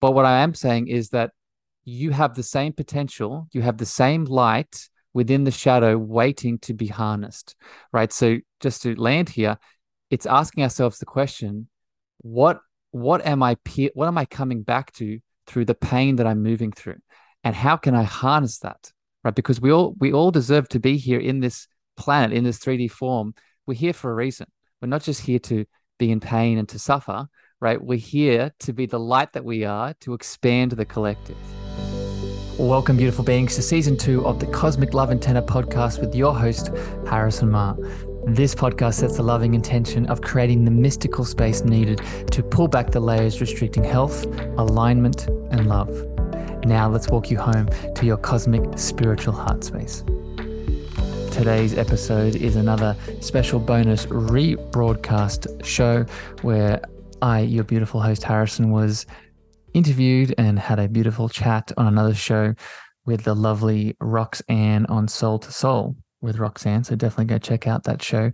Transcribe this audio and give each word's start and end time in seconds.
But 0.00 0.12
what 0.12 0.24
I 0.24 0.40
am 0.42 0.54
saying 0.54 0.88
is 0.88 1.10
that 1.10 1.30
you 1.84 2.10
have 2.10 2.34
the 2.34 2.42
same 2.42 2.72
potential, 2.72 3.48
you 3.52 3.62
have 3.62 3.78
the 3.78 3.86
same 3.86 4.24
light 4.24 4.88
within 5.14 5.44
the 5.44 5.50
shadow 5.50 5.96
waiting 5.96 6.58
to 6.60 6.74
be 6.74 6.86
harnessed, 6.86 7.54
right? 7.92 8.12
So 8.12 8.38
just 8.60 8.82
to 8.82 8.94
land 8.94 9.28
here, 9.28 9.58
it's 10.10 10.26
asking 10.26 10.64
ourselves 10.64 10.98
the 10.98 11.06
question, 11.06 11.68
what 12.18 12.60
what 12.90 13.24
am 13.24 13.42
I 13.42 13.56
what 13.94 14.06
am 14.06 14.18
I 14.18 14.26
coming 14.26 14.62
back 14.62 14.92
to 14.94 15.18
through 15.46 15.64
the 15.64 15.74
pain 15.74 16.16
that 16.16 16.26
I'm 16.26 16.42
moving 16.42 16.72
through? 16.72 16.98
And 17.44 17.54
how 17.54 17.76
can 17.76 17.94
I 17.94 18.02
harness 18.02 18.58
that? 18.58 18.92
Right? 19.24 19.34
Because 19.34 19.60
we 19.60 19.72
all 19.72 19.94
we 19.98 20.12
all 20.12 20.30
deserve 20.30 20.68
to 20.70 20.80
be 20.80 20.96
here 20.96 21.20
in 21.20 21.40
this 21.40 21.68
planet, 21.96 22.36
in 22.36 22.44
this 22.44 22.58
3D 22.58 22.90
form. 22.90 23.34
We're 23.66 23.74
here 23.74 23.92
for 23.92 24.10
a 24.10 24.14
reason. 24.14 24.46
We're 24.80 24.88
not 24.88 25.02
just 25.02 25.22
here 25.22 25.38
to 25.40 25.64
be 25.98 26.10
in 26.10 26.20
pain 26.20 26.58
and 26.58 26.68
to 26.70 26.78
suffer, 26.78 27.28
right? 27.62 27.80
We're 27.80 27.96
here 27.96 28.52
to 28.58 28.72
be 28.72 28.86
the 28.86 28.98
light 28.98 29.32
that 29.34 29.44
we 29.44 29.64
are, 29.64 29.94
to 30.00 30.14
expand 30.14 30.72
the 30.72 30.84
collective. 30.84 31.36
Welcome, 32.58 32.96
beautiful 32.96 33.24
beings, 33.24 33.54
to 33.54 33.62
season 33.62 33.96
two 33.96 34.26
of 34.26 34.40
the 34.40 34.46
Cosmic 34.46 34.94
Love 34.94 35.12
Antenna 35.12 35.42
podcast 35.42 36.00
with 36.00 36.12
your 36.12 36.34
host, 36.34 36.72
Harrison 37.06 37.52
Ma. 37.52 37.76
This 38.26 38.52
podcast 38.52 38.94
sets 38.94 39.16
the 39.16 39.22
loving 39.22 39.54
intention 39.54 40.06
of 40.06 40.22
creating 40.22 40.64
the 40.64 40.72
mystical 40.72 41.24
space 41.24 41.62
needed 41.62 42.00
to 42.32 42.42
pull 42.42 42.66
back 42.66 42.90
the 42.90 42.98
layers 42.98 43.40
restricting 43.40 43.84
health, 43.84 44.26
alignment, 44.58 45.28
and 45.52 45.68
love. 45.68 45.88
Now, 46.64 46.88
let's 46.88 47.08
walk 47.10 47.30
you 47.30 47.38
home 47.38 47.68
to 47.94 48.04
your 48.04 48.16
cosmic 48.16 48.76
spiritual 48.76 49.34
heart 49.34 49.62
space. 49.62 50.02
Today's 51.30 51.78
episode 51.78 52.34
is 52.34 52.56
another 52.56 52.96
special 53.20 53.60
bonus 53.60 54.06
rebroadcast 54.06 55.64
show 55.64 56.04
where 56.42 56.82
I, 57.22 57.40
your 57.40 57.64
beautiful 57.64 58.00
host 58.00 58.24
Harrison, 58.24 58.70
was 58.70 59.06
interviewed 59.72 60.34
and 60.36 60.58
had 60.58 60.78
a 60.78 60.88
beautiful 60.88 61.28
chat 61.28 61.72
on 61.76 61.86
another 61.86 62.14
show 62.14 62.54
with 63.06 63.24
the 63.24 63.34
lovely 63.34 63.96
Roxanne 64.00 64.86
on 64.86 65.08
Soul 65.08 65.38
to 65.38 65.52
Soul 65.52 65.96
with 66.20 66.38
Roxanne. 66.38 66.84
So 66.84 66.94
definitely 66.94 67.26
go 67.26 67.38
check 67.38 67.66
out 67.66 67.84
that 67.84 68.02
show. 68.02 68.30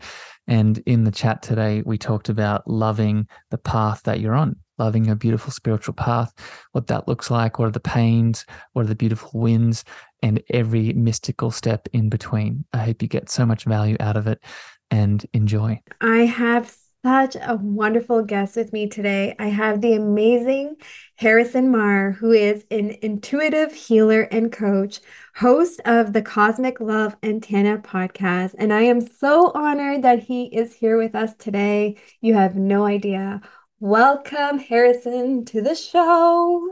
And 0.47 0.79
in 0.87 1.05
the 1.05 1.11
chat 1.11 1.43
today, 1.43 1.83
we 1.85 1.99
talked 1.99 2.29
about 2.29 2.69
loving 2.69 3.29
the 3.51 3.59
path 3.59 4.03
that 4.05 4.21
you're 4.21 4.35
on, 4.35 4.57
loving 4.79 5.05
your 5.05 5.15
beautiful 5.15 5.53
spiritual 5.53 5.95
path, 5.95 6.33
what 6.73 6.87
that 6.89 7.09
looks 7.09 7.31
like, 7.31 7.59
what 7.59 7.69
are 7.69 7.73
the 7.73 7.81
pains, 7.81 8.47
what 8.73 8.83
are 8.83 8.89
the 8.89 8.95
beautiful 8.95 9.31
wins, 9.41 9.85
and 10.23 10.43
every 10.51 10.93
mystical 10.95 11.51
step 11.51 11.89
in 11.93 12.09
between. 12.09 12.65
I 12.73 12.79
hope 12.79 13.03
you 13.03 13.09
get 13.09 13.31
so 13.31 13.47
much 13.47 13.65
value 13.65 13.97
out 14.01 14.17
of 14.17 14.27
it 14.27 14.43
and 14.91 15.25
enjoy. 15.33 15.81
I 16.01 16.25
have 16.25 16.75
such 17.05 17.37
a 17.37 17.55
wonderful 17.55 18.23
guest 18.25 18.57
with 18.57 18.73
me 18.73 18.89
today. 18.89 19.35
I 19.39 19.49
have 19.49 19.81
the 19.81 19.95
amazing 19.95 20.77
Harrison 21.17 21.71
Marr, 21.71 22.13
who 22.13 22.33
is 22.33 22.65
an 22.71 22.97
intuitive 23.03 23.73
healer 23.73 24.23
and 24.23 24.51
coach, 24.51 25.01
host 25.37 25.81
of 25.85 26.13
the 26.13 26.23
Cosmic 26.23 26.81
Love 26.81 27.17
Antenna 27.23 27.79
podcast. 27.79 28.55
And 28.59 28.73
I 28.73 28.83
am 28.83 29.01
so 29.01 29.53
honored 29.55 30.03
that 30.03 30.19
he 30.21 30.47
is 30.47 30.75
here 30.75 30.99
with 30.99 31.15
us 31.15 31.35
today. 31.37 31.97
You 32.21 32.35
have 32.35 32.57
no 32.57 32.85
idea. 32.85 33.43
Welcome, 33.79 34.59
Harrison, 34.59 35.45
to 35.47 35.63
the 35.63 35.77
show. 35.77 36.69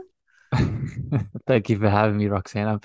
Thank 1.47 1.69
you 1.69 1.79
for 1.79 1.89
having 1.89 2.17
me, 2.17 2.27
Roxanne. 2.27 2.81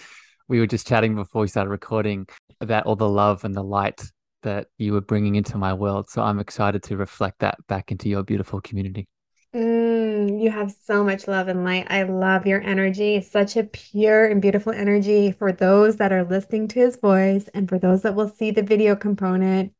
We 0.47 0.61
were 0.61 0.67
just 0.69 0.87
chatting 0.87 1.17
before 1.17 1.43
we 1.43 1.49
started 1.49 1.71
recording 1.71 2.29
about 2.61 2.87
all 2.87 2.97
the 2.97 3.09
love 3.09 3.45
and 3.45 3.55
the 3.55 3.65
light 3.65 4.01
that 4.43 4.69
you 4.79 4.93
were 4.93 5.01
bringing 5.01 5.35
into 5.35 5.59
my 5.59 5.73
world. 5.75 6.11
So 6.11 6.23
I'm 6.23 6.39
excited 6.39 6.83
to 6.85 6.97
reflect 6.97 7.41
that 7.41 7.59
back 7.67 7.91
into 7.91 8.09
your 8.09 8.23
beautiful 8.23 8.61
community. 8.61 9.09
Mm, 9.55 10.43
you 10.43 10.51
have 10.51 10.75
so 10.87 11.05
much 11.05 11.29
love 11.29 11.49
and 11.49 11.63
light. 11.63 11.87
I 11.91 12.05
love 12.05 12.47
your 12.47 12.63
energy. 12.63 13.21
Such 13.21 13.57
a 13.57 13.65
pure 13.65 14.27
and 14.27 14.41
beautiful 14.41 14.73
energy 14.73 15.33
for 15.33 15.53
those 15.53 15.97
that 15.97 16.13
are 16.13 16.25
listening 16.25 16.69
to 16.69 16.81
his 16.81 16.97
voice 16.97 17.49
and 17.53 17.69
for 17.69 17.79
those 17.79 18.03
that 18.03 18.15
will 18.15 18.29
see 18.29 18.51
the 18.51 18.63
video 18.63 18.97
component. 18.97 19.75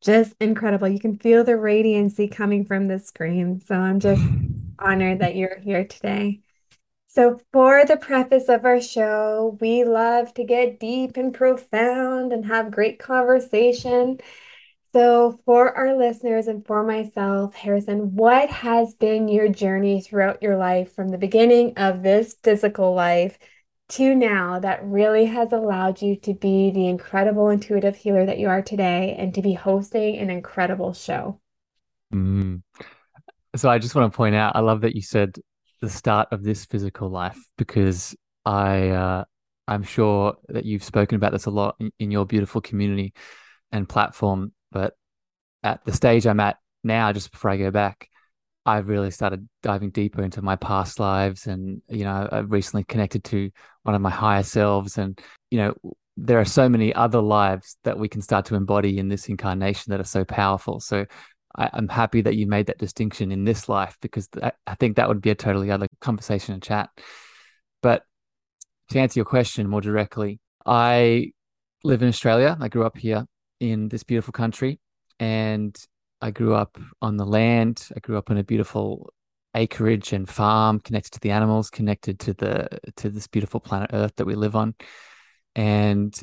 Just 0.00 0.34
incredible. 0.40 0.88
You 0.88 0.98
can 0.98 1.16
feel 1.16 1.44
the 1.44 1.52
radiancy 1.52 2.30
coming 2.30 2.64
from 2.64 2.88
the 2.88 2.98
screen. 2.98 3.60
So 3.60 3.76
I'm 3.76 4.00
just 4.00 4.22
honored 4.78 5.20
that 5.20 5.36
you're 5.36 5.60
here 5.60 5.84
today. 5.84 6.40
So, 7.14 7.38
for 7.52 7.84
the 7.84 7.98
preface 7.98 8.48
of 8.48 8.64
our 8.64 8.80
show, 8.80 9.58
we 9.60 9.84
love 9.84 10.32
to 10.32 10.44
get 10.44 10.80
deep 10.80 11.18
and 11.18 11.34
profound 11.34 12.32
and 12.32 12.46
have 12.46 12.70
great 12.70 12.98
conversation. 12.98 14.18
So, 14.94 15.38
for 15.44 15.76
our 15.76 15.94
listeners 15.94 16.46
and 16.46 16.66
for 16.66 16.82
myself, 16.82 17.54
Harrison, 17.54 18.16
what 18.16 18.48
has 18.48 18.94
been 18.94 19.28
your 19.28 19.48
journey 19.48 20.00
throughout 20.00 20.42
your 20.42 20.56
life 20.56 20.94
from 20.94 21.10
the 21.10 21.18
beginning 21.18 21.74
of 21.76 22.02
this 22.02 22.34
physical 22.42 22.94
life 22.94 23.38
to 23.90 24.14
now 24.14 24.58
that 24.60 24.82
really 24.82 25.26
has 25.26 25.52
allowed 25.52 26.00
you 26.00 26.16
to 26.16 26.32
be 26.32 26.70
the 26.70 26.86
incredible 26.86 27.50
intuitive 27.50 27.94
healer 27.94 28.24
that 28.24 28.38
you 28.38 28.48
are 28.48 28.62
today 28.62 29.14
and 29.18 29.34
to 29.34 29.42
be 29.42 29.52
hosting 29.52 30.16
an 30.16 30.30
incredible 30.30 30.94
show? 30.94 31.38
Mm. 32.14 32.62
So, 33.54 33.68
I 33.68 33.78
just 33.78 33.94
want 33.94 34.10
to 34.10 34.16
point 34.16 34.34
out, 34.34 34.56
I 34.56 34.60
love 34.60 34.80
that 34.80 34.96
you 34.96 35.02
said 35.02 35.36
the 35.82 35.90
start 35.90 36.28
of 36.30 36.44
this 36.44 36.64
physical 36.64 37.10
life 37.10 37.38
because 37.58 38.16
I 38.46 38.88
uh, 38.90 39.24
I'm 39.68 39.82
sure 39.82 40.36
that 40.48 40.64
you've 40.64 40.84
spoken 40.84 41.16
about 41.16 41.32
this 41.32 41.46
a 41.46 41.50
lot 41.50 41.74
in, 41.80 41.90
in, 41.98 42.10
your 42.10 42.24
beautiful 42.24 42.60
community 42.60 43.12
and 43.72 43.88
platform. 43.88 44.52
But 44.70 44.94
at 45.62 45.84
the 45.84 45.92
stage 45.92 46.26
I'm 46.26 46.40
at 46.40 46.56
now, 46.84 47.12
just 47.12 47.32
before 47.32 47.50
I 47.50 47.56
go 47.56 47.70
back, 47.72 48.08
I've 48.64 48.88
really 48.88 49.10
started 49.10 49.48
diving 49.62 49.90
deeper 49.90 50.22
into 50.22 50.40
my 50.40 50.54
past 50.54 51.00
lives, 51.00 51.48
and 51.48 51.82
you 51.88 52.04
know, 52.04 52.28
I've 52.30 52.52
recently 52.52 52.84
connected 52.84 53.24
to 53.24 53.50
one 53.82 53.96
of 53.96 54.00
my 54.00 54.10
higher 54.10 54.44
selves, 54.44 54.98
and 54.98 55.20
you 55.50 55.58
know, 55.58 55.74
there 56.16 56.38
are 56.38 56.44
so 56.44 56.68
many 56.68 56.94
other 56.94 57.20
lives 57.20 57.76
that 57.82 57.98
we 57.98 58.08
can 58.08 58.22
start 58.22 58.44
to 58.46 58.54
embody 58.54 58.98
in 58.98 59.08
this 59.08 59.28
incarnation 59.28 59.90
that 59.90 60.00
are 60.00 60.04
so 60.04 60.24
powerful. 60.24 60.78
So 60.78 61.06
I, 61.56 61.70
am 61.72 61.88
happy 61.88 62.20
that 62.22 62.36
you 62.36 62.46
made 62.46 62.66
that 62.66 62.78
distinction 62.78 63.32
in 63.32 63.44
this 63.44 63.68
life 63.68 63.98
because 64.00 64.28
th- 64.28 64.52
I 64.66 64.74
think 64.76 64.96
that 64.96 65.08
would 65.08 65.20
be 65.20 65.30
a 65.30 65.34
totally 65.34 65.70
other 65.70 65.86
conversation 66.00 66.54
and 66.54 66.62
chat. 66.62 66.90
But 67.82 68.04
to 68.90 68.98
answer 68.98 69.18
your 69.18 69.24
question 69.24 69.68
more 69.68 69.80
directly, 69.80 70.40
I 70.64 71.32
live 71.84 72.02
in 72.02 72.08
Australia. 72.08 72.56
I 72.60 72.68
grew 72.68 72.84
up 72.84 72.96
here 72.96 73.26
in 73.60 73.88
this 73.88 74.02
beautiful 74.02 74.32
country 74.32 74.80
and 75.18 75.76
I 76.20 76.30
grew 76.30 76.54
up 76.54 76.78
on 77.00 77.16
the 77.16 77.26
land. 77.26 77.88
I 77.96 78.00
grew 78.00 78.16
up 78.16 78.30
in 78.30 78.38
a 78.38 78.44
beautiful 78.44 79.12
acreage 79.54 80.12
and 80.12 80.28
farm 80.28 80.80
connected 80.80 81.12
to 81.12 81.20
the 81.20 81.30
animals, 81.30 81.68
connected 81.68 82.18
to 82.20 82.32
the 82.34 82.68
to 82.96 83.10
this 83.10 83.26
beautiful 83.26 83.60
planet 83.60 83.90
Earth 83.92 84.12
that 84.16 84.24
we 84.24 84.34
live 84.34 84.56
on. 84.56 84.74
And 85.54 86.14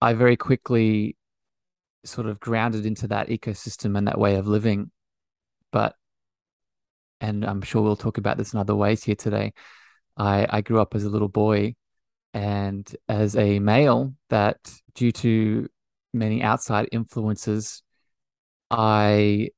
I 0.00 0.14
very 0.14 0.36
quickly 0.36 1.16
sort 2.06 2.26
of 2.26 2.40
grounded 2.40 2.86
into 2.86 3.08
that 3.08 3.28
ecosystem 3.28 3.96
and 3.96 4.06
that 4.08 4.18
way 4.18 4.36
of 4.36 4.46
living. 4.46 4.90
But, 5.72 5.94
and 7.20 7.44
I'm 7.44 7.62
sure 7.62 7.82
we'll 7.82 7.96
talk 7.96 8.18
about 8.18 8.38
this 8.38 8.52
in 8.52 8.60
other 8.60 8.74
ways 8.74 9.04
here 9.04 9.14
today. 9.14 9.52
I, 10.16 10.46
I 10.48 10.60
grew 10.60 10.80
up 10.80 10.94
as 10.94 11.04
a 11.04 11.10
little 11.10 11.28
boy 11.28 11.74
and 12.32 12.94
as 13.08 13.36
a 13.36 13.58
male 13.58 14.14
that 14.28 14.58
due 14.94 15.12
to 15.12 15.68
many 16.12 16.42
outside 16.42 16.88
influences, 16.92 17.82
I 18.70 19.50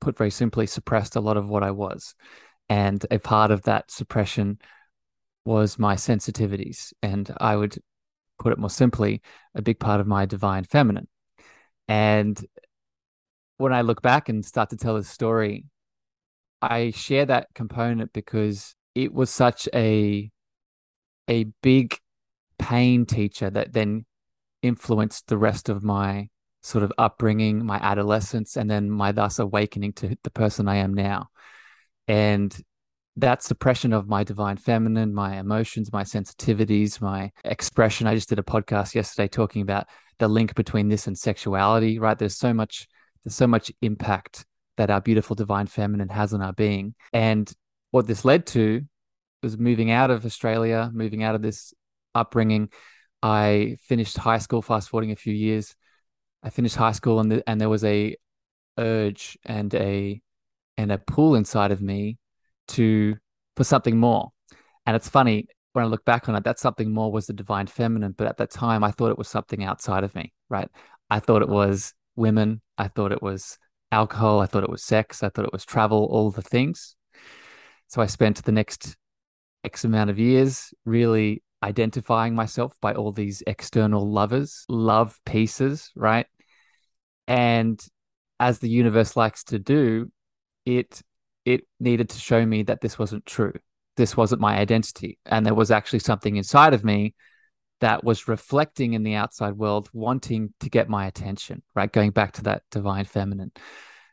put 0.00 0.16
very 0.16 0.30
simply 0.30 0.66
suppressed 0.66 1.16
a 1.16 1.20
lot 1.20 1.36
of 1.36 1.48
what 1.48 1.62
I 1.62 1.70
was. 1.72 2.14
And 2.68 3.04
a 3.10 3.18
part 3.18 3.50
of 3.50 3.62
that 3.62 3.90
suppression 3.90 4.58
was 5.44 5.78
my 5.78 5.94
sensitivities. 5.96 6.92
And 7.02 7.30
I 7.38 7.56
would 7.56 7.76
put 8.38 8.52
it 8.52 8.58
more 8.58 8.70
simply, 8.70 9.20
a 9.54 9.62
big 9.62 9.78
part 9.78 10.00
of 10.00 10.06
my 10.06 10.26
divine 10.26 10.64
feminine. 10.64 11.08
And 11.88 12.38
when 13.58 13.72
I 13.72 13.82
look 13.82 14.02
back 14.02 14.28
and 14.28 14.44
start 14.44 14.70
to 14.70 14.76
tell 14.76 14.96
a 14.96 15.04
story, 15.04 15.64
I 16.60 16.90
share 16.90 17.26
that 17.26 17.48
component 17.54 18.12
because 18.12 18.74
it 18.94 19.12
was 19.12 19.30
such 19.30 19.68
a 19.74 20.30
a 21.28 21.44
big 21.62 21.98
pain 22.58 23.06
teacher 23.06 23.50
that 23.50 23.72
then 23.72 24.04
influenced 24.62 25.26
the 25.28 25.38
rest 25.38 25.68
of 25.68 25.82
my 25.82 26.28
sort 26.62 26.84
of 26.84 26.92
upbringing, 26.98 27.64
my 27.64 27.78
adolescence, 27.78 28.56
and 28.56 28.70
then 28.70 28.90
my 28.90 29.12
thus 29.12 29.38
awakening 29.38 29.92
to 29.94 30.16
the 30.22 30.30
person 30.30 30.68
I 30.68 30.76
am 30.76 30.94
now. 30.94 31.28
And 32.06 32.56
that 33.16 33.42
suppression 33.42 33.92
of 33.92 34.08
my 34.08 34.24
divine 34.24 34.56
feminine, 34.56 35.12
my 35.14 35.38
emotions, 35.38 35.92
my 35.92 36.02
sensitivities, 36.02 37.00
my 37.00 37.30
expression. 37.44 38.06
I 38.06 38.14
just 38.14 38.28
did 38.28 38.38
a 38.38 38.42
podcast 38.42 38.94
yesterday 38.94 39.28
talking 39.28 39.62
about 39.62 39.86
the 40.18 40.28
link 40.28 40.54
between 40.54 40.88
this 40.88 41.06
and 41.06 41.16
sexuality, 41.16 41.98
right? 41.98 42.18
There's 42.18 42.36
so 42.36 42.54
much, 42.54 42.86
there's 43.24 43.34
so 43.34 43.46
much 43.46 43.70
impact 43.82 44.46
that 44.76 44.90
our 44.90 45.00
beautiful 45.00 45.36
divine 45.36 45.66
feminine 45.66 46.08
has 46.08 46.32
on 46.32 46.40
our 46.40 46.54
being. 46.54 46.94
And 47.12 47.52
what 47.90 48.06
this 48.06 48.24
led 48.24 48.46
to 48.48 48.82
was 49.42 49.58
moving 49.58 49.90
out 49.90 50.10
of 50.10 50.24
Australia, 50.24 50.90
moving 50.92 51.22
out 51.22 51.34
of 51.34 51.42
this 51.42 51.74
upbringing. 52.14 52.70
I 53.22 53.76
finished 53.82 54.16
high 54.16 54.38
school, 54.38 54.62
fast 54.62 54.88
forwarding 54.88 55.12
a 55.12 55.16
few 55.16 55.34
years. 55.34 55.74
I 56.42 56.50
finished 56.50 56.76
high 56.76 56.92
school 56.92 57.20
and, 57.20 57.30
the, 57.30 57.48
and 57.48 57.60
there 57.60 57.68
was 57.68 57.84
a 57.84 58.16
urge 58.78 59.38
and 59.44 59.72
a 59.74 60.20
and 60.78 60.90
a 60.90 60.98
pull 60.98 61.34
inside 61.34 61.70
of 61.70 61.82
me 61.82 62.16
to 62.72 63.16
for 63.56 63.64
something 63.64 63.96
more. 63.96 64.30
And 64.86 64.96
it's 64.96 65.08
funny 65.08 65.46
when 65.72 65.84
I 65.84 65.88
look 65.88 66.04
back 66.04 66.28
on 66.28 66.34
it, 66.34 66.44
that 66.44 66.58
something 66.58 66.92
more 66.92 67.10
was 67.10 67.26
the 67.26 67.32
divine 67.32 67.66
feminine. 67.66 68.14
But 68.16 68.26
at 68.26 68.36
that 68.38 68.50
time, 68.50 68.84
I 68.84 68.90
thought 68.90 69.10
it 69.10 69.18
was 69.18 69.28
something 69.28 69.64
outside 69.64 70.04
of 70.04 70.14
me, 70.14 70.32
right? 70.48 70.68
I 71.10 71.20
thought 71.20 71.42
it 71.42 71.48
was 71.48 71.94
women. 72.16 72.60
I 72.78 72.88
thought 72.88 73.12
it 73.12 73.22
was 73.22 73.58
alcohol. 73.90 74.40
I 74.40 74.46
thought 74.46 74.64
it 74.64 74.70
was 74.70 74.82
sex. 74.82 75.22
I 75.22 75.28
thought 75.28 75.44
it 75.44 75.52
was 75.52 75.64
travel, 75.64 76.08
all 76.10 76.30
the 76.30 76.42
things. 76.42 76.96
So 77.88 78.02
I 78.02 78.06
spent 78.06 78.42
the 78.42 78.52
next 78.52 78.96
X 79.64 79.84
amount 79.84 80.10
of 80.10 80.18
years 80.18 80.72
really 80.84 81.42
identifying 81.62 82.34
myself 82.34 82.76
by 82.80 82.94
all 82.94 83.12
these 83.12 83.42
external 83.46 84.10
lovers, 84.10 84.64
love 84.68 85.18
pieces, 85.24 85.90
right? 85.94 86.26
And 87.28 87.80
as 88.40 88.58
the 88.58 88.68
universe 88.68 89.16
likes 89.16 89.44
to 89.44 89.58
do, 89.58 90.10
it 90.66 91.00
it 91.44 91.62
needed 91.80 92.08
to 92.10 92.18
show 92.18 92.44
me 92.44 92.62
that 92.64 92.80
this 92.80 92.98
wasn't 92.98 93.26
true. 93.26 93.54
This 93.96 94.16
wasn't 94.16 94.40
my 94.40 94.56
identity. 94.58 95.18
And 95.26 95.44
there 95.44 95.54
was 95.54 95.70
actually 95.70 95.98
something 96.00 96.36
inside 96.36 96.74
of 96.74 96.84
me 96.84 97.14
that 97.80 98.04
was 98.04 98.28
reflecting 98.28 98.92
in 98.92 99.02
the 99.02 99.14
outside 99.14 99.54
world, 99.54 99.88
wanting 99.92 100.54
to 100.60 100.70
get 100.70 100.88
my 100.88 101.06
attention, 101.06 101.62
right? 101.74 101.92
Going 101.92 102.12
back 102.12 102.32
to 102.34 102.42
that 102.44 102.62
divine 102.70 103.04
feminine. 103.04 103.50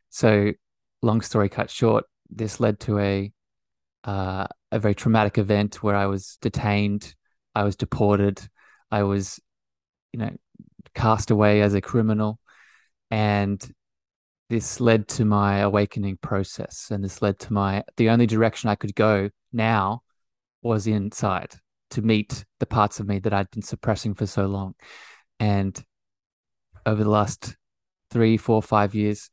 So, 0.09 0.53
long 1.01 1.21
story 1.21 1.49
cut 1.49 1.69
short, 1.69 2.05
this 2.29 2.59
led 2.59 2.79
to 2.81 2.99
a 2.99 3.31
uh, 4.03 4.47
a 4.71 4.79
very 4.79 4.95
traumatic 4.95 5.37
event 5.37 5.83
where 5.83 5.95
I 5.95 6.07
was 6.07 6.37
detained, 6.41 7.13
I 7.53 7.63
was 7.63 7.75
deported, 7.75 8.41
I 8.91 9.03
was, 9.03 9.39
you 10.13 10.19
know, 10.19 10.31
cast 10.95 11.31
away 11.31 11.61
as 11.61 11.73
a 11.73 11.81
criminal, 11.81 12.39
and 13.11 13.61
this 14.49 14.79
led 14.79 15.07
to 15.07 15.25
my 15.25 15.59
awakening 15.59 16.17
process, 16.17 16.89
and 16.91 17.03
this 17.03 17.21
led 17.21 17.39
to 17.39 17.53
my 17.53 17.83
the 17.97 18.09
only 18.09 18.25
direction 18.25 18.69
I 18.69 18.75
could 18.75 18.95
go 18.95 19.29
now 19.53 20.01
was 20.61 20.87
inside 20.87 21.55
to 21.91 22.01
meet 22.01 22.45
the 22.59 22.65
parts 22.65 22.99
of 22.99 23.07
me 23.07 23.19
that 23.19 23.33
I'd 23.33 23.51
been 23.51 23.61
suppressing 23.61 24.15
for 24.15 24.25
so 24.25 24.47
long, 24.47 24.75
and 25.39 25.81
over 26.85 27.03
the 27.03 27.09
last 27.09 27.55
three, 28.11 28.37
four, 28.37 28.61
five 28.61 28.95
years, 28.95 29.29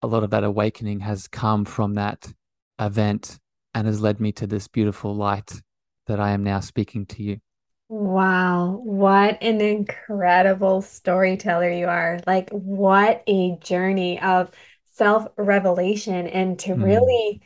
a 0.00 0.06
lot 0.06 0.24
of 0.24 0.30
that 0.30 0.44
awakening 0.44 1.00
has 1.00 1.28
come 1.28 1.64
from 1.64 1.94
that 1.94 2.32
event 2.78 3.38
and 3.74 3.86
has 3.86 4.00
led 4.00 4.20
me 4.20 4.32
to 4.32 4.46
this 4.46 4.68
beautiful 4.68 5.14
light 5.14 5.62
that 6.06 6.20
I 6.20 6.30
am 6.30 6.42
now 6.42 6.60
speaking 6.60 7.06
to 7.06 7.22
you. 7.22 7.38
Wow, 7.94 8.80
what 8.82 9.36
an 9.42 9.60
incredible 9.60 10.80
storyteller 10.80 11.68
you 11.70 11.88
are. 11.88 12.20
Like, 12.26 12.48
what 12.48 13.22
a 13.26 13.58
journey 13.60 14.18
of 14.18 14.50
self-revelation 14.92 16.26
and 16.28 16.58
to 16.60 16.74
Mm, 16.74 16.82
really 16.84 17.42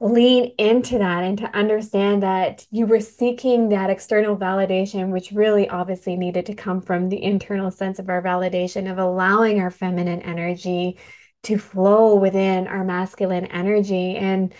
lean 0.00 0.54
into 0.58 0.98
that 0.98 1.24
and 1.24 1.36
to 1.38 1.56
understand 1.56 2.22
that 2.22 2.66
you 2.70 2.86
were 2.86 3.00
seeking 3.00 3.68
that 3.68 3.90
external 3.90 4.36
validation, 4.36 5.10
which 5.12 5.30
really 5.30 5.68
obviously 5.68 6.16
needed 6.16 6.46
to 6.46 6.54
come 6.54 6.80
from 6.80 7.10
the 7.10 7.22
internal 7.22 7.70
sense 7.70 7.98
of 7.98 8.08
our 8.08 8.22
validation, 8.22 8.90
of 8.90 8.98
allowing 8.98 9.60
our 9.60 9.70
feminine 9.70 10.22
energy 10.22 10.98
to 11.42 11.58
flow 11.58 12.14
within 12.16 12.66
our 12.66 12.84
masculine 12.84 13.46
energy. 13.46 14.16
And 14.16 14.54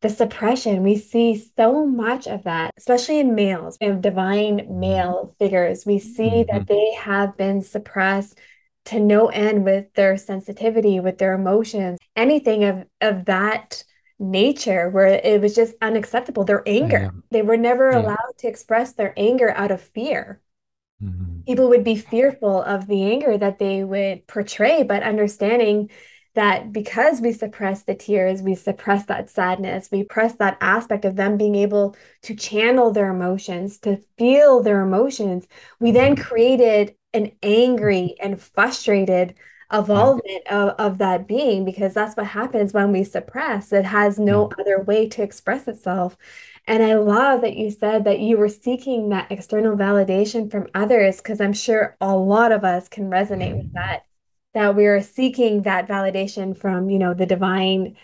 the 0.00 0.08
suppression, 0.10 0.82
we 0.82 0.96
see 0.96 1.34
so 1.56 1.84
much 1.84 2.26
of 2.26 2.44
that, 2.44 2.72
especially 2.76 3.18
in 3.18 3.34
males. 3.34 3.76
We 3.80 3.88
have 3.88 4.00
divine 4.00 4.66
male 4.80 5.34
figures. 5.38 5.84
We 5.84 5.98
see 5.98 6.44
that 6.50 6.62
mhm. 6.62 6.68
they 6.68 6.94
have 6.94 7.36
been 7.36 7.62
suppressed 7.62 8.38
to 8.86 9.00
no 9.00 9.26
end 9.28 9.64
with 9.64 9.92
their 9.94 10.16
sensitivity, 10.16 11.00
with 11.00 11.18
their 11.18 11.34
emotions, 11.34 11.98
anything 12.16 12.64
of, 12.64 12.86
of 13.00 13.24
that 13.26 13.82
nature 14.20 14.88
where 14.90 15.06
it 15.08 15.40
was 15.40 15.54
just 15.54 15.74
unacceptable. 15.82 16.44
Their 16.44 16.62
anger, 16.66 17.10
Yeah, 17.12 17.20
they 17.30 17.42
were 17.42 17.56
never 17.56 17.90
yeah, 17.90 17.98
allowed 17.98 18.38
to 18.38 18.48
express 18.48 18.92
their 18.94 19.12
anger 19.16 19.50
out 19.50 19.70
of 19.72 19.80
fear 19.80 20.40
mhm. 21.00 21.44
people 21.46 21.68
would 21.68 21.84
be 21.84 21.96
fearful 21.96 22.62
of 22.62 22.86
the 22.86 23.02
anger 23.04 23.36
that 23.38 23.58
they 23.58 23.84
would 23.84 24.26
portray, 24.26 24.82
but 24.82 25.02
understanding 25.02 25.90
that 26.38 26.72
because 26.72 27.20
we 27.20 27.32
suppress 27.32 27.82
the 27.82 27.96
tears, 27.96 28.42
we 28.42 28.54
suppress 28.54 29.04
that 29.06 29.28
sadness, 29.28 29.88
we 29.90 30.04
press 30.04 30.34
that 30.34 30.56
aspect 30.60 31.04
of 31.04 31.16
them 31.16 31.36
being 31.36 31.56
able 31.56 31.96
to 32.22 32.34
channel 32.36 32.92
their 32.92 33.10
emotions, 33.10 33.76
to 33.78 34.00
feel 34.16 34.62
their 34.62 34.80
emotions, 34.80 35.48
we 35.80 35.90
then 35.90 36.14
mm-hmm. 36.14 36.22
created 36.22 36.94
an 37.12 37.32
angry 37.42 38.14
mm-hmm. 38.20 38.32
and 38.32 38.40
frustrated 38.40 39.34
yeah, 39.36 39.80
evolvement 39.80 40.46
of, 40.46 40.70
of 40.78 40.98
that 40.98 41.26
being 41.26 41.64
because 41.64 41.92
that's 41.92 42.16
what 42.16 42.26
happens 42.26 42.72
when 42.72 42.92
we 42.92 43.02
suppress. 43.02 43.72
It 43.72 43.84
has 43.84 44.18
no 44.18 44.48
other 44.60 44.80
way 44.80 45.08
to 45.08 45.22
express 45.22 45.66
itself. 45.66 46.16
And 46.68 46.82
I 46.82 46.94
love 46.94 47.40
that 47.40 47.56
you 47.56 47.70
said 47.70 48.04
that 48.04 48.20
you 48.20 48.36
were 48.36 48.48
seeking 48.48 49.08
that 49.08 49.32
external 49.32 49.76
validation 49.76 50.50
from 50.50 50.68
others, 50.74 51.16
because 51.16 51.40
I'm 51.40 51.52
sure 51.52 51.96
a 52.00 52.14
lot 52.14 52.52
of 52.52 52.62
us 52.62 52.88
can 52.88 53.10
resonate 53.10 53.56
with 53.56 53.72
that, 53.72 54.04
that 54.58 54.74
we 54.74 54.86
are 54.86 55.00
seeking 55.00 55.62
that 55.62 55.86
validation 55.86 56.58
from, 56.58 56.90
you 56.90 56.98
know, 56.98 57.14
the 57.14 57.26
divine 57.26 57.94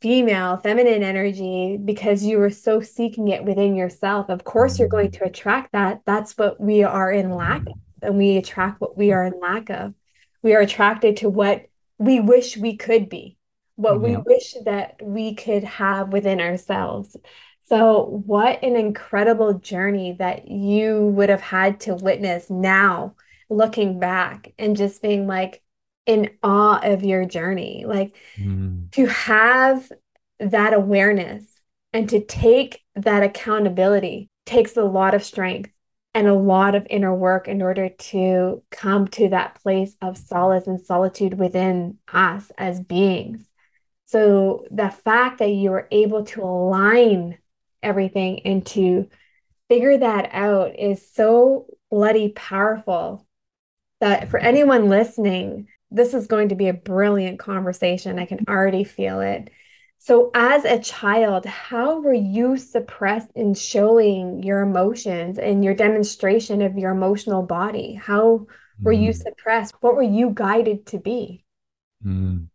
female, 0.00 0.56
feminine 0.56 1.02
energy, 1.02 1.76
because 1.76 2.22
you 2.22 2.38
were 2.38 2.50
so 2.50 2.80
seeking 2.80 3.26
it 3.26 3.44
within 3.44 3.74
yourself. 3.74 4.28
Of 4.28 4.44
course, 4.44 4.78
you're 4.78 4.86
going 4.86 5.10
to 5.10 5.24
attract 5.24 5.72
that. 5.72 6.02
That's 6.06 6.38
what 6.38 6.60
we 6.60 6.84
are 6.84 7.10
in 7.10 7.34
lack 7.34 7.62
of, 7.66 7.74
and 8.00 8.16
we 8.16 8.36
attract 8.36 8.80
what 8.80 8.96
we 8.96 9.10
are 9.10 9.24
in 9.24 9.40
lack 9.40 9.70
of. 9.70 9.92
We 10.40 10.54
are 10.54 10.60
attracted 10.60 11.16
to 11.16 11.28
what 11.28 11.66
we 11.98 12.20
wish 12.20 12.56
we 12.56 12.76
could 12.76 13.08
be, 13.08 13.36
what 13.74 14.00
we 14.00 14.16
wish 14.16 14.54
that 14.66 15.00
we 15.02 15.34
could 15.34 15.64
have 15.64 16.12
within 16.12 16.40
ourselves. 16.40 17.16
So, 17.66 18.22
what 18.24 18.62
an 18.62 18.76
incredible 18.76 19.54
journey 19.54 20.14
that 20.20 20.46
you 20.46 21.08
would 21.08 21.28
have 21.28 21.40
had 21.40 21.80
to 21.80 21.96
witness 21.96 22.50
now, 22.50 23.16
looking 23.50 23.98
back 23.98 24.52
and 24.60 24.76
just 24.76 25.02
being 25.02 25.26
like 25.26 25.60
in 26.06 26.30
awe 26.42 26.80
of 26.82 27.04
your 27.04 27.24
journey. 27.24 27.84
Like 27.86 28.14
Mm, 28.38 28.90
to 28.92 29.06
have 29.06 29.90
that 30.40 30.74
awareness 30.74 31.46
and 31.92 32.08
to 32.08 32.24
take 32.24 32.82
that 32.96 33.22
accountability 33.22 34.28
takes 34.46 34.76
a 34.76 34.82
lot 34.84 35.14
of 35.14 35.24
strength 35.24 35.70
and 36.14 36.26
a 36.26 36.34
lot 36.34 36.74
of 36.74 36.86
inner 36.90 37.14
work 37.14 37.48
in 37.48 37.62
order 37.62 37.88
to 37.88 38.62
come 38.70 39.08
to 39.08 39.28
that 39.28 39.60
place 39.62 39.96
of 40.00 40.16
solace 40.16 40.66
and 40.66 40.80
solitude 40.80 41.38
within 41.38 41.98
us 42.12 42.52
as 42.56 42.80
beings. 42.80 43.48
So 44.06 44.64
the 44.70 44.90
fact 44.90 45.38
that 45.38 45.50
you 45.50 45.70
were 45.70 45.88
able 45.90 46.24
to 46.26 46.42
align 46.42 47.38
everything 47.82 48.40
and 48.44 48.64
to 48.66 49.08
figure 49.68 49.98
that 49.98 50.30
out 50.32 50.78
is 50.78 51.10
so 51.10 51.66
bloody 51.90 52.28
powerful 52.30 53.26
that 54.00 54.28
for 54.28 54.38
anyone 54.38 54.88
listening, 54.88 55.68
this 55.94 56.14
is 56.14 56.26
going 56.26 56.48
to 56.50 56.54
be 56.54 56.68
a 56.68 56.74
brilliant 56.74 57.38
conversation. 57.38 58.18
I 58.18 58.26
can 58.26 58.40
already 58.48 58.84
feel 58.84 59.20
it. 59.20 59.50
So, 59.98 60.30
as 60.34 60.64
a 60.64 60.78
child, 60.80 61.46
how 61.46 62.00
were 62.00 62.12
you 62.12 62.56
suppressed 62.58 63.30
in 63.34 63.54
showing 63.54 64.42
your 64.42 64.60
emotions 64.60 65.38
and 65.38 65.64
your 65.64 65.74
demonstration 65.74 66.62
of 66.62 66.76
your 66.76 66.90
emotional 66.90 67.42
body? 67.42 67.94
How 67.94 68.46
were 68.82 68.92
you 68.92 69.12
mm, 69.12 69.14
suppressed? 69.14 69.74
What 69.80 69.94
were 69.96 70.02
you 70.02 70.30
guided 70.34 70.86
to 70.86 70.98
be? 70.98 71.44
mm. 72.04 72.48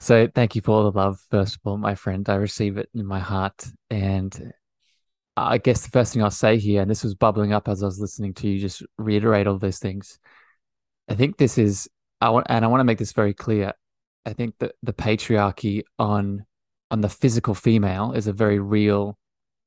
So 0.00 0.28
thank 0.34 0.54
you 0.54 0.62
for 0.62 0.72
all 0.72 0.90
the 0.90 0.96
love, 0.96 1.20
first 1.30 1.56
of 1.56 1.60
all, 1.64 1.78
my 1.78 1.94
friend. 1.94 2.28
I 2.28 2.36
receive 2.36 2.76
it 2.76 2.88
in 2.94 3.06
my 3.06 3.18
heart. 3.18 3.66
And 3.90 4.52
I 5.36 5.58
guess 5.58 5.82
the 5.82 5.90
first 5.90 6.12
thing 6.12 6.22
I'll 6.22 6.30
say 6.30 6.58
here, 6.58 6.82
and 6.82 6.90
this 6.90 7.02
was 7.02 7.14
bubbling 7.14 7.52
up 7.52 7.68
as 7.68 7.82
I 7.82 7.86
was 7.86 8.00
listening 8.00 8.34
to 8.34 8.48
you 8.48 8.60
just 8.60 8.82
reiterate 8.98 9.46
all 9.46 9.58
those 9.58 9.78
things. 9.78 10.18
I 11.08 11.14
think 11.14 11.36
this 11.36 11.58
is 11.58 11.88
I 12.20 12.30
want 12.30 12.46
and 12.48 12.64
I 12.64 12.68
want 12.68 12.80
to 12.80 12.84
make 12.84 12.98
this 12.98 13.12
very 13.12 13.34
clear. 13.34 13.72
I 14.24 14.32
think 14.32 14.54
that 14.58 14.72
the 14.82 14.92
patriarchy 14.92 15.82
on 15.98 16.44
on 16.90 17.00
the 17.00 17.08
physical 17.08 17.54
female 17.54 18.12
is 18.12 18.26
a 18.26 18.32
very 18.32 18.58
real 18.58 19.18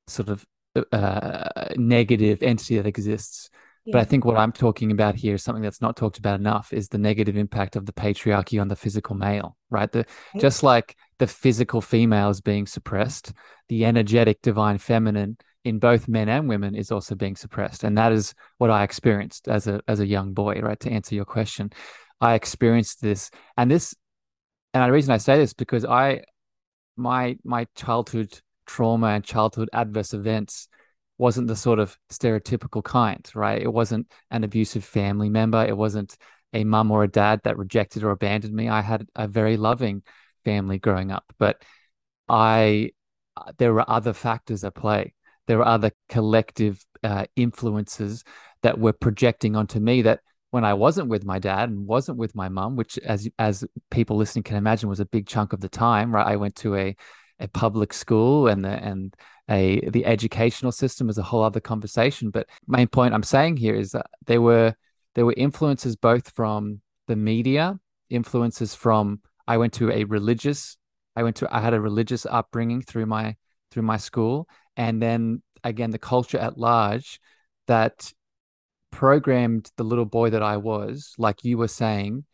sort 0.07 0.29
of 0.29 0.45
uh, 0.91 1.69
negative 1.75 2.41
entity 2.43 2.77
that 2.77 2.87
exists. 2.87 3.49
But 3.91 4.01
I 4.01 4.03
think 4.03 4.23
what 4.23 4.37
I'm 4.37 4.51
talking 4.51 4.91
about 4.91 5.15
here 5.15 5.33
is 5.33 5.43
something 5.43 5.63
that's 5.63 5.81
not 5.81 5.95
talked 5.95 6.19
about 6.19 6.39
enough 6.39 6.73
is 6.73 6.89
the 6.89 6.99
negative 6.99 7.35
impact 7.35 7.75
of 7.75 7.87
the 7.87 7.91
patriarchy 7.91 8.61
on 8.61 8.67
the 8.67 8.75
physical 8.75 9.15
male, 9.15 9.57
right? 9.71 9.91
The 9.91 10.05
Right. 10.33 10.41
just 10.41 10.61
like 10.61 10.95
the 11.17 11.25
physical 11.25 11.81
female 11.81 12.29
is 12.29 12.39
being 12.39 12.67
suppressed, 12.67 13.33
the 13.67 13.85
energetic 13.85 14.41
divine 14.43 14.77
feminine 14.77 15.37
in 15.63 15.79
both 15.79 16.07
men 16.07 16.29
and 16.29 16.47
women 16.47 16.75
is 16.75 16.91
also 16.91 17.15
being 17.15 17.35
suppressed. 17.35 17.83
And 17.83 17.97
that 17.97 18.11
is 18.11 18.35
what 18.59 18.69
I 18.69 18.83
experienced 18.83 19.47
as 19.47 19.67
a 19.67 19.81
as 19.87 19.99
a 19.99 20.07
young 20.07 20.33
boy, 20.33 20.59
right? 20.61 20.79
To 20.81 20.91
answer 20.91 21.15
your 21.15 21.25
question. 21.25 21.71
I 22.21 22.33
experienced 22.33 23.01
this 23.01 23.31
and 23.57 23.69
this 23.69 23.95
and 24.73 24.83
the 24.83 24.91
reason 24.91 25.13
I 25.13 25.17
say 25.17 25.37
this 25.37 25.53
because 25.53 25.85
I 25.85 26.23
my 26.97 27.37
my 27.43 27.65
childhood 27.75 28.39
trauma 28.67 29.07
and 29.07 29.23
childhood 29.23 29.69
adverse 29.73 30.13
events 30.13 30.67
wasn't 31.17 31.47
the 31.47 31.55
sort 31.55 31.79
of 31.79 31.97
stereotypical 32.11 32.83
kind, 32.83 33.29
right? 33.35 33.61
It 33.61 33.71
wasn't 33.71 34.09
an 34.31 34.43
abusive 34.43 34.85
family 34.85 35.29
member. 35.29 35.65
It 35.65 35.75
wasn't 35.75 36.15
a 36.53 36.63
mum 36.63 36.91
or 36.91 37.03
a 37.03 37.07
dad 37.09 37.41
that 37.43 37.57
rejected 37.57 38.03
or 38.03 38.11
abandoned 38.11 38.53
me. 38.53 38.69
I 38.69 38.81
had 38.81 39.05
a 39.15 39.27
very 39.27 39.57
loving 39.57 40.03
family 40.45 40.79
growing 40.79 41.11
up, 41.11 41.25
but 41.37 41.61
I 42.27 42.91
there 43.57 43.73
were 43.73 43.89
other 43.89 44.13
factors 44.13 44.63
at 44.63 44.75
play. 44.75 45.13
There 45.47 45.57
were 45.57 45.67
other 45.67 45.91
collective 46.09 46.85
uh, 47.03 47.25
influences 47.35 48.23
that 48.61 48.77
were 48.77 48.93
projecting 48.93 49.55
onto 49.55 49.79
me 49.79 50.03
that 50.03 50.19
when 50.51 50.65
I 50.65 50.73
wasn't 50.73 51.09
with 51.09 51.25
my 51.25 51.39
dad 51.39 51.69
and 51.69 51.85
wasn't 51.85 52.17
with 52.17 52.35
my 52.35 52.49
mum, 52.49 52.75
which 52.75 52.97
as 52.99 53.27
as 53.37 53.63
people 53.91 54.17
listening 54.17 54.43
can 54.43 54.57
imagine 54.57 54.89
was 54.89 54.99
a 54.99 55.05
big 55.05 55.27
chunk 55.27 55.53
of 55.53 55.61
the 55.61 55.69
time, 55.69 56.13
right? 56.13 56.25
I 56.25 56.35
went 56.37 56.55
to 56.57 56.75
a 56.75 56.95
a 57.39 57.47
public 57.47 57.93
school 57.93 58.47
and 58.47 58.65
the, 58.65 58.69
and 58.69 59.15
a 59.49 59.81
the 59.89 60.05
educational 60.05 60.71
system 60.71 61.09
is 61.09 61.17
a 61.17 61.23
whole 61.23 61.43
other 61.43 61.59
conversation. 61.59 62.29
But 62.31 62.49
main 62.67 62.87
point 62.87 63.13
I'm 63.13 63.23
saying 63.23 63.57
here 63.57 63.75
is 63.75 63.91
that 63.91 64.07
there 64.25 64.41
were 64.41 64.75
there 65.15 65.25
were 65.25 65.35
influences 65.37 65.95
both 65.95 66.29
from 66.31 66.81
the 67.07 67.15
media, 67.15 67.79
influences 68.09 68.75
from 68.75 69.21
I 69.47 69.57
went 69.57 69.73
to 69.73 69.91
a 69.91 70.03
religious, 70.03 70.77
I 71.15 71.23
went 71.23 71.37
to 71.37 71.55
I 71.55 71.61
had 71.61 71.73
a 71.73 71.81
religious 71.81 72.25
upbringing 72.25 72.81
through 72.81 73.05
my 73.05 73.35
through 73.71 73.83
my 73.83 73.97
school, 73.97 74.47
and 74.75 75.01
then 75.01 75.41
again 75.63 75.91
the 75.91 75.99
culture 75.99 76.39
at 76.39 76.57
large 76.57 77.19
that 77.67 78.11
programmed 78.91 79.71
the 79.77 79.83
little 79.83 80.05
boy 80.05 80.31
that 80.31 80.43
I 80.43 80.57
was, 80.57 81.13
like 81.17 81.43
you 81.43 81.57
were 81.57 81.67
saying, 81.67 82.25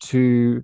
to 0.00 0.62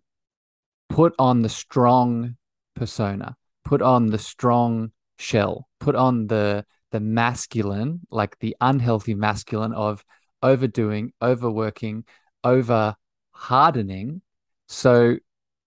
put 0.89 1.15
on 1.19 1.43
the 1.43 1.49
strong 1.49 2.37
persona, 2.75 3.37
put 3.65 3.83
on 3.83 4.07
the 4.07 4.19
strong 4.19 4.93
shell, 5.19 5.69
put 5.81 5.95
on 5.95 6.27
the 6.27 6.65
the 6.93 7.01
masculine, 7.01 8.01
like 8.11 8.39
the 8.39 8.57
unhealthy 8.61 9.15
masculine 9.15 9.73
of 9.73 10.05
overdoing, 10.43 11.13
overworking, 11.21 12.05
over 12.45 12.95
hardening. 13.33 14.23
So 14.69 15.17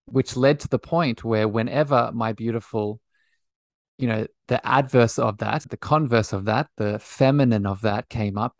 which 0.05 0.35
led 0.35 0.59
to 0.61 0.67
the 0.67 0.79
point 0.79 1.23
where 1.23 1.47
whenever 1.47 2.11
my 2.13 2.33
beautiful 2.33 2.99
you 3.97 4.07
know 4.07 4.25
the 4.47 4.65
adverse 4.65 5.19
of 5.19 5.37
that 5.37 5.69
the 5.69 5.77
converse 5.77 6.33
of 6.33 6.45
that 6.45 6.67
the 6.77 6.97
feminine 6.99 7.65
of 7.65 7.81
that 7.81 8.09
came 8.09 8.37
up 8.37 8.55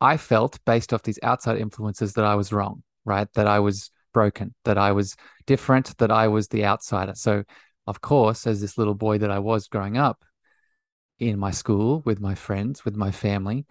I 0.00 0.16
felt 0.16 0.58
based 0.64 0.92
off 0.92 1.02
these 1.02 1.18
outside 1.22 1.58
influences 1.58 2.14
that 2.14 2.24
I 2.24 2.34
was 2.34 2.52
wrong, 2.52 2.82
right? 3.04 3.28
That 3.34 3.46
I 3.46 3.60
was 3.60 3.90
broken, 4.12 4.54
that 4.64 4.78
I 4.78 4.92
was 4.92 5.16
different, 5.46 5.96
that 5.98 6.10
I 6.10 6.28
was 6.28 6.48
the 6.48 6.64
outsider. 6.64 7.14
So, 7.14 7.44
of 7.86 8.00
course, 8.00 8.46
as 8.46 8.60
this 8.60 8.78
little 8.78 8.94
boy 8.94 9.18
that 9.18 9.30
I 9.30 9.38
was 9.38 9.68
growing 9.68 9.96
up 9.96 10.24
in 11.18 11.38
my 11.38 11.50
school 11.50 12.02
with 12.04 12.20
my 12.20 12.34
friends, 12.34 12.84
with 12.84 12.96
my 12.96 13.10
family, 13.10 13.66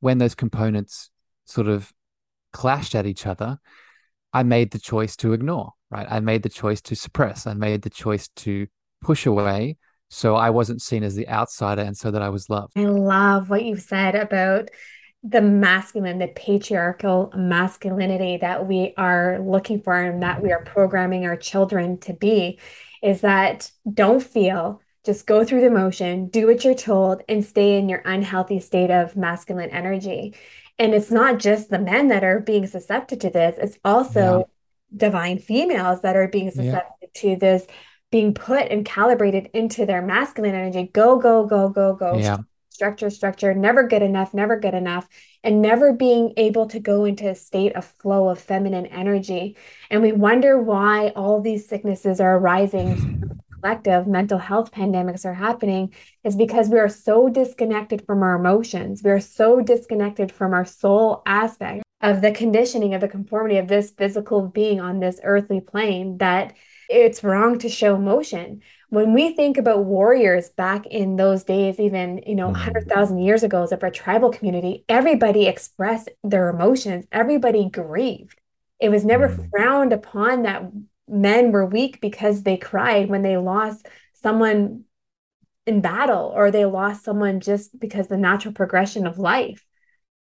when 0.00 0.18
those 0.18 0.34
components 0.34 1.10
sort 1.44 1.68
of 1.68 1.92
clashed 2.52 2.94
at 2.94 3.06
each 3.06 3.26
other, 3.26 3.58
I 4.32 4.42
made 4.42 4.70
the 4.70 4.78
choice 4.78 5.16
to 5.16 5.32
ignore, 5.32 5.72
right? 5.90 6.06
I 6.08 6.20
made 6.20 6.42
the 6.42 6.48
choice 6.48 6.80
to 6.82 6.96
suppress. 6.96 7.46
I 7.46 7.54
made 7.54 7.82
the 7.82 7.90
choice 7.90 8.28
to 8.36 8.66
push 9.00 9.26
away 9.26 9.76
so 10.08 10.34
I 10.34 10.50
wasn't 10.50 10.82
seen 10.82 11.04
as 11.04 11.14
the 11.14 11.28
outsider 11.28 11.82
and 11.82 11.96
so 11.96 12.10
that 12.10 12.22
I 12.22 12.28
was 12.28 12.50
loved. 12.50 12.72
I 12.76 12.84
love 12.84 13.48
what 13.48 13.64
you've 13.64 13.80
said 13.80 14.14
about 14.14 14.68
the 15.22 15.42
masculine, 15.42 16.18
the 16.18 16.28
patriarchal 16.28 17.32
masculinity 17.36 18.38
that 18.38 18.66
we 18.66 18.94
are 18.96 19.38
looking 19.40 19.82
for 19.82 19.94
and 19.94 20.22
that 20.22 20.42
we 20.42 20.50
are 20.50 20.64
programming 20.64 21.26
our 21.26 21.36
children 21.36 21.98
to 21.98 22.14
be 22.14 22.58
is 23.02 23.20
that 23.20 23.70
don't 23.92 24.22
feel, 24.22 24.80
just 25.04 25.26
go 25.26 25.44
through 25.44 25.60
the 25.60 25.70
motion, 25.70 26.28
do 26.28 26.46
what 26.46 26.64
you're 26.64 26.74
told, 26.74 27.22
and 27.28 27.44
stay 27.44 27.78
in 27.78 27.88
your 27.88 28.02
unhealthy 28.04 28.60
state 28.60 28.90
of 28.90 29.16
masculine 29.16 29.70
energy. 29.70 30.34
And 30.78 30.94
it's 30.94 31.10
not 31.10 31.38
just 31.38 31.68
the 31.68 31.78
men 31.78 32.08
that 32.08 32.24
are 32.24 32.40
being 32.40 32.66
susceptible 32.66 33.20
to 33.20 33.30
this, 33.30 33.56
it's 33.58 33.78
also 33.84 34.38
yeah. 34.38 34.44
divine 34.96 35.38
females 35.38 36.00
that 36.00 36.16
are 36.16 36.28
being 36.28 36.50
susceptible 36.50 36.96
yeah. 37.02 37.08
to 37.20 37.36
this 37.36 37.66
being 38.10 38.34
put 38.34 38.68
and 38.72 38.84
calibrated 38.84 39.50
into 39.52 39.86
their 39.86 40.02
masculine 40.02 40.54
energy. 40.54 40.90
Go, 40.92 41.18
go, 41.18 41.44
go, 41.46 41.68
go, 41.68 41.94
go. 41.94 42.16
Yeah 42.16 42.38
structure, 42.80 43.10
structure, 43.10 43.52
never 43.52 43.86
good 43.86 44.00
enough, 44.00 44.32
never 44.32 44.58
good 44.58 44.72
enough, 44.72 45.06
and 45.44 45.60
never 45.60 45.92
being 45.92 46.32
able 46.38 46.66
to 46.66 46.80
go 46.80 47.04
into 47.04 47.28
a 47.28 47.34
state 47.34 47.76
of 47.76 47.84
flow 47.84 48.30
of 48.30 48.38
feminine 48.38 48.86
energy. 48.86 49.54
And 49.90 50.00
we 50.00 50.12
wonder 50.12 50.58
why 50.58 51.10
all 51.10 51.42
these 51.42 51.68
sicknesses 51.68 52.20
are 52.20 52.38
arising. 52.38 53.22
collective 53.60 54.06
mental 54.06 54.38
health 54.38 54.72
pandemics 54.72 55.26
are 55.26 55.34
happening 55.34 55.92
is 56.24 56.34
because 56.34 56.70
we 56.70 56.78
are 56.78 56.88
so 56.88 57.28
disconnected 57.28 58.02
from 58.06 58.22
our 58.22 58.36
emotions. 58.36 59.02
We 59.04 59.10
are 59.10 59.20
so 59.20 59.60
disconnected 59.60 60.32
from 60.32 60.54
our 60.54 60.64
soul 60.64 61.22
aspect 61.26 61.82
of 62.00 62.22
the 62.22 62.32
conditioning 62.32 62.94
of 62.94 63.02
the 63.02 63.08
conformity 63.08 63.58
of 63.58 63.68
this 63.68 63.90
physical 63.90 64.48
being 64.48 64.80
on 64.80 65.00
this 65.00 65.20
earthly 65.22 65.60
plane 65.60 66.16
that 66.16 66.54
it's 66.88 67.22
wrong 67.22 67.58
to 67.58 67.68
show 67.68 67.94
emotion 67.94 68.62
when 68.90 69.12
we 69.14 69.34
think 69.34 69.56
about 69.56 69.84
warriors 69.84 70.50
back 70.50 70.84
in 70.86 71.16
those 71.16 71.44
days, 71.44 71.78
even, 71.78 72.22
you 72.26 72.34
know, 72.34 72.46
mm-hmm. 72.46 72.54
100,000 72.54 73.18
years 73.18 73.44
ago, 73.44 73.62
as 73.62 73.72
of 73.72 73.82
our 73.82 73.90
tribal 73.90 74.30
community, 74.30 74.84
everybody 74.88 75.46
expressed 75.46 76.10
their 76.24 76.50
emotions, 76.50 77.06
everybody 77.12 77.68
grieved. 77.70 78.40
It 78.80 78.88
was 78.88 79.04
never 79.04 79.28
mm-hmm. 79.28 79.44
frowned 79.48 79.92
upon 79.92 80.42
that 80.42 80.70
men 81.08 81.52
were 81.52 81.64
weak 81.64 82.00
because 82.00 82.42
they 82.42 82.56
cried 82.56 83.08
when 83.08 83.22
they 83.22 83.36
lost 83.36 83.86
someone 84.14 84.84
in 85.66 85.80
battle 85.80 86.32
or 86.34 86.50
they 86.50 86.64
lost 86.64 87.04
someone 87.04 87.38
just 87.38 87.78
because 87.78 88.08
the 88.08 88.16
natural 88.16 88.52
progression 88.52 89.06
of 89.06 89.18
life. 89.18 89.64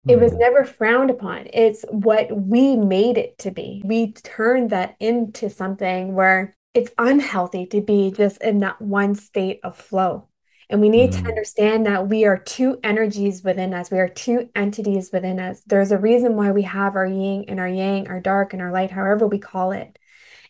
It 0.07 0.19
was 0.19 0.31
mm-hmm. 0.31 0.39
never 0.39 0.65
frowned 0.65 1.09
upon. 1.09 1.47
It's 1.53 1.83
what 1.89 2.35
we 2.35 2.75
made 2.75 3.17
it 3.17 3.37
to 3.39 3.51
be. 3.51 3.81
We 3.83 4.11
turned 4.13 4.69
that 4.69 4.95
into 4.99 5.49
something 5.49 6.13
where 6.13 6.55
it's 6.77 6.91
unhealthy 6.99 7.65
to 7.65 7.81
be 7.81 8.11
just 8.11 8.39
in 8.39 8.59
that 8.59 8.79
one 8.79 9.15
state 9.15 9.59
of 9.63 9.75
flow. 9.75 10.27
And 10.69 10.79
we 10.79 10.89
need 10.89 11.09
mm. 11.09 11.23
to 11.23 11.27
understand 11.27 11.87
that 11.87 12.07
we 12.07 12.25
are 12.25 12.37
two 12.37 12.77
energies 12.83 13.43
within 13.43 13.73
us. 13.73 13.89
We 13.89 13.97
are 13.97 14.07
two 14.07 14.51
entities 14.53 15.09
within 15.11 15.39
us. 15.39 15.63
There's 15.65 15.91
a 15.91 15.97
reason 15.97 16.35
why 16.35 16.51
we 16.51 16.61
have 16.63 16.95
our 16.95 17.07
yin 17.07 17.45
and 17.47 17.59
our 17.59 17.67
yang, 17.67 18.07
our 18.09 18.19
dark 18.19 18.53
and 18.53 18.61
our 18.61 18.71
light, 18.71 18.91
however 18.91 19.25
we 19.25 19.39
call 19.39 19.71
it. 19.71 19.97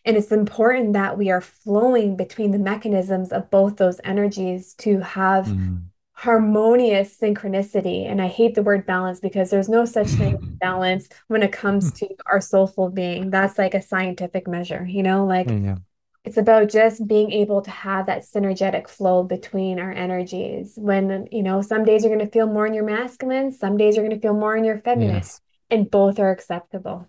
And 0.04 0.18
it's 0.18 0.30
important 0.30 0.92
that 0.92 1.16
we 1.16 1.30
are 1.30 1.40
flowing 1.40 2.14
between 2.14 2.50
the 2.50 2.58
mechanisms 2.58 3.32
of 3.32 3.50
both 3.50 3.78
those 3.78 3.98
energies 4.04 4.74
to 4.80 5.00
have 5.00 5.46
mm. 5.46 5.80
harmonious 6.12 7.16
synchronicity. 7.18 8.06
And 8.06 8.20
I 8.20 8.26
hate 8.26 8.54
the 8.54 8.62
word 8.62 8.84
balance 8.84 9.18
because 9.18 9.48
there's 9.48 9.70
no 9.70 9.86
such 9.86 10.08
thing 10.08 10.34
as 10.34 10.48
balance 10.60 11.08
when 11.28 11.42
it 11.42 11.52
comes 11.52 11.90
to 12.00 12.08
our 12.26 12.42
soulful 12.42 12.90
being. 12.90 13.30
That's 13.30 13.56
like 13.56 13.72
a 13.72 13.80
scientific 13.80 14.46
measure, 14.46 14.84
you 14.84 15.02
know, 15.02 15.24
like 15.24 15.48
yeah 15.48 15.76
it's 16.24 16.36
about 16.36 16.68
just 16.68 17.06
being 17.06 17.32
able 17.32 17.62
to 17.62 17.70
have 17.70 18.06
that 18.06 18.22
synergetic 18.22 18.88
flow 18.88 19.22
between 19.22 19.78
our 19.78 19.92
energies. 19.92 20.74
When 20.76 21.28
you 21.30 21.42
know 21.42 21.62
some 21.62 21.84
days 21.84 22.04
you're 22.04 22.14
going 22.14 22.26
to 22.26 22.32
feel 22.32 22.46
more 22.46 22.66
in 22.66 22.74
your 22.74 22.84
masculine 22.84 23.52
some 23.52 23.76
days 23.76 23.96
you're 23.96 24.06
going 24.06 24.18
to 24.18 24.22
feel 24.22 24.34
more 24.34 24.56
in 24.56 24.64
your 24.64 24.78
feminine 24.78 25.16
yes. 25.16 25.40
and 25.70 25.90
both 25.90 26.18
are 26.18 26.30
acceptable. 26.30 27.08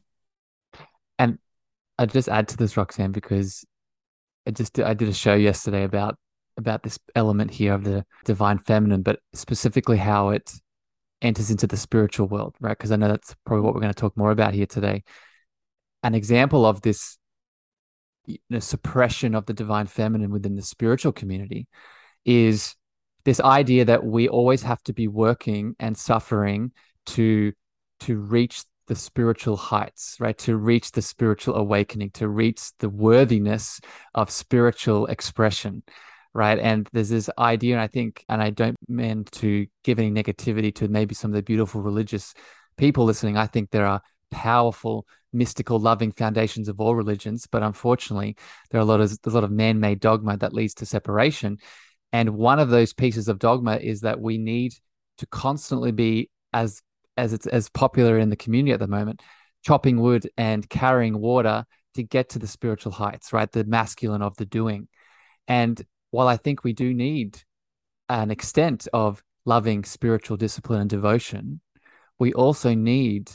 And 1.18 1.38
i 1.98 2.06
just 2.06 2.30
add 2.30 2.48
to 2.48 2.58
this 2.58 2.78
roxanne 2.78 3.12
because 3.12 3.66
i 4.48 4.51
just 4.51 4.80
i 4.80 4.94
did 4.94 5.10
a 5.10 5.13
show 5.13 5.34
yesterday 5.34 5.84
about 5.84 6.16
about 6.56 6.84
this 6.84 6.98
element 7.16 7.51
here 7.51 7.74
of 7.74 7.84
the 7.84 8.06
divine 8.25 8.58
feminine 8.58 9.01
but 9.01 9.20
specifically 9.34 9.98
how 9.98 10.30
it 10.30 10.51
enters 11.22 11.51
into 11.51 11.68
the 11.68 11.75
spiritual 11.75 12.28
world 12.28 12.56
right? 12.62 12.78
Because 12.78 12.92
i 12.92 12.96
know 12.96 13.10
that's 13.10 13.36
probably 13.46 13.63
what 13.66 13.74
we're 13.74 13.82
going 13.82 13.94
to 13.94 14.00
talk 14.00 14.16
more 14.16 14.32
about 14.32 14.54
here 14.54 14.66
today. 14.66 15.04
An 16.01 16.16
example 16.16 16.66
of 16.66 16.82
this 16.82 17.19
know, 18.50 18.60
suppression 18.60 19.36
of 19.36 19.46
the 19.46 19.54
divine 19.54 19.88
feminine 19.88 20.32
within 20.32 20.56
the 20.56 20.62
spiritual 20.62 21.12
community 21.12 21.68
is 22.26 22.76
this 23.26 23.40
idea 23.40 23.86
that 23.86 24.04
we 24.04 24.28
always 24.28 24.64
have 24.64 24.82
to 24.84 24.94
be 24.94 25.08
working 25.08 25.76
and 25.80 25.98
suffering 25.98 26.72
to 27.06 27.52
to 28.02 28.18
reach 28.18 28.64
the 28.88 28.96
spiritual 28.96 29.58
heights 29.58 30.18
right? 30.20 30.38
To 30.40 30.58
reach 30.58 30.92
the 30.92 31.02
spiritual 31.02 31.56
awakening 31.56 32.12
to 32.12 32.28
reach 32.28 32.72
the 32.80 32.90
worthiness 32.90 33.80
of 34.16 34.32
spiritual 34.32 35.06
expression 35.08 35.84
right? 36.34 36.60
And 36.60 36.88
there's 36.94 37.10
this 37.10 37.30
idea 37.38 37.74
and 37.74 37.82
i 37.82 37.88
think 37.88 38.24
and 38.30 38.42
i 38.42 38.50
don't 38.50 38.78
mean 38.88 39.26
to 39.26 39.68
give 39.84 40.00
any 40.00 40.12
negativity 40.12 40.74
to 40.76 40.88
maybe 40.88 41.16
some 41.16 41.32
of 41.32 41.36
the 41.36 41.44
beautiful 41.44 41.82
religious 41.82 42.34
people 42.78 43.04
listening 43.06 43.36
i 43.38 43.48
think 43.48 43.72
there 43.72 43.86
are 43.86 44.02
powerful 44.32 45.06
mystical 45.32 45.80
loving 45.80 46.12
foundations 46.12 46.68
of 46.68 46.80
all 46.80 46.96
religions 46.96 47.48
but 47.52 47.62
unfortunately 47.62 48.36
there 48.70 48.80
are 48.80 48.82
a 48.82 48.86
lot 48.86 49.00
of 49.00 49.12
a 49.26 49.30
lot 49.30 49.44
of 49.44 49.52
man-made 49.52 50.00
dogma 50.00 50.38
that 50.38 50.54
leads 50.54 50.74
to 50.76 50.86
separation. 50.86 51.58
And 52.12 52.32
one 52.32 52.58
of 52.58 52.70
those 52.70 52.94
pieces 52.94 53.28
of 53.28 53.38
dogma 53.38 53.78
is 53.78 54.02
that 54.02 54.20
we 54.20 54.40
need 54.40 54.74
to 55.20 55.28
constantly 55.28 55.92
be 55.92 56.30
as 56.54 56.82
as 57.18 57.34
it's 57.34 57.46
as 57.46 57.70
popular 57.70 58.18
in 58.18 58.30
the 58.30 58.36
community 58.36 58.74
at 58.74 58.80
the 58.80 58.88
moment 58.88 59.22
chopping 59.64 60.00
wood 60.00 60.28
and 60.38 60.70
carrying 60.70 61.20
water 61.20 61.66
to 61.94 62.02
get 62.02 62.30
to 62.30 62.40
the 62.40 62.48
spiritual 62.48 62.92
heights 62.92 63.32
right? 63.34 63.52
The 63.52 63.66
masculine 63.66 64.22
of 64.22 64.36
the 64.38 64.46
doing. 64.46 64.88
And 65.48 65.84
while 66.12 66.28
i 66.28 66.38
think 66.38 66.64
we 66.64 66.74
do 66.74 66.94
need 66.94 67.42
an 68.08 68.32
extent 68.32 68.88
of 68.94 69.24
loving 69.46 69.84
spiritual 69.84 70.38
discipline 70.38 70.82
and 70.82 70.90
devotion 70.90 71.62
we 72.18 72.34
also 72.34 72.74
need 72.74 73.32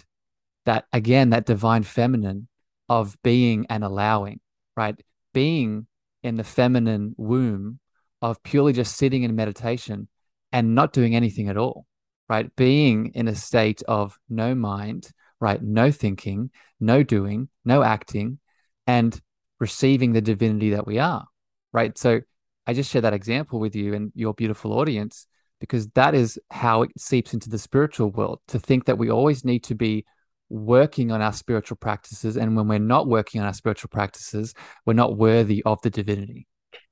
that 0.66 0.86
again 0.92 1.30
that 1.30 1.46
divine 1.46 1.82
feminine 1.82 2.48
of 2.88 3.16
being 3.22 3.66
and 3.70 3.84
allowing 3.84 4.40
right 4.76 5.00
being 5.32 5.86
in 6.22 6.36
the 6.36 6.44
feminine 6.44 7.14
womb 7.18 7.78
of 8.22 8.42
purely 8.42 8.72
just 8.72 8.96
sitting 8.96 9.22
in 9.22 9.36
meditation 9.36 10.08
and 10.50 10.74
not 10.74 10.94
doing 10.94 11.14
anything 11.14 11.48
at 11.50 11.58
all, 11.58 11.84
right? 12.28 12.54
Being 12.56 13.10
in 13.14 13.28
a 13.28 13.34
state 13.34 13.82
of 13.86 14.18
no 14.30 14.54
mind, 14.54 15.10
right? 15.40 15.62
No 15.62 15.90
thinking, 15.90 16.50
no 16.80 17.02
doing, 17.02 17.50
no 17.64 17.82
acting, 17.82 18.38
and 18.86 19.20
receiving 19.60 20.12
the 20.12 20.22
divinity 20.22 20.70
that 20.70 20.86
we 20.86 20.98
are, 20.98 21.26
right? 21.72 21.98
So 21.98 22.20
I 22.66 22.72
just 22.72 22.90
share 22.90 23.02
that 23.02 23.12
example 23.12 23.60
with 23.60 23.76
you 23.76 23.92
and 23.92 24.10
your 24.14 24.32
beautiful 24.32 24.72
audience 24.72 25.26
because 25.60 25.88
that 25.90 26.14
is 26.14 26.38
how 26.50 26.82
it 26.82 26.90
seeps 26.96 27.34
into 27.34 27.50
the 27.50 27.58
spiritual 27.58 28.10
world 28.10 28.40
to 28.48 28.58
think 28.58 28.86
that 28.86 28.96
we 28.96 29.10
always 29.10 29.44
need 29.44 29.64
to 29.64 29.74
be 29.74 30.06
working 30.54 31.10
on 31.10 31.20
our 31.20 31.32
spiritual 31.32 31.76
practices. 31.76 32.36
And 32.36 32.56
when 32.56 32.68
we're 32.68 32.78
not 32.78 33.08
working 33.08 33.40
on 33.40 33.46
our 33.46 33.54
spiritual 33.54 33.88
practices, 33.88 34.54
we're 34.86 34.94
not 34.94 35.16
worthy 35.16 35.62
of 35.64 35.82
the 35.82 35.90
divinity. 35.90 36.46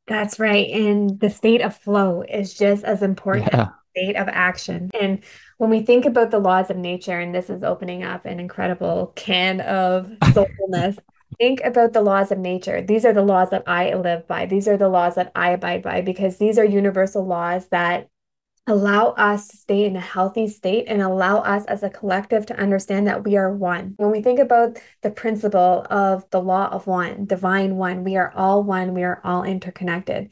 That's 0.09 0.41
right. 0.41 0.69
And 0.69 1.21
the 1.21 1.31
state 1.31 1.61
of 1.63 1.77
flow 1.77 2.23
is 2.23 2.55
just 2.55 2.85
as 2.85 3.03
important 3.03 3.51
yeah. 3.53 3.61
as 3.61 3.67
the 3.69 4.01
state 4.01 4.17
of 4.17 4.29
action. 4.29 4.91
And 5.01 5.23
when 5.59 5.71
we 5.71 5.83
think 5.83 6.05
about 6.05 6.33
the 6.33 6.41
laws 6.41 6.71
of 6.71 6.77
nature, 6.77 7.19
and 7.19 7.33
this 7.33 7.49
is 7.49 7.63
opening 7.63 8.03
up 8.03 8.27
an 8.27 8.41
incredible 8.41 9.13
can 9.15 9.61
of 9.61 10.07
soulfulness, 10.23 10.99
think 11.39 11.61
about 11.65 11.93
the 11.93 12.03
laws 12.03 12.33
of 12.33 12.39
nature. 12.39 12.83
These 12.83 13.05
are 13.05 13.13
the 13.13 13.23
laws 13.23 13.51
that 13.51 13.63
I 13.69 13.95
live 13.95 14.27
by. 14.27 14.47
These 14.47 14.67
are 14.67 14.77
the 14.77 14.89
laws 14.89 15.15
that 15.15 15.31
I 15.37 15.51
abide 15.51 15.83
by 15.83 16.01
because 16.01 16.37
these 16.37 16.59
are 16.59 16.65
universal 16.65 17.25
laws 17.25 17.69
that 17.69 18.09
allow 18.67 19.09
us 19.11 19.49
to 19.49 19.57
stay 19.57 19.85
in 19.85 19.97
a 19.97 20.01
healthy 20.01 20.47
state 20.47 20.85
and 20.87 21.03
allow 21.03 21.39
us 21.39 21.65
as 21.67 21.83
a 21.83 21.91
collective 21.91 22.47
to 22.47 22.57
understand 22.57 23.09
that 23.09 23.25
we 23.25 23.37
are 23.37 23.53
one. 23.53 23.95
When 23.97 24.13
we 24.13 24.23
think 24.23 24.39
about 24.39 24.79
the 25.03 25.11
principle 25.11 25.85
of 25.91 26.25
the 26.31 26.41
law 26.41 26.69
of 26.69 26.87
one, 26.87 27.25
divine 27.25 27.77
one, 27.77 28.05
we 28.05 28.17
are 28.17 28.33
all 28.37 28.63
one, 28.63 28.95
we 28.95 29.03
are 29.03 29.21
all 29.25 29.43
interconnected. 29.43 30.31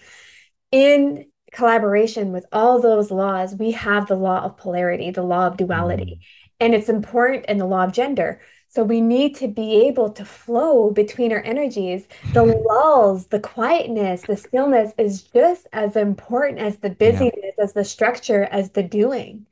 In 0.70 1.26
collaboration 1.50 2.30
with 2.30 2.46
all 2.52 2.80
those 2.80 3.10
laws, 3.10 3.56
we 3.56 3.72
have 3.72 4.06
the 4.06 4.14
law 4.14 4.40
of 4.42 4.56
polarity, 4.56 5.10
the 5.10 5.22
law 5.22 5.48
of 5.48 5.56
duality. 5.56 6.20
Mm. 6.20 6.24
And 6.60 6.74
it's 6.74 6.88
important 6.88 7.46
in 7.46 7.58
the 7.58 7.66
law 7.66 7.84
of 7.84 7.92
gender. 7.92 8.40
So 8.72 8.84
we 8.84 9.00
need 9.00 9.34
to 9.36 9.48
be 9.48 9.88
able 9.88 10.10
to 10.10 10.24
flow 10.24 10.92
between 10.92 11.32
our 11.32 11.42
energies. 11.42 12.06
The 12.32 12.44
mm-hmm. 12.44 12.66
lulls, 12.68 13.26
the 13.26 13.40
quietness, 13.40 14.22
the 14.22 14.36
stillness 14.36 14.92
is 14.96 15.22
just 15.22 15.66
as 15.72 15.96
important 15.96 16.60
as 16.60 16.76
the 16.76 16.90
busyness, 16.90 17.32
yeah. 17.58 17.64
as 17.64 17.72
the 17.72 17.84
structure, 17.84 18.44
as 18.44 18.70
the 18.70 18.84
doing. 18.84 19.46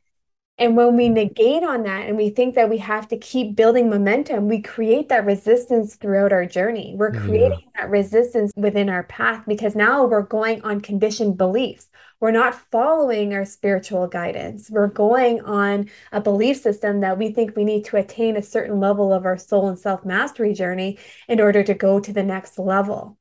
And 0.59 0.77
when 0.77 0.97
we 0.97 1.09
negate 1.09 1.62
on 1.62 1.85
that 1.85 2.09
and 2.09 2.17
we 2.17 2.31
think 2.31 2.57
that 2.57 2.69
we 2.69 2.79
have 2.79 3.07
to 3.09 3.17
keep 3.17 3.55
building 3.55 3.88
momentum, 3.88 4.49
we 4.49 4.61
create 4.61 5.09
that 5.09 5.25
resistance 5.25 5.95
throughout 5.95 6.33
our 6.33 6.47
journey. 6.47 6.95
We're 6.97 7.12
creating 7.12 7.61
yeah. 7.61 7.83
that 7.83 7.91
resistance 7.91 8.50
within 8.57 8.88
our 8.88 9.05
path 9.05 9.45
because 9.47 9.77
now 9.77 10.05
we're 10.05 10.23
going 10.23 10.61
on 10.62 10.81
conditioned 10.81 11.38
beliefs. 11.38 11.88
We're 12.19 12.33
not 12.33 12.57
following 12.57 13.33
our 13.35 13.45
spiritual 13.45 14.09
guidance. 14.09 14.69
We're 14.69 14.88
going 14.88 15.43
on 15.43 15.91
a 16.11 16.21
belief 16.21 16.57
system 16.57 17.03
that 17.03 17.19
we 17.19 17.31
think 17.31 17.55
we 17.55 17.65
need 17.65 17.85
to 17.87 17.97
attain 17.97 18.37
a 18.37 18.43
certain 18.43 18.81
level 18.81 19.12
of 19.12 19.25
our 19.25 19.38
soul 19.38 19.69
and 19.69 19.79
self 19.79 20.05
mastery 20.05 20.55
journey 20.55 20.99
in 21.29 21.41
order 21.41 21.62
to 21.62 21.75
go 21.75 22.00
to 22.00 22.12
the 22.12 22.25
next 22.25 22.59
level. 22.59 23.17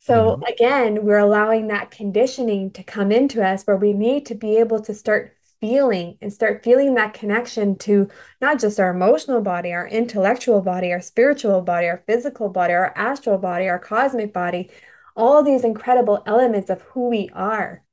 So 0.00 0.32
mm-hmm. 0.32 0.42
again, 0.42 1.04
we're 1.04 1.16
allowing 1.16 1.68
that 1.68 1.90
conditioning 1.90 2.70
to 2.72 2.82
come 2.82 3.10
into 3.10 3.42
us 3.42 3.62
where 3.62 3.76
we 3.78 3.94
need 3.94 4.26
to 4.26 4.34
be 4.34 4.58
able 4.58 4.82
to 4.82 4.92
start 4.92 5.34
feeling 5.62 6.18
and 6.20 6.32
start 6.32 6.64
feeling 6.64 6.94
that 6.94 7.14
connection 7.14 7.78
to 7.78 8.08
not 8.40 8.58
just 8.58 8.80
our 8.80 8.90
emotional 8.90 9.40
body, 9.40 9.72
our 9.72 9.86
intellectual 9.86 10.60
body, 10.60 10.92
our 10.92 11.00
spiritual 11.00 11.62
body, 11.62 11.86
our 11.86 12.02
physical 12.04 12.48
body, 12.48 12.74
our 12.74 12.92
astral 12.96 13.38
body, 13.38 13.68
our 13.68 13.78
cosmic 13.78 14.32
body, 14.32 14.68
all 15.14 15.44
these 15.44 15.62
incredible 15.62 16.20
elements 16.26 16.68
of 16.68 16.82
who 16.82 17.08
we 17.08 17.30
are. 17.32 17.84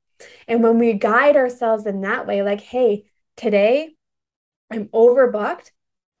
And 0.48 0.64
when 0.64 0.78
we 0.78 0.94
guide 0.94 1.36
ourselves 1.36 1.86
in 1.86 2.00
that 2.00 2.26
way, 2.26 2.42
like, 2.42 2.60
hey, 2.60 3.04
today 3.36 3.94
I'm 4.68 4.86
overbooked 4.88 5.70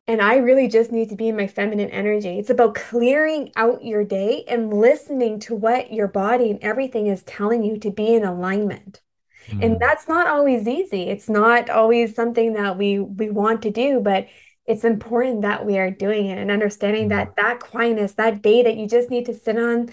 and 0.06 0.22
I 0.22 0.36
really 0.36 0.68
just 0.68 0.92
need 0.92 1.08
to 1.08 1.16
be 1.16 1.28
in 1.28 1.36
my 1.36 1.48
feminine 1.48 1.90
energy. 1.90 2.38
It's 2.38 2.50
about 2.50 2.76
clearing 2.76 3.50
out 3.56 3.84
your 3.84 4.04
day 4.04 4.44
and 4.46 4.72
listening 4.72 5.40
to 5.40 5.56
what 5.56 5.92
your 5.92 6.08
body 6.08 6.48
and 6.50 6.62
everything 6.62 7.08
is 7.08 7.24
telling 7.24 7.64
you 7.64 7.76
to 7.80 7.90
be 7.90 8.14
in 8.14 8.24
alignment. 8.24 9.00
Mm. 9.48 9.64
And 9.64 9.80
that's 9.80 10.08
not 10.08 10.26
always 10.26 10.68
easy. 10.68 11.08
It's 11.08 11.28
not 11.28 11.70
always 11.70 12.14
something 12.14 12.52
that 12.54 12.76
we 12.76 12.98
we 12.98 13.30
want 13.30 13.62
to 13.62 13.70
do, 13.70 14.00
but 14.00 14.28
it's 14.66 14.84
important 14.84 15.42
that 15.42 15.66
we 15.66 15.78
are 15.78 15.90
doing 15.90 16.26
it 16.26 16.38
and 16.38 16.50
understanding 16.50 17.06
mm. 17.06 17.10
that 17.10 17.36
that 17.36 17.60
quietness, 17.60 18.12
that 18.14 18.42
day 18.42 18.62
that 18.62 18.76
you 18.76 18.86
just 18.86 19.10
need 19.10 19.26
to 19.26 19.34
sit 19.34 19.58
on 19.58 19.90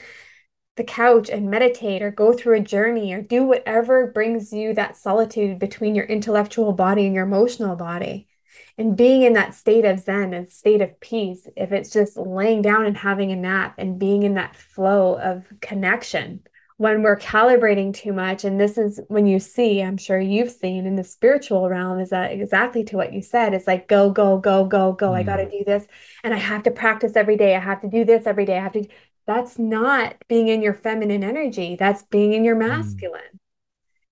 the 0.75 0.83
couch 0.83 1.29
and 1.29 1.49
meditate 1.49 2.01
or 2.01 2.11
go 2.11 2.33
through 2.33 2.55
a 2.55 2.61
journey 2.61 3.11
or 3.11 3.21
do 3.21 3.43
whatever 3.43 4.11
brings 4.11 4.53
you 4.53 4.73
that 4.75 4.95
solitude 4.95 5.59
between 5.59 5.95
your 5.95 6.05
intellectual 6.05 6.71
body 6.71 7.05
and 7.05 7.15
your 7.15 7.25
emotional 7.25 7.75
body. 7.75 8.27
And 8.77 8.95
being 8.95 9.23
in 9.23 9.33
that 9.33 9.55
state 9.55 9.85
of 9.85 9.99
Zen 9.99 10.35
and 10.35 10.51
state 10.51 10.81
of 10.81 10.99
peace, 10.99 11.47
if 11.55 11.71
it's 11.71 11.89
just 11.89 12.15
laying 12.15 12.61
down 12.61 12.85
and 12.85 12.95
having 12.95 13.31
a 13.31 13.35
nap 13.35 13.75
and 13.79 13.99
being 13.99 14.21
in 14.21 14.35
that 14.35 14.55
flow 14.55 15.17
of 15.17 15.51
connection, 15.61 16.41
when 16.77 17.01
we're 17.01 17.17
calibrating 17.17 17.93
too 17.93 18.13
much, 18.13 18.43
and 18.43 18.59
this 18.59 18.77
is 18.77 19.01
when 19.07 19.25
you 19.25 19.39
see, 19.39 19.81
I'm 19.81 19.97
sure 19.97 20.19
you've 20.19 20.51
seen 20.51 20.85
in 20.85 20.95
the 20.95 21.03
spiritual 21.03 21.67
realm, 21.69 21.99
is 21.99 22.11
that 22.11 22.31
exactly 22.31 22.83
to 22.85 22.97
what 22.97 23.13
you 23.13 23.21
said. 23.21 23.55
It's 23.55 23.65
like, 23.65 23.87
go, 23.87 24.11
go, 24.11 24.37
go, 24.37 24.63
go, 24.63 24.93
go. 24.93 25.09
Mm. 25.09 25.15
I 25.15 25.23
got 25.23 25.37
to 25.37 25.49
do 25.49 25.63
this. 25.65 25.87
And 26.23 26.33
I 26.33 26.37
have 26.37 26.63
to 26.63 26.71
practice 26.71 27.15
every 27.15 27.35
day. 27.35 27.55
I 27.55 27.59
have 27.59 27.81
to 27.81 27.89
do 27.89 28.05
this 28.05 28.27
every 28.27 28.45
day. 28.45 28.57
I 28.57 28.61
have 28.61 28.73
to 28.73 28.87
that's 29.25 29.59
not 29.59 30.15
being 30.29 30.47
in 30.47 30.61
your 30.61 30.73
feminine 30.73 31.23
energy. 31.23 31.75
That's 31.75 32.01
being 32.03 32.33
in 32.33 32.45
your 32.45 32.55
mm. 32.55 32.67
masculine. 32.69 33.21
Mm. 33.21 33.39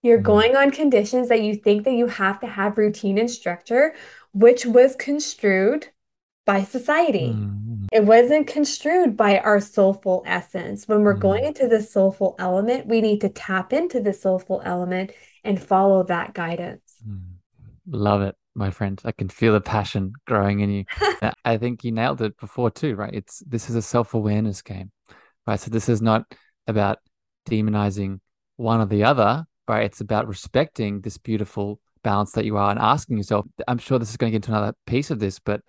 You're 0.04 0.20
mm. 0.20 0.24
going 0.24 0.56
on 0.56 0.72
conditions 0.72 1.30
that 1.30 1.42
you 1.42 1.56
think 1.56 1.86
that 1.86 1.94
you 1.94 2.08
have 2.08 2.40
to 2.42 2.48
have 2.48 2.78
routine 2.78 3.18
and 3.18 3.32
structure, 3.32 3.96
which 4.34 4.66
was 4.66 4.96
construed 4.96 5.88
by 6.46 6.64
society. 6.64 7.34
It 7.92 8.06
wasn't 8.06 8.48
construed 8.48 9.16
by 9.16 9.40
our 9.40 9.60
soulful 9.60 10.24
essence. 10.26 10.88
When 10.88 11.02
we're 11.02 11.14
going 11.14 11.44
mm. 11.44 11.48
into 11.48 11.68
the 11.68 11.82
soulful 11.82 12.36
element, 12.40 12.88
we 12.88 13.02
need 13.02 13.22
to 13.22 13.30
tap 13.30 13.74
into 13.74 14.00
the 14.00 14.14
soulful 14.14 14.62
element 14.64 15.12
and 15.44 15.62
follow 15.62 16.04
that 16.04 16.34
guidance. 16.34 16.96
Mm. 17.08 17.22
Love 17.88 18.22
it 18.22 18.36
my 18.56 18.72
friend. 18.72 19.00
I 19.06 19.12
can 19.12 19.30
feel 19.30 19.54
the 19.54 19.62
passion 19.62 20.14
growing 20.26 20.62
in 20.62 20.70
you. 20.72 20.86
I 21.46 21.58
think 21.58 21.84
you 21.84 21.92
nailed 21.92 22.22
it 22.22 22.38
before 22.38 22.72
too, 22.72 22.96
right? 22.96 23.14
It's 23.14 23.44
this 23.46 23.70
is 23.70 23.76
a 23.76 23.82
self-awareness 23.82 24.62
game, 24.62 24.92
right? 25.46 25.60
So 25.60 25.70
this 25.70 25.90
is 25.90 26.02
not 26.02 26.26
about 26.68 27.00
demonizing 27.48 28.20
one 28.56 28.82
or 28.82 28.86
the 28.86 29.04
other, 29.04 29.46
right? 29.68 29.86
It's 29.86 30.02
about 30.02 30.28
respecting 30.28 31.02
this 31.02 31.18
beautiful 31.18 31.80
balance 32.04 32.32
that 32.34 32.46
you 32.46 32.58
are 32.58 32.72
and 32.72 32.80
asking 32.80 33.18
yourself. 33.18 33.46
I'm 33.68 33.78
sure 33.78 34.00
this 34.00 34.10
is 34.10 34.18
going 34.18 34.32
to 34.32 34.40
get 34.40 34.48
into 34.48 34.58
another 34.58 34.76
piece 34.88 35.12
of 35.12 35.20
this, 35.20 35.40
but 35.40 35.62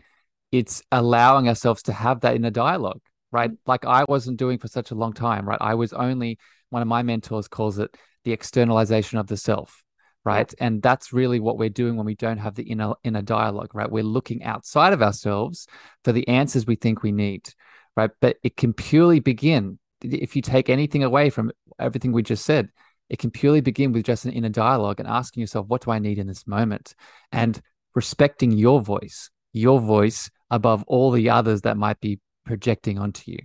it's 0.58 0.82
allowing 0.92 1.48
ourselves 1.48 1.82
to 1.84 1.92
have 1.92 2.20
that 2.20 2.36
in 2.36 2.44
a 2.44 2.50
dialogue, 2.50 3.00
right? 3.32 3.50
Mm. 3.50 3.58
Like 3.66 3.84
I 3.84 4.04
wasn't 4.08 4.38
doing 4.38 4.58
for 4.58 4.68
such 4.68 4.90
a 4.90 4.94
long 4.94 5.12
time, 5.12 5.48
right? 5.48 5.58
I 5.60 5.74
was 5.74 5.92
only 5.92 6.38
one 6.70 6.82
of 6.82 6.88
my 6.88 7.02
mentors 7.02 7.48
calls 7.48 7.78
it 7.78 7.96
the 8.24 8.32
externalization 8.32 9.18
of 9.18 9.26
the 9.26 9.36
self 9.36 9.82
right? 10.26 10.52
And 10.58 10.82
that's 10.82 11.12
really 11.12 11.38
what 11.38 11.56
we're 11.56 11.68
doing 11.68 11.96
when 11.96 12.04
we 12.04 12.16
don't 12.16 12.38
have 12.38 12.56
the 12.56 12.64
inner 12.64 12.94
inner 13.04 13.22
dialogue 13.22 13.70
right? 13.74 13.90
We're 13.90 14.02
looking 14.02 14.42
outside 14.42 14.92
of 14.92 15.00
ourselves 15.00 15.68
for 16.04 16.12
the 16.12 16.26
answers 16.26 16.66
we 16.66 16.74
think 16.74 17.02
we 17.02 17.12
need 17.12 17.48
right? 17.96 18.10
But 18.20 18.36
it 18.42 18.56
can 18.56 18.72
purely 18.72 19.20
begin 19.20 19.78
if 20.02 20.34
you 20.34 20.42
take 20.42 20.68
anything 20.68 21.04
away 21.04 21.30
from 21.30 21.52
everything 21.78 22.12
we 22.12 22.22
just 22.22 22.44
said 22.44 22.68
it 23.08 23.20
can 23.20 23.30
purely 23.30 23.60
begin 23.60 23.92
with 23.92 24.04
just 24.04 24.24
an 24.24 24.32
inner 24.32 24.48
dialogue 24.48 24.98
and 24.98 25.08
asking 25.08 25.40
yourself 25.40 25.66
what 25.68 25.82
do 25.82 25.92
i 25.92 25.98
need 25.98 26.18
in 26.18 26.26
this 26.26 26.46
moment? 26.46 26.94
And 27.30 27.60
respecting 27.94 28.50
your 28.50 28.80
voice 28.82 29.30
your 29.56 29.80
voice 29.80 30.30
above 30.50 30.84
all 30.86 31.10
the 31.10 31.30
others 31.30 31.62
that 31.62 31.76
might 31.76 32.00
be 32.00 32.20
projecting 32.44 32.98
onto 32.98 33.32
you 33.32 33.38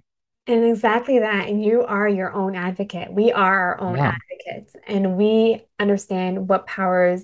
and 0.48 0.66
exactly 0.66 1.20
that. 1.20 1.48
And 1.48 1.64
you 1.64 1.84
are 1.84 2.08
your 2.08 2.34
own 2.34 2.56
advocate. 2.56 3.14
We 3.14 3.32
are 3.32 3.60
our 3.60 3.82
own 3.82 3.98
yeah. 3.98 4.16
advocates, 4.16 4.76
and 4.88 5.18
we 5.18 5.64
understand 5.80 6.50
what 6.50 6.66
powers 6.66 7.24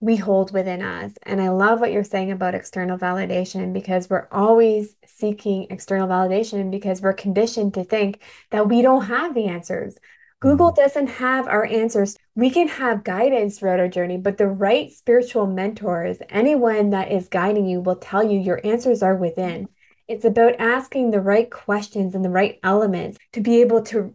we 0.00 0.16
hold 0.16 0.52
within 0.52 0.80
us. 0.82 1.12
And 1.24 1.42
I 1.42 1.50
love 1.50 1.80
what 1.80 1.92
you're 1.92 2.04
saying 2.04 2.30
about 2.30 2.54
external 2.54 2.96
validation 2.96 3.74
because 3.74 4.08
we're 4.08 4.28
always 4.32 4.94
seeking 5.04 5.66
external 5.68 6.08
validation 6.08 6.70
because 6.70 7.02
we're 7.02 7.12
conditioned 7.12 7.74
to 7.74 7.84
think 7.84 8.22
that 8.50 8.68
we 8.68 8.80
don't 8.80 9.06
have 9.06 9.34
the 9.34 9.46
answers. 9.46 9.98
Google 10.40 10.72
doesn't 10.72 11.06
have 11.08 11.46
our 11.46 11.66
answers. 11.66 12.16
We 12.34 12.48
can 12.48 12.68
have 12.68 13.04
guidance 13.04 13.58
throughout 13.58 13.78
our 13.78 13.88
journey, 13.88 14.16
but 14.16 14.38
the 14.38 14.48
right 14.48 14.90
spiritual 14.90 15.46
mentors, 15.46 16.18
anyone 16.30 16.90
that 16.90 17.12
is 17.12 17.28
guiding 17.28 17.66
you, 17.66 17.80
will 17.80 17.96
tell 17.96 18.24
you 18.24 18.40
your 18.40 18.60
answers 18.64 19.02
are 19.02 19.14
within. 19.14 19.68
It's 20.08 20.24
about 20.24 20.58
asking 20.58 21.10
the 21.10 21.20
right 21.20 21.50
questions 21.50 22.14
and 22.14 22.24
the 22.24 22.30
right 22.30 22.58
elements 22.62 23.18
to 23.32 23.40
be 23.42 23.60
able 23.60 23.82
to 23.84 24.14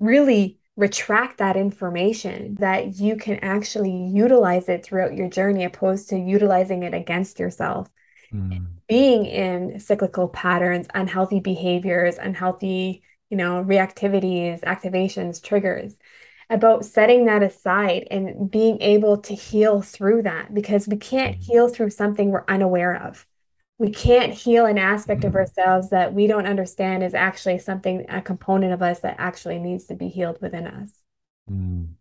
really 0.00 0.58
retract 0.76 1.38
that 1.38 1.56
information 1.56 2.56
that 2.56 2.98
you 2.98 3.16
can 3.16 3.36
actually 3.36 4.10
utilize 4.12 4.68
it 4.68 4.84
throughout 4.84 5.14
your 5.14 5.28
journey 5.28 5.64
opposed 5.64 6.08
to 6.08 6.18
utilizing 6.18 6.82
it 6.82 6.94
against 6.94 7.38
yourself. 7.38 7.90
Mm. 8.32 8.66
Being 8.88 9.26
in 9.26 9.80
cyclical 9.80 10.28
patterns, 10.28 10.86
unhealthy 10.94 11.40
behaviors, 11.40 12.18
unhealthy 12.18 13.02
you 13.30 13.36
know, 13.36 13.62
reactivities, 13.64 14.62
activations, 14.62 15.42
triggers, 15.42 15.96
about 16.50 16.84
setting 16.84 17.26
that 17.26 17.42
aside 17.42 18.06
and 18.10 18.50
being 18.50 18.80
able 18.80 19.18
to 19.18 19.34
heal 19.34 19.82
through 19.82 20.22
that 20.22 20.54
because 20.54 20.86
we 20.88 20.96
can't 20.96 21.36
Mm. 21.36 21.40
heal 21.40 21.68
through 21.68 21.90
something 21.90 22.30
we're 22.30 22.44
unaware 22.48 22.96
of. 23.02 23.26
We 23.78 23.90
can't 23.90 24.32
heal 24.34 24.66
an 24.66 24.78
aspect 24.78 25.24
of 25.24 25.34
ourselves 25.34 25.90
that 25.90 26.14
we 26.14 26.26
don't 26.26 26.46
understand 26.46 27.02
is 27.04 27.14
actually 27.14 27.58
something, 27.58 28.06
a 28.08 28.22
component 28.22 28.72
of 28.72 28.82
us 28.82 29.00
that 29.00 29.16
actually 29.18 29.58
needs 29.58 29.86
to 29.86 29.94
be 29.94 30.08
healed 30.08 30.38
within 30.40 30.66
us. 30.66 31.00
Mm. 31.50 31.96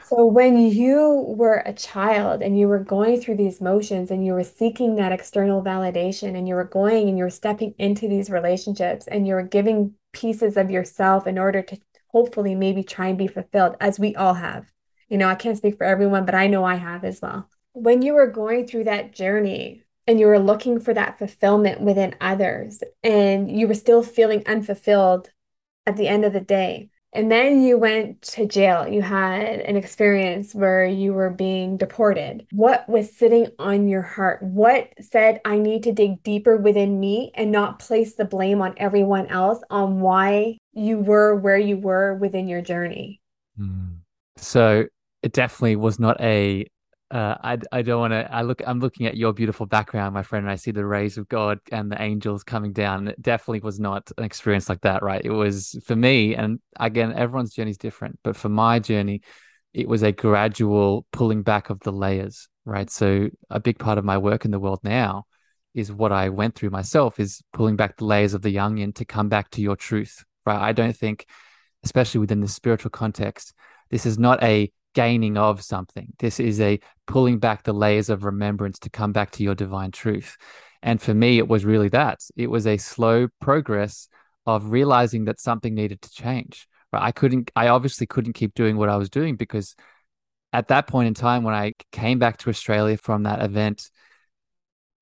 So 0.00 0.26
when 0.26 0.58
you 0.58 1.24
were 1.36 1.62
a 1.64 1.72
child 1.72 2.42
and 2.42 2.58
you 2.58 2.68
were 2.68 2.78
going 2.84 3.20
through 3.20 3.36
these 3.36 3.60
motions 3.60 4.10
and 4.10 4.24
you 4.24 4.34
were 4.34 4.44
seeking 4.44 4.96
that 4.96 5.12
external 5.12 5.62
validation 5.62 6.36
and 6.36 6.46
you 6.46 6.54
were 6.56 6.64
going 6.64 7.08
and 7.08 7.16
you 7.16 7.24
were 7.24 7.30
stepping 7.30 7.74
into 7.78 8.06
these 8.08 8.28
relationships 8.28 9.06
and 9.06 9.26
you 9.26 9.34
were 9.34 9.42
giving 9.42 9.94
pieces 10.14 10.56
of 10.56 10.70
yourself 10.70 11.26
in 11.26 11.38
order 11.38 11.60
to 11.60 11.78
hopefully 12.08 12.54
maybe 12.54 12.82
try 12.82 13.08
and 13.08 13.18
be 13.18 13.26
fulfilled, 13.26 13.76
as 13.80 13.98
we 13.98 14.14
all 14.14 14.34
have. 14.34 14.72
You 15.08 15.18
know, 15.18 15.28
I 15.28 15.34
can't 15.34 15.58
speak 15.58 15.76
for 15.76 15.84
everyone, 15.84 16.24
but 16.24 16.34
I 16.34 16.46
know 16.46 16.64
I 16.64 16.76
have 16.76 17.04
as 17.04 17.20
well. 17.20 17.50
When 17.72 18.00
you 18.00 18.14
were 18.14 18.28
going 18.28 18.66
through 18.66 18.84
that 18.84 19.12
journey 19.12 19.82
and 20.06 20.18
you 20.20 20.26
were 20.26 20.38
looking 20.38 20.80
for 20.80 20.94
that 20.94 21.18
fulfillment 21.18 21.80
within 21.80 22.14
others 22.20 22.82
and 23.02 23.50
you 23.50 23.66
were 23.68 23.74
still 23.74 24.02
feeling 24.02 24.42
unfulfilled 24.46 25.30
at 25.86 25.96
the 25.96 26.08
end 26.08 26.24
of 26.24 26.32
the 26.32 26.40
day, 26.40 26.90
and 27.14 27.30
then 27.30 27.62
you 27.62 27.78
went 27.78 28.20
to 28.22 28.46
jail. 28.46 28.88
You 28.88 29.00
had 29.00 29.60
an 29.60 29.76
experience 29.76 30.54
where 30.54 30.84
you 30.84 31.14
were 31.14 31.30
being 31.30 31.76
deported. 31.76 32.46
What 32.50 32.88
was 32.88 33.16
sitting 33.16 33.46
on 33.58 33.88
your 33.88 34.02
heart? 34.02 34.42
What 34.42 34.92
said, 35.00 35.40
I 35.44 35.58
need 35.58 35.84
to 35.84 35.92
dig 35.92 36.22
deeper 36.24 36.56
within 36.56 36.98
me 36.98 37.30
and 37.34 37.52
not 37.52 37.78
place 37.78 38.14
the 38.14 38.24
blame 38.24 38.60
on 38.60 38.74
everyone 38.76 39.28
else 39.28 39.62
on 39.70 40.00
why 40.00 40.58
you 40.72 40.98
were 40.98 41.36
where 41.36 41.58
you 41.58 41.76
were 41.76 42.14
within 42.14 42.48
your 42.48 42.62
journey? 42.62 43.20
Mm. 43.58 43.98
So 44.36 44.86
it 45.22 45.32
definitely 45.32 45.76
was 45.76 46.00
not 46.00 46.20
a 46.20 46.66
uh, 47.10 47.36
I, 47.42 47.58
I 47.70 47.82
don't 47.82 48.00
want 48.00 48.12
to. 48.12 48.32
I 48.32 48.42
look. 48.42 48.62
I'm 48.66 48.80
looking 48.80 49.06
at 49.06 49.16
your 49.16 49.32
beautiful 49.32 49.66
background, 49.66 50.14
my 50.14 50.22
friend, 50.22 50.46
and 50.46 50.52
I 50.52 50.56
see 50.56 50.70
the 50.70 50.86
rays 50.86 51.18
of 51.18 51.28
God 51.28 51.60
and 51.70 51.92
the 51.92 52.00
angels 52.00 52.42
coming 52.42 52.72
down. 52.72 53.08
It 53.08 53.20
definitely 53.20 53.60
was 53.60 53.78
not 53.78 54.10
an 54.16 54.24
experience 54.24 54.68
like 54.68 54.80
that, 54.80 55.02
right? 55.02 55.24
It 55.24 55.30
was 55.30 55.78
for 55.84 55.94
me, 55.94 56.34
and 56.34 56.60
again, 56.80 57.12
everyone's 57.12 57.54
journey 57.54 57.70
is 57.70 57.78
different. 57.78 58.18
But 58.24 58.36
for 58.36 58.48
my 58.48 58.78
journey, 58.78 59.20
it 59.74 59.86
was 59.86 60.02
a 60.02 60.12
gradual 60.12 61.06
pulling 61.12 61.42
back 61.42 61.68
of 61.68 61.80
the 61.80 61.92
layers, 61.92 62.48
right? 62.64 62.88
So 62.88 63.28
a 63.50 63.60
big 63.60 63.78
part 63.78 63.98
of 63.98 64.04
my 64.04 64.18
work 64.18 64.44
in 64.44 64.50
the 64.50 64.60
world 64.60 64.80
now 64.82 65.26
is 65.74 65.92
what 65.92 66.12
I 66.12 66.28
went 66.28 66.54
through 66.54 66.70
myself 66.70 67.20
is 67.20 67.42
pulling 67.52 67.76
back 67.76 67.96
the 67.96 68.04
layers 68.04 68.34
of 68.34 68.42
the 68.42 68.58
onion 68.60 68.92
to 68.94 69.04
come 69.04 69.28
back 69.28 69.50
to 69.50 69.60
your 69.60 69.76
truth, 69.76 70.24
right? 70.46 70.60
I 70.60 70.72
don't 70.72 70.96
think, 70.96 71.26
especially 71.84 72.20
within 72.20 72.40
the 72.40 72.48
spiritual 72.48 72.90
context, 72.90 73.52
this 73.90 74.06
is 74.06 74.18
not 74.18 74.42
a 74.42 74.72
gaining 74.94 75.36
of 75.36 75.62
something. 75.62 76.12
This 76.18 76.40
is 76.40 76.60
a 76.60 76.80
pulling 77.06 77.38
back 77.38 77.62
the 77.62 77.72
layers 77.72 78.10
of 78.10 78.24
remembrance 78.24 78.78
to 78.80 78.90
come 78.90 79.12
back 79.12 79.30
to 79.32 79.42
your 79.42 79.54
divine 79.54 79.90
truth. 79.90 80.36
And 80.82 81.00
for 81.00 81.14
me, 81.14 81.38
it 81.38 81.48
was 81.48 81.64
really 81.64 81.88
that. 81.88 82.20
It 82.36 82.48
was 82.48 82.66
a 82.66 82.76
slow 82.76 83.28
progress 83.40 84.08
of 84.46 84.70
realizing 84.70 85.24
that 85.24 85.40
something 85.40 85.74
needed 85.74 86.02
to 86.02 86.10
change. 86.10 86.66
Right. 86.92 87.02
I 87.02 87.12
couldn't, 87.12 87.50
I 87.56 87.68
obviously 87.68 88.06
couldn't 88.06 88.34
keep 88.34 88.54
doing 88.54 88.76
what 88.76 88.88
I 88.88 88.96
was 88.96 89.10
doing 89.10 89.36
because 89.36 89.74
at 90.52 90.68
that 90.68 90.86
point 90.86 91.08
in 91.08 91.14
time, 91.14 91.42
when 91.42 91.54
I 91.54 91.72
came 91.90 92.18
back 92.18 92.38
to 92.38 92.50
Australia 92.50 92.96
from 92.96 93.24
that 93.24 93.42
event, 93.42 93.90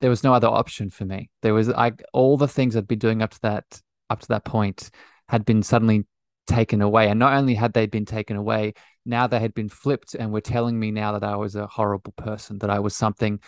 there 0.01 0.09
was 0.09 0.23
no 0.23 0.33
other 0.33 0.47
option 0.47 0.89
for 0.89 1.05
me. 1.05 1.29
There 1.43 1.53
was 1.53 1.69
I 1.69 1.93
all 2.11 2.35
the 2.35 2.47
things 2.47 2.75
I'd 2.75 2.87
been 2.87 2.99
doing 2.99 3.21
up 3.21 3.29
to 3.31 3.41
that 3.43 3.81
up 4.09 4.19
to 4.21 4.27
that 4.29 4.43
point 4.43 4.89
had 5.29 5.45
been 5.45 5.63
suddenly 5.63 6.05
taken 6.47 6.81
away. 6.81 7.09
And 7.09 7.19
not 7.19 7.33
only 7.33 7.55
had 7.55 7.73
they 7.73 7.85
been 7.85 8.05
taken 8.05 8.35
away, 8.35 8.73
now 9.05 9.27
they 9.27 9.39
had 9.39 9.53
been 9.53 9.69
flipped 9.69 10.15
and 10.15 10.31
were 10.31 10.41
telling 10.41 10.79
me 10.79 10.91
now 10.91 11.13
that 11.13 11.23
I 11.23 11.35
was 11.35 11.55
a 11.55 11.67
horrible 11.67 12.13
person, 12.13 12.59
that 12.59 12.69
I 12.69 12.79
was 12.79 12.95
something 12.95 13.39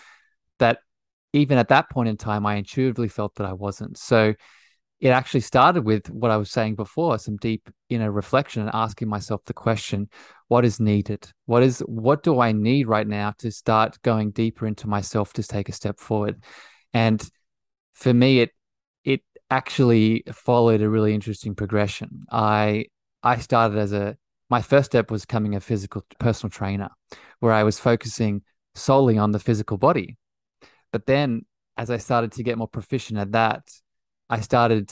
that 0.59 0.79
even 1.33 1.57
at 1.57 1.69
that 1.69 1.89
point 1.89 2.09
in 2.09 2.17
time, 2.17 2.45
I 2.45 2.55
intuitively 2.55 3.09
felt 3.09 3.35
that 3.35 3.45
I 3.45 3.53
wasn't. 3.53 3.97
So 3.97 4.33
it 5.01 5.09
actually 5.09 5.41
started 5.41 5.83
with 5.83 6.09
what 6.09 6.31
I 6.31 6.37
was 6.37 6.49
saying 6.49 6.75
before, 6.75 7.19
some 7.19 7.35
deep 7.37 7.69
inner 7.89 8.11
reflection 8.11 8.61
and 8.61 8.71
asking 8.73 9.09
myself 9.09 9.43
the 9.45 9.53
question, 9.53 10.09
what 10.47 10.63
is 10.63 10.79
needed? 10.79 11.29
What 11.45 11.63
is 11.63 11.79
what 11.79 12.23
do 12.23 12.39
I 12.39 12.53
need 12.53 12.87
right 12.87 13.07
now 13.07 13.33
to 13.39 13.51
start 13.51 14.01
going 14.03 14.31
deeper 14.31 14.65
into 14.65 14.87
myself 14.87 15.33
to 15.33 15.43
take 15.43 15.67
a 15.67 15.73
step 15.73 15.99
forward? 15.99 16.41
And 16.93 17.21
for 17.93 18.13
me, 18.13 18.39
it 18.39 18.51
actually 19.49 20.23
followed 20.33 20.81
a 20.81 20.89
really 20.89 21.13
interesting 21.13 21.55
progression. 21.55 22.25
I 22.31 22.85
I 23.23 23.37
started 23.37 23.77
as 23.77 23.93
a 23.93 24.17
my 24.49 24.61
first 24.61 24.91
step 24.91 25.09
was 25.09 25.25
becoming 25.25 25.55
a 25.55 25.59
physical 25.59 26.05
personal 26.19 26.51
trainer, 26.51 26.89
where 27.39 27.53
I 27.53 27.63
was 27.63 27.79
focusing 27.79 28.43
solely 28.75 29.17
on 29.17 29.31
the 29.31 29.39
physical 29.39 29.77
body. 29.77 30.17
But 30.91 31.05
then 31.05 31.45
as 31.77 31.89
I 31.89 31.97
started 31.97 32.31
to 32.33 32.43
get 32.43 32.57
more 32.57 32.67
proficient 32.67 33.19
at 33.19 33.31
that, 33.33 33.63
I 34.29 34.41
started 34.41 34.91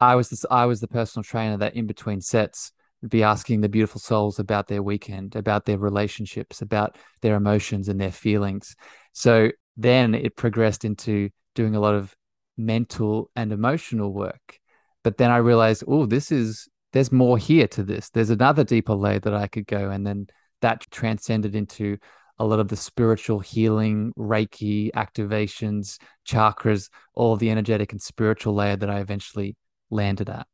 I 0.00 0.14
was 0.14 0.28
this 0.28 0.44
I 0.50 0.66
was 0.66 0.80
the 0.80 0.88
personal 0.88 1.24
trainer 1.24 1.56
that 1.58 1.74
in 1.74 1.86
between 1.86 2.20
sets 2.20 2.72
would 3.02 3.10
be 3.10 3.22
asking 3.22 3.60
the 3.60 3.68
beautiful 3.68 4.00
souls 4.00 4.38
about 4.38 4.66
their 4.66 4.82
weekend, 4.82 5.36
about 5.36 5.64
their 5.64 5.78
relationships, 5.78 6.62
about 6.62 6.96
their 7.22 7.36
emotions 7.36 7.88
and 7.88 8.00
their 8.00 8.12
feelings. 8.12 8.74
So 9.12 9.50
then 9.76 10.14
it 10.14 10.36
progressed 10.36 10.84
into 10.84 11.30
doing 11.54 11.76
a 11.76 11.80
lot 11.80 11.94
of 11.94 12.14
mental 12.58 13.30
and 13.36 13.52
emotional 13.52 14.12
work. 14.12 14.58
But 15.04 15.16
then 15.16 15.30
I 15.30 15.38
realized, 15.38 15.84
oh, 15.86 16.06
this 16.06 16.30
is 16.32 16.68
there's 16.92 17.12
more 17.12 17.38
here 17.38 17.68
to 17.68 17.82
this. 17.82 18.10
There's 18.10 18.30
another 18.30 18.64
deeper 18.64 18.94
layer 18.94 19.20
that 19.20 19.34
I 19.34 19.46
could 19.46 19.66
go. 19.66 19.90
And 19.90 20.06
then 20.06 20.26
that 20.62 20.84
transcended 20.90 21.54
into 21.54 21.98
a 22.38 22.44
lot 22.44 22.60
of 22.60 22.68
the 22.68 22.76
spiritual 22.76 23.40
healing, 23.40 24.12
Reiki 24.18 24.90
activations, 24.92 25.98
chakras, 26.26 26.88
all 27.14 27.36
the 27.36 27.50
energetic 27.50 27.92
and 27.92 28.00
spiritual 28.00 28.54
layer 28.54 28.76
that 28.76 28.90
I 28.90 29.00
eventually 29.00 29.56
landed 29.90 30.30
at. 30.30 30.46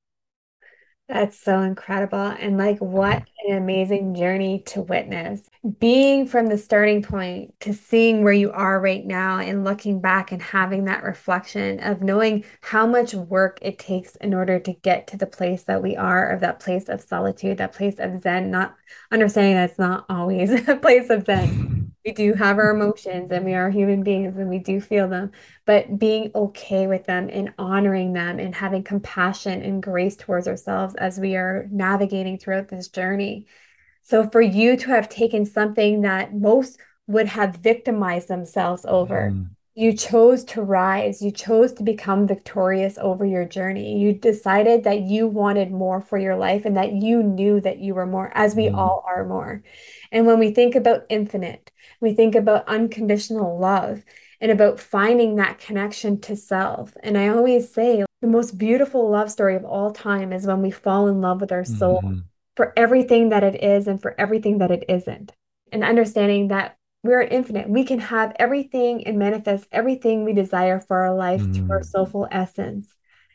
That's 1.09 1.39
so 1.39 1.61
incredible. 1.61 2.19
And 2.19 2.57
like, 2.57 2.79
what 2.79 3.19
mm-hmm. 3.19 3.53
an 3.53 3.59
amazing 3.59 4.15
journey 4.15 4.63
to 4.67 4.81
witness. 4.81 5.51
Being 5.79 6.27
from 6.27 6.47
the 6.47 6.57
starting 6.57 7.03
point 7.03 7.55
to 7.61 7.75
seeing 7.75 8.25
where 8.25 8.33
you 8.33 8.51
are 8.53 8.81
right 8.81 9.05
now 9.05 9.39
and 9.39 9.65
looking 9.65 10.01
back 10.01 10.33
and 10.33 10.41
having 10.41 10.85
that 10.87 11.03
reflection 11.03 11.79
of 11.81 12.01
knowing 12.01 12.45
how 12.63 12.87
much 12.87 13.13
work 13.13 13.59
it 13.61 13.79
takes 13.79 14.17
in 14.17 14.33
order 14.33 14.59
to 14.59 14.73
get 14.73 15.07
to 15.09 15.19
the 15.19 15.27
place 15.27 15.65
that 15.65 15.83
we 15.83 15.95
are, 15.95 16.31
of 16.31 16.41
that 16.41 16.61
place 16.61 16.89
of 16.89 17.03
solitude, 17.03 17.59
that 17.59 17.75
place 17.75 17.99
of 17.99 18.23
Zen, 18.23 18.51
not 18.51 18.75
understanding 19.13 19.55
that 19.55 19.71
it's 19.71 19.79
not 19.79 20.07
always 20.09 20.51
a 20.69 20.77
place 20.77 21.11
of 21.11 21.27
Zen. 21.27 21.84
We 22.05 22.13
do 22.13 22.35
have 22.35 22.59
our 22.59 22.71
emotions 22.71 23.31
and 23.31 23.47
we 23.47 23.55
are 23.55 23.71
human 23.71 24.03
beings 24.03 24.37
and 24.37 24.51
we 24.51 24.59
do 24.59 24.79
feel 24.81 25.09
them, 25.09 25.33
but 25.65 25.99
being 25.99 26.31
okay 26.35 26.87
with 26.87 27.05
them 27.07 27.31
and 27.33 27.55
honoring 27.59 28.13
them 28.13 28.39
and 28.39 28.55
having 28.55 28.83
compassion 28.85 29.63
and 29.63 29.83
grace 29.83 30.15
towards 30.15 30.47
ourselves 30.47 30.95
as 30.97 31.19
we 31.19 31.35
are 31.37 31.67
navigating 31.71 32.39
throughout 32.39 32.69
this 32.69 32.89
journey. 32.89 33.47
So, 34.03 34.29
for 34.31 34.43
you 34.43 34.77
to 34.79 34.89
have 34.91 35.09
taken 35.09 35.47
something 35.47 36.03
that 36.03 36.35
most 36.35 36.79
would 37.07 37.29
have 37.29 37.57
victimized 37.57 38.29
themselves 38.29 38.85
over, 38.87 39.31
Mm, 39.33 39.54
you 39.75 39.93
chose 39.93 40.45
to 40.45 40.63
rise, 40.63 41.21
you 41.21 41.33
chose 41.33 41.73
to 41.75 41.83
become 41.83 42.29
victorious 42.29 42.97
over 42.99 43.25
your 43.25 43.45
journey. 43.45 43.99
You 43.99 44.13
decided 44.13 44.85
that 44.85 45.01
you 45.01 45.27
wanted 45.27 45.73
more 45.73 46.01
for 46.01 46.17
your 46.17 46.37
life 46.37 46.65
and 46.65 46.77
that 46.77 46.93
you 46.93 47.23
knew 47.23 47.61
that 47.61 47.79
you 47.79 47.95
were 47.95 48.07
more, 48.07 48.31
as 48.35 48.55
we 48.55 48.65
mm, 48.65 48.75
all 48.75 49.05
are 49.07 49.25
more. 49.27 49.63
And 50.13 50.27
when 50.27 50.39
we 50.39 50.53
think 50.53 50.77
about 50.77 51.07
infinite, 51.09 51.73
we 52.01 52.15
think 52.15 52.37
about 52.37 52.69
unconditional 52.69 53.59
love 53.59 54.05
and 54.41 54.53
about 54.53 54.79
finding 54.79 55.37
that 55.37 55.59
connection 55.59 56.21
to 56.21 56.37
self. 56.37 56.95
And 57.03 57.19
I 57.19 57.29
always 57.29 57.73
say 57.73 58.05
the 58.21 58.29
most 58.29 58.57
beautiful 58.57 59.11
love 59.11 59.31
story 59.31 59.57
of 59.57 59.65
all 59.65 59.91
time 59.91 60.33
is 60.33 60.47
when 60.47 60.63
we 60.63 60.71
fall 60.71 61.09
in 61.09 61.21
love 61.21 61.41
with 61.41 61.51
our 61.51 61.65
soul 61.65 62.01
mm, 62.03 62.23
for 62.57 62.73
everything 62.77 63.31
that 63.31 63.43
it 63.43 63.63
is 63.63 63.89
and 63.89 64.01
for 64.01 64.15
everything 64.21 64.59
that 64.59 64.71
it 64.71 64.85
isn't. 64.89 65.33
And 65.73 65.83
understanding 65.83 66.49
that 66.49 66.77
we're 67.05 67.21
infinite. 67.23 67.69
We 67.69 67.85
can 67.85 68.01
have 68.01 68.35
everything 68.39 69.07
and 69.07 69.19
manifest 69.19 69.69
everything 69.71 70.25
we 70.25 70.33
desire 70.33 70.81
for 70.81 70.97
our 71.03 71.15
life 71.15 71.47
through 71.53 71.67
our 71.69 71.81
mm, 71.81 71.85
soulful 71.85 72.27
essence. 72.31 72.93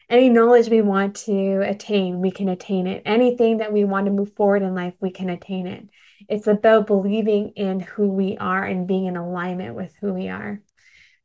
Any 0.10 0.27
knowledge 0.27 0.69
we 0.69 0.82
want 0.82 1.15
to 1.27 1.62
attain, 1.62 2.19
we 2.19 2.32
can 2.32 2.49
attain 2.49 2.88
it. 2.88 3.03
Anything 3.05 3.58
that 3.60 3.71
we 3.71 3.86
want 3.86 4.08
to 4.08 4.12
move 4.12 4.34
forward 4.34 4.63
in 4.63 4.73
life, 4.73 4.95
we 4.99 5.12
can 5.12 5.29
attain 5.29 5.67
it. 5.67 5.88
It's 6.27 6.47
about 6.47 6.88
believing 6.88 7.49
in 7.49 7.79
who 7.79 8.10
we 8.10 8.36
are 8.38 8.63
and 8.63 8.88
being 8.88 9.05
in 9.05 9.15
alignment 9.15 9.75
with 9.75 9.93
who 10.01 10.13
we 10.13 10.29
are. 10.29 10.62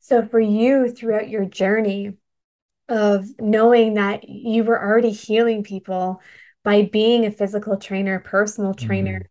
So, 0.01 0.27
for 0.27 0.39
you 0.39 0.93
throughout 0.93 1.31
your 1.31 1.47
journey 1.47 2.13
of 2.91 3.27
knowing 3.41 3.95
that 3.95 4.29
you 4.29 4.65
were 4.65 4.81
already 4.81 5.11
healing 5.13 5.63
people 5.63 6.21
by 6.63 6.83
being 6.83 7.25
a 7.25 7.31
physical 7.31 7.79
trainer, 7.79 8.21
personal 8.21 8.75
trainer, 8.75 9.21
mm. 9.21 9.27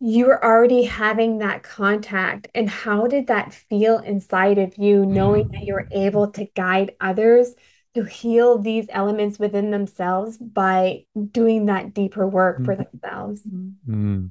You 0.00 0.26
were 0.26 0.44
already 0.44 0.84
having 0.84 1.38
that 1.38 1.62
contact. 1.62 2.48
And 2.54 2.70
how 2.70 3.06
did 3.06 3.26
that 3.26 3.52
feel 3.52 3.98
inside 3.98 4.58
of 4.58 4.78
you, 4.78 5.04
knowing 5.04 5.48
that 5.52 5.64
you 5.64 5.74
were 5.74 5.88
able 5.90 6.30
to 6.32 6.46
guide 6.54 6.92
others 7.00 7.54
to 7.94 8.04
heal 8.04 8.58
these 8.58 8.86
elements 8.90 9.38
within 9.38 9.70
themselves 9.70 10.36
by 10.38 11.04
doing 11.32 11.66
that 11.66 11.94
deeper 11.94 12.28
work 12.28 12.64
for 12.64 12.76
Mm. 12.76 12.86
themselves. 12.92 13.42
Mm. 13.88 14.30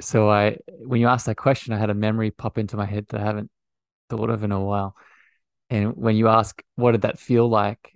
So 0.00 0.28
I, 0.28 0.58
when 0.80 1.00
you 1.00 1.08
asked 1.08 1.26
that 1.26 1.36
question, 1.36 1.72
I 1.72 1.78
had 1.78 1.90
a 1.90 1.94
memory 1.94 2.30
pop 2.30 2.58
into 2.58 2.76
my 2.76 2.84
head 2.84 3.06
that 3.08 3.20
I 3.20 3.24
haven't 3.24 3.50
thought 4.10 4.28
of 4.28 4.44
in 4.44 4.52
a 4.52 4.60
while. 4.62 4.94
And 5.70 5.96
when 5.96 6.16
you 6.16 6.28
ask, 6.28 6.62
what 6.74 6.92
did 6.92 7.02
that 7.02 7.18
feel 7.18 7.48
like? 7.48 7.95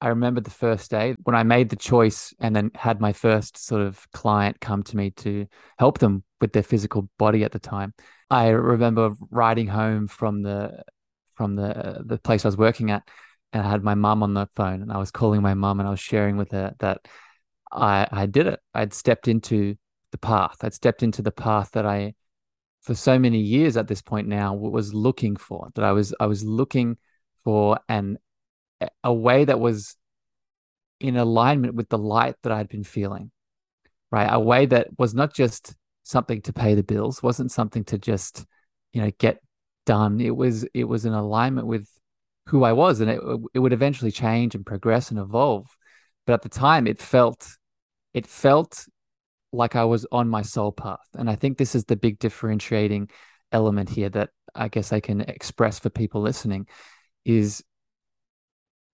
I 0.00 0.08
remember 0.08 0.40
the 0.40 0.50
first 0.50 0.90
day 0.90 1.16
when 1.24 1.34
I 1.34 1.42
made 1.42 1.70
the 1.70 1.76
choice 1.76 2.32
and 2.38 2.54
then 2.54 2.70
had 2.74 3.00
my 3.00 3.12
first 3.12 3.56
sort 3.56 3.82
of 3.82 4.10
client 4.12 4.60
come 4.60 4.82
to 4.84 4.96
me 4.96 5.10
to 5.12 5.46
help 5.78 5.98
them 5.98 6.22
with 6.40 6.52
their 6.52 6.62
physical 6.62 7.08
body 7.18 7.42
at 7.42 7.52
the 7.52 7.58
time. 7.58 7.94
I 8.30 8.48
remember 8.48 9.12
riding 9.30 9.66
home 9.66 10.06
from 10.06 10.42
the 10.42 10.84
from 11.34 11.56
the 11.56 12.02
the 12.04 12.18
place 12.18 12.44
I 12.44 12.48
was 12.48 12.56
working 12.56 12.90
at 12.90 13.08
and 13.52 13.66
I 13.66 13.70
had 13.70 13.82
my 13.82 13.94
mum 13.94 14.22
on 14.22 14.34
the 14.34 14.48
phone 14.54 14.82
and 14.82 14.92
I 14.92 14.98
was 14.98 15.10
calling 15.10 15.42
my 15.42 15.54
mum 15.54 15.80
and 15.80 15.86
I 15.86 15.90
was 15.90 16.00
sharing 16.00 16.36
with 16.36 16.52
her 16.52 16.74
that 16.78 17.00
I 17.72 18.06
I 18.10 18.26
did 18.26 18.46
it. 18.46 18.60
I'd 18.74 18.94
stepped 18.94 19.26
into 19.26 19.76
the 20.12 20.18
path. 20.18 20.58
I'd 20.62 20.74
stepped 20.74 21.02
into 21.02 21.22
the 21.22 21.32
path 21.32 21.72
that 21.72 21.86
I 21.86 22.14
for 22.82 22.94
so 22.94 23.18
many 23.18 23.40
years 23.40 23.76
at 23.76 23.88
this 23.88 24.02
point 24.02 24.28
now 24.28 24.54
was 24.54 24.94
looking 24.94 25.36
for 25.36 25.70
that 25.74 25.84
I 25.84 25.92
was 25.92 26.14
I 26.20 26.26
was 26.26 26.44
looking 26.44 26.98
for 27.44 27.78
an 27.88 28.18
a 29.02 29.12
way 29.12 29.44
that 29.44 29.60
was 29.60 29.96
in 31.00 31.16
alignment 31.16 31.74
with 31.74 31.88
the 31.88 31.98
light 31.98 32.34
that 32.42 32.52
I'd 32.52 32.68
been 32.68 32.84
feeling 32.84 33.30
right? 34.10 34.28
A 34.30 34.40
way 34.40 34.66
that 34.66 34.88
was 34.98 35.14
not 35.14 35.34
just 35.34 35.74
something 36.02 36.40
to 36.42 36.52
pay 36.52 36.74
the 36.74 36.82
bills 36.82 37.22
wasn't 37.22 37.52
something 37.52 37.84
to 37.84 37.98
just 37.98 38.46
you 38.92 39.02
know 39.02 39.10
get 39.18 39.38
done. 39.86 40.20
It 40.20 40.34
was 40.34 40.64
it 40.74 40.84
was 40.84 41.04
in 41.04 41.12
alignment 41.12 41.66
with 41.66 41.88
who 42.46 42.64
I 42.64 42.72
was 42.72 43.00
and 43.00 43.10
it 43.10 43.20
it 43.54 43.58
would 43.58 43.72
eventually 43.72 44.10
change 44.10 44.54
and 44.54 44.64
progress 44.64 45.10
and 45.10 45.18
evolve. 45.18 45.66
But 46.26 46.34
at 46.34 46.42
the 46.42 46.48
time 46.48 46.86
it 46.86 47.00
felt 47.00 47.48
it 48.14 48.26
felt 48.26 48.86
like 49.52 49.76
I 49.76 49.84
was 49.84 50.06
on 50.12 50.28
my 50.28 50.42
soul 50.42 50.72
path. 50.72 51.06
And 51.14 51.30
I 51.30 51.34
think 51.34 51.56
this 51.56 51.74
is 51.74 51.84
the 51.84 51.96
big 51.96 52.18
differentiating 52.18 53.10
element 53.50 53.88
here 53.88 54.10
that 54.10 54.30
I 54.54 54.68
guess 54.68 54.92
I 54.92 55.00
can 55.00 55.22
express 55.22 55.78
for 55.78 55.88
people 55.88 56.20
listening 56.20 56.66
is 57.24 57.62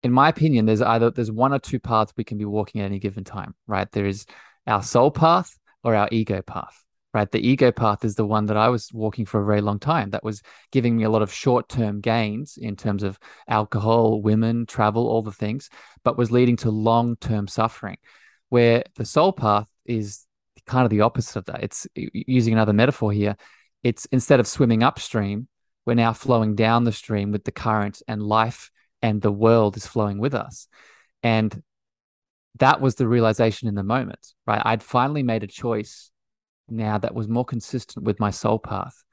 in 0.04 0.12
my 0.12 0.30
opinion, 0.30 0.66
there's 0.66 0.82
either 0.82 1.12
there's 1.12 1.32
one 1.32 1.54
or 1.54 1.60
two 1.60 1.80
paths 1.80 2.14
we 2.18 2.24
can 2.24 2.38
be 2.38 2.46
walking 2.46 2.82
at 2.82 2.86
any 2.86 3.00
given 3.00 3.24
time, 3.24 3.56
right? 3.68 3.92
There 3.92 4.06
is 4.06 4.26
our 4.68 4.82
soul 4.82 5.12
path 5.12 5.58
or 5.84 5.96
our 5.96 6.10
ego 6.12 6.42
path, 6.42 6.84
right? 7.14 7.30
The 7.30 7.46
ego 7.46 7.72
path 7.72 8.04
is 8.04 8.16
the 8.16 8.26
one 8.26 8.48
that 8.48 8.58
I 8.58 8.70
was 8.70 8.92
walking 8.94 9.26
for 9.26 9.42
a 9.42 9.46
very 9.46 9.62
long 9.62 9.80
time. 9.80 10.10
That 10.12 10.24
was 10.24 10.42
giving 10.72 10.98
me 10.98 11.04
a 11.04 11.10
lot 11.10 11.22
of 11.22 11.34
short-term 11.34 12.02
gains 12.02 12.58
in 12.58 12.76
terms 12.76 13.04
of 13.04 13.20
alcohol, 13.48 14.22
women, 14.22 14.66
travel, 14.66 15.08
all 15.08 15.22
the 15.22 15.32
things, 15.32 15.70
but 16.04 16.18
was 16.18 16.32
leading 16.32 16.58
to 16.58 16.72
long-term 16.72 17.48
suffering. 17.48 17.98
Where 18.50 18.84
the 18.96 19.06
soul 19.06 19.32
path 19.32 19.70
is 19.86 20.26
kind 20.66 20.84
of 20.86 20.90
the 20.90 21.02
opposite 21.02 21.38
of 21.38 21.46
that. 21.46 21.64
It's 21.64 21.88
using 21.96 22.54
another 22.54 22.74
metaphor 22.74 23.12
here. 23.12 23.36
It's 23.84 24.06
instead 24.06 24.40
of 24.40 24.48
swimming 24.48 24.84
upstream, 24.84 25.48
we're 25.86 25.94
now 25.96 26.14
flowing 26.14 26.56
down 26.56 26.84
the 26.84 26.92
stream 26.92 27.32
with 27.32 27.44
the 27.44 27.52
current 27.52 28.02
and 28.08 28.22
life 28.22 28.70
and 29.02 29.22
the 29.22 29.32
world 29.32 29.78
is 29.78 29.88
flowing 29.88 30.20
with 30.20 30.34
us. 30.34 30.68
And 31.24 31.62
that 32.60 32.82
was 32.82 32.96
the 32.96 33.08
realization 33.08 33.68
in 33.68 33.76
the 33.76 33.84
moment, 33.84 34.34
right? 34.46 34.62
I'd 34.64 34.84
finally 34.84 35.24
made 35.24 35.44
a 35.44 35.48
choice 35.48 36.12
now 36.70 36.98
that 36.98 37.14
was 37.14 37.28
more 37.28 37.46
consistent 37.46 38.06
with 38.06 38.20
my 38.20 38.32
soul 38.32 38.60
path. 38.60 39.04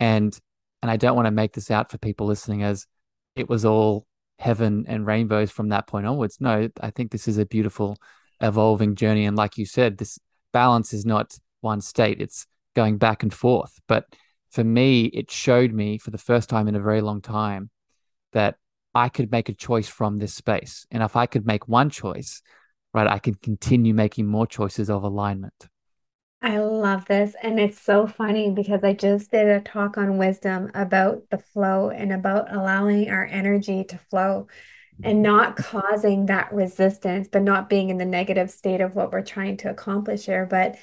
And 0.00 0.38
and 0.80 0.90
I 0.90 0.96
don't 0.96 1.16
want 1.16 1.26
to 1.26 1.32
make 1.32 1.54
this 1.54 1.70
out 1.70 1.90
for 1.90 1.98
people 1.98 2.26
listening 2.26 2.62
as 2.62 2.86
it 3.34 3.48
was 3.48 3.64
all 3.64 4.06
heaven 4.38 4.84
and 4.86 5.04
rainbows 5.04 5.50
from 5.50 5.70
that 5.70 5.88
point 5.88 6.06
onwards. 6.06 6.38
No, 6.40 6.68
I 6.80 6.90
think 6.90 7.10
this 7.10 7.26
is 7.26 7.38
a 7.38 7.46
beautiful 7.46 7.96
evolving 8.40 8.94
journey. 8.94 9.24
And 9.24 9.36
like 9.36 9.58
you 9.58 9.66
said, 9.66 9.98
this 9.98 10.18
balance 10.52 10.92
is 10.92 11.04
not 11.04 11.36
one 11.60 11.80
state, 11.80 12.20
it's 12.20 12.46
going 12.76 12.98
back 12.98 13.24
and 13.24 13.34
forth. 13.34 13.80
But 13.88 14.06
for 14.50 14.62
me, 14.62 15.06
it 15.06 15.30
showed 15.30 15.72
me 15.72 15.98
for 15.98 16.10
the 16.12 16.18
first 16.18 16.48
time 16.48 16.68
in 16.68 16.76
a 16.76 16.80
very 16.80 17.00
long 17.00 17.20
time 17.20 17.70
that 18.32 18.56
I 18.94 19.08
could 19.08 19.30
make 19.30 19.48
a 19.48 19.54
choice 19.54 19.88
from 19.88 20.18
this 20.18 20.34
space. 20.34 20.86
And 20.90 21.02
if 21.02 21.16
I 21.16 21.26
could 21.26 21.46
make 21.46 21.68
one 21.68 21.90
choice, 21.90 22.42
right, 22.94 23.06
I 23.06 23.18
can 23.18 23.34
continue 23.34 23.94
making 23.94 24.26
more 24.26 24.46
choices 24.46 24.90
of 24.90 25.02
alignment. 25.04 25.68
I 26.40 26.58
love 26.58 27.04
this. 27.06 27.34
And 27.42 27.58
it's 27.58 27.80
so 27.80 28.06
funny 28.06 28.50
because 28.50 28.84
I 28.84 28.92
just 28.92 29.30
did 29.30 29.48
a 29.48 29.60
talk 29.60 29.98
on 29.98 30.18
wisdom 30.18 30.70
about 30.72 31.22
the 31.30 31.38
flow 31.38 31.90
and 31.90 32.12
about 32.12 32.52
allowing 32.54 33.10
our 33.10 33.26
energy 33.26 33.84
to 33.84 33.98
flow 33.98 34.46
and 35.02 35.22
not 35.22 35.56
causing 35.56 36.26
that 36.26 36.52
resistance, 36.52 37.28
but 37.30 37.42
not 37.42 37.68
being 37.68 37.90
in 37.90 37.98
the 37.98 38.04
negative 38.04 38.50
state 38.50 38.80
of 38.80 38.94
what 38.94 39.12
we're 39.12 39.22
trying 39.22 39.56
to 39.58 39.70
accomplish 39.70 40.26
here. 40.26 40.46
But 40.46 40.76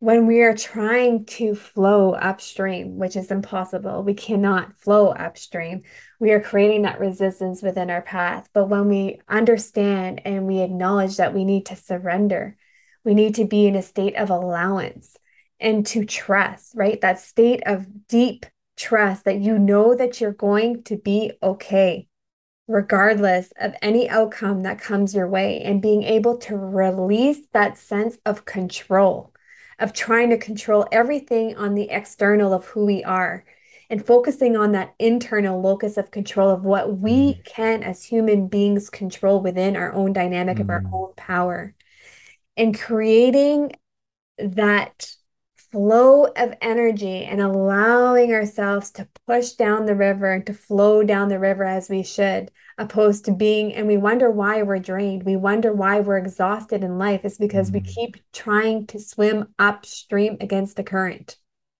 when 0.00 0.26
we 0.26 0.40
are 0.40 0.56
trying 0.56 1.26
to 1.26 1.54
flow 1.54 2.14
upstream, 2.14 2.96
which 2.96 3.16
is 3.16 3.30
impossible, 3.30 4.02
we 4.02 4.14
cannot 4.14 4.78
flow 4.78 5.08
upstream. 5.08 5.82
We 6.18 6.32
are 6.32 6.40
creating 6.40 6.82
that 6.82 7.00
resistance 7.00 7.62
within 7.62 7.90
our 7.90 8.00
path. 8.00 8.48
But 8.54 8.70
when 8.70 8.88
we 8.88 9.20
understand 9.28 10.22
and 10.24 10.46
we 10.46 10.60
acknowledge 10.60 11.18
that 11.18 11.34
we 11.34 11.44
need 11.44 11.66
to 11.66 11.76
surrender, 11.76 12.56
we 13.04 13.12
need 13.12 13.34
to 13.34 13.44
be 13.44 13.66
in 13.66 13.76
a 13.76 13.82
state 13.82 14.16
of 14.16 14.30
allowance 14.30 15.16
and 15.60 15.84
to 15.88 16.06
trust, 16.06 16.72
right? 16.74 16.98
That 17.00 17.20
state 17.20 17.62
of 17.66 18.08
deep 18.08 18.46
trust 18.78 19.26
that 19.26 19.40
you 19.40 19.58
know 19.58 19.94
that 19.94 20.18
you're 20.18 20.32
going 20.32 20.82
to 20.84 20.96
be 20.96 21.32
okay 21.42 22.08
regardless 22.70 23.52
of 23.60 23.74
any 23.82 24.08
outcome 24.08 24.62
that 24.62 24.80
comes 24.80 25.12
your 25.12 25.28
way, 25.28 25.60
and 25.60 25.82
being 25.82 26.04
able 26.04 26.38
to 26.38 26.56
release 26.56 27.40
that 27.52 27.76
sense 27.76 28.16
of 28.24 28.44
control, 28.44 29.29
of 29.80 29.92
trying 29.94 30.30
to 30.30 30.38
control 30.38 30.86
everything 30.92 31.56
on 31.56 31.74
the 31.74 31.90
external 31.90 32.52
of 32.54 32.66
who 32.66 32.86
we 32.86 33.04
are, 33.04 33.44
and 33.90 34.06
focusing 34.06 34.56
on 34.56 34.72
that 34.72 34.94
internal 34.98 35.60
locus 35.60 35.96
of 35.96 36.10
control 36.12 36.50
of 36.50 36.64
what 36.64 36.98
we 36.98 37.34
Mm, 37.34 37.44
can, 37.44 37.82
as 37.82 38.04
human 38.04 38.48
beings, 38.48 38.90
control 38.90 39.40
within 39.42 39.76
our 39.76 39.92
own 39.94 40.12
dynamic 40.12 40.60
of 40.60 40.70
our 40.70 40.84
mm, 40.84 40.92
own 40.92 41.12
power, 41.16 41.74
and 42.56 42.78
creating 42.78 43.72
that 44.38 45.12
flow 45.70 46.24
of 46.24 46.54
energy 46.60 47.24
and 47.24 47.40
allowing 47.40 48.32
ourselves 48.32 48.90
to 48.92 49.08
push 49.26 49.52
down 49.52 49.86
the 49.86 49.94
river 49.94 50.32
and 50.32 50.46
to 50.46 50.54
flow 50.54 51.02
down 51.02 51.28
the 51.28 51.38
river 51.38 51.64
as 51.64 51.88
we 51.88 52.02
should, 52.02 52.50
opposed 52.78 53.24
to 53.24 53.32
being, 53.32 53.74
and 53.74 53.86
we 53.86 53.96
wonder 53.96 54.30
why 54.30 54.62
we're 54.62 54.78
drained. 54.78 55.24
We 55.24 55.36
wonder 55.36 55.72
why 55.72 56.00
we're 56.00 56.18
exhausted 56.18 56.82
in 56.82 56.98
life. 56.98 57.24
It's 57.24 57.38
because 57.38 57.70
we 57.70 57.80
mm, 57.80 57.86
keep 57.94 58.16
trying 58.32 58.86
to 58.88 58.98
swim 58.98 59.54
upstream 59.58 60.36
against 60.40 60.76
the 60.76 60.84
current. 60.84 61.36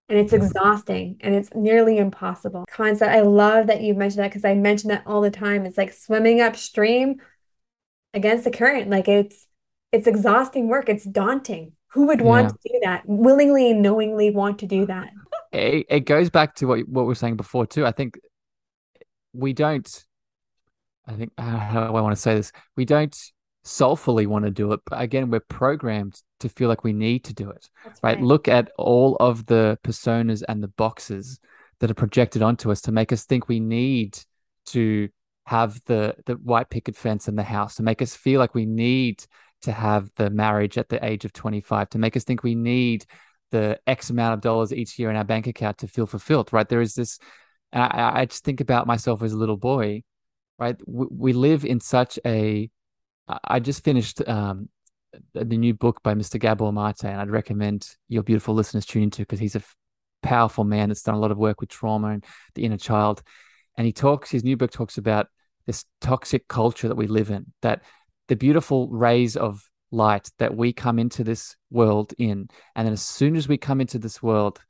And 0.09 0.19
it's 0.19 0.33
mm, 0.33 0.37
exhausting 0.37 1.19
and 1.21 1.35
it's 1.35 1.55
nearly 1.55 1.99
impossible. 1.99 2.65
Concept. 2.71 3.13
I 3.13 3.21
love 3.21 3.69
that 3.69 3.81
you 3.81 3.95
mentioned 3.95 4.25
that 4.25 4.31
because 4.31 4.45
I 4.45 4.55
mention 4.55 4.89
that 4.89 5.05
all 5.07 5.21
the 5.21 5.31
time. 5.31 5.67
It's 5.67 5.79
like 5.79 5.93
swimming 5.93 6.41
upstream 6.41 7.21
against 8.13 8.45
the 8.45 8.51
current. 8.51 8.91
Like 8.91 9.09
it's 9.09 9.47
it's 9.93 10.07
exhausting 10.07 10.69
work. 10.69 10.89
It's 10.89 11.05
daunting. 11.05 11.73
Who 11.93 12.07
would 12.07 12.21
want 12.21 12.45
yeah. 12.45 12.49
to 12.51 12.59
do 12.73 12.81
that? 12.85 13.03
Willingly 13.07 13.71
and 13.71 13.83
knowingly 13.83 14.31
want 14.31 14.59
to 14.61 14.67
do 14.67 14.87
that. 14.87 15.11
It, 15.53 15.87
it 15.89 16.01
goes 16.01 16.31
back 16.31 16.55
to 16.57 16.67
what 16.67 16.89
what 16.89 17.03
we 17.03 17.09
were 17.09 17.15
saying 17.15 17.37
before 17.37 17.67
too. 17.67 17.85
I 17.85 17.93
think 17.93 18.19
we 19.33 19.53
don't 19.53 20.05
I 21.11 21.13
think 21.15 21.33
uh, 21.39 21.43
how 21.43 21.89
do 21.89 21.97
I 21.97 22.01
want 22.01 22.15
to 22.15 22.21
say 22.21 22.35
this? 22.35 22.53
We 22.77 22.85
don't 22.85 23.17
soulfully 23.65 24.27
want 24.27 24.45
to 24.45 24.51
do 24.51 24.73
it, 24.73 24.81
but 24.87 25.01
again, 25.01 25.31
we're 25.31 25.41
programmed 25.41 26.21
to 26.41 26.49
feel 26.49 26.69
like 26.69 26.85
we 26.85 26.93
need 26.93 27.25
to 27.25 27.35
do 27.35 27.51
it, 27.51 27.69
right? 27.85 27.97
right. 28.03 28.21
Look 28.21 28.49
at 28.49 28.71
all 28.79 29.17
of 29.21 29.47
the 29.47 29.79
personas 29.85 30.43
and 30.49 30.63
the 30.63 30.69
boxes 30.69 31.41
that 31.81 31.91
are 31.91 31.95
projected 31.95 32.43
onto 32.43 32.71
us 32.71 32.81
to 32.83 32.93
make 32.93 33.13
us 33.13 33.25
think 33.25 33.49
we 33.49 33.61
need 33.61 34.19
to 34.67 35.09
have 35.47 35.81
the 35.87 36.15
the 36.27 36.35
white 36.35 36.71
picket 36.71 36.97
fence 36.97 37.27
in 37.27 37.35
the 37.35 37.43
house, 37.43 37.75
to 37.77 37.83
make 37.83 38.01
us 38.03 38.15
feel 38.15 38.39
like 38.39 38.55
we 38.55 38.67
need 38.67 39.25
to 39.63 39.73
have 39.73 40.11
the 40.17 40.31
marriage 40.31 40.79
at 40.79 40.89
the 40.89 41.05
age 41.05 41.25
of 41.25 41.33
25, 41.33 41.91
to 41.91 41.99
make 41.99 42.17
us 42.17 42.25
think 42.25 42.43
we 42.43 42.55
need 42.55 43.05
the 43.51 43.79
X 43.87 44.11
amount 44.11 44.35
of 44.35 44.41
dollars 44.41 44.73
each 44.73 44.99
year 44.99 45.11
in 45.11 45.17
our 45.17 45.25
bank 45.25 45.47
account 45.47 45.79
to 45.79 45.89
feel 45.89 46.07
fulfilled, 46.07 46.53
right? 46.53 46.69
There 46.69 46.81
is 46.81 46.95
this, 46.95 47.19
I, 47.73 48.21
I 48.21 48.25
just 48.27 48.45
think 48.45 48.61
about 48.61 48.87
myself 48.87 49.23
as 49.23 49.33
a 49.33 49.37
little 49.37 49.57
boy 49.57 50.03
right? 50.61 50.77
We, 50.87 51.07
we 51.11 51.33
live 51.33 51.65
in 51.65 51.81
such 51.81 52.21
a. 52.25 52.71
I 53.45 53.61
just 53.61 53.85
finished 53.85 54.27
um, 54.29 54.69
the 55.35 55.45
new 55.45 55.73
book 55.73 56.03
by 56.03 56.15
Mr. 56.15 56.39
Gabor 56.39 56.73
Mate, 56.73 57.05
and 57.05 57.21
I'd 57.21 57.31
recommend 57.31 57.89
your 58.09 58.25
beautiful 58.25 58.55
listeners 58.55 58.85
tune 58.85 59.05
into 59.05 59.23
because 59.23 59.39
he's 59.39 59.55
a 59.55 59.63
powerful 60.23 60.65
man 60.65 60.89
that's 60.89 61.03
done 61.03 61.15
a 61.15 61.21
lot 61.21 61.31
of 61.31 61.39
work 61.39 61.61
with 61.61 61.71
trauma 61.71 62.09
and 62.09 62.25
the 62.57 62.65
inner 62.65 62.77
child. 62.77 63.23
And 63.79 63.87
he 63.87 63.93
talks, 63.93 64.33
his 64.33 64.43
new 64.43 64.57
book 64.57 64.73
talks 64.73 64.99
about 64.99 65.29
this 65.67 65.85
toxic 66.01 66.49
culture 66.49 66.89
that 66.89 66.97
we 66.97 67.07
live 67.07 67.31
in, 67.31 67.47
that 67.63 67.83
the 68.31 68.37
beautiful 68.37 68.89
rays 68.89 69.37
of 69.37 69.69
light 69.91 70.31
that 70.39 70.57
we 70.57 70.73
come 70.73 71.01
into 71.01 71.25
this 71.25 71.57
world 71.71 72.15
in. 72.17 72.49
And 72.77 72.87
then 72.87 72.93
as 72.93 73.03
soon 73.03 73.35
as 73.35 73.49
we 73.49 73.59
come 73.59 73.81
into 73.81 73.99
this 73.99 74.23
world, 74.23 74.61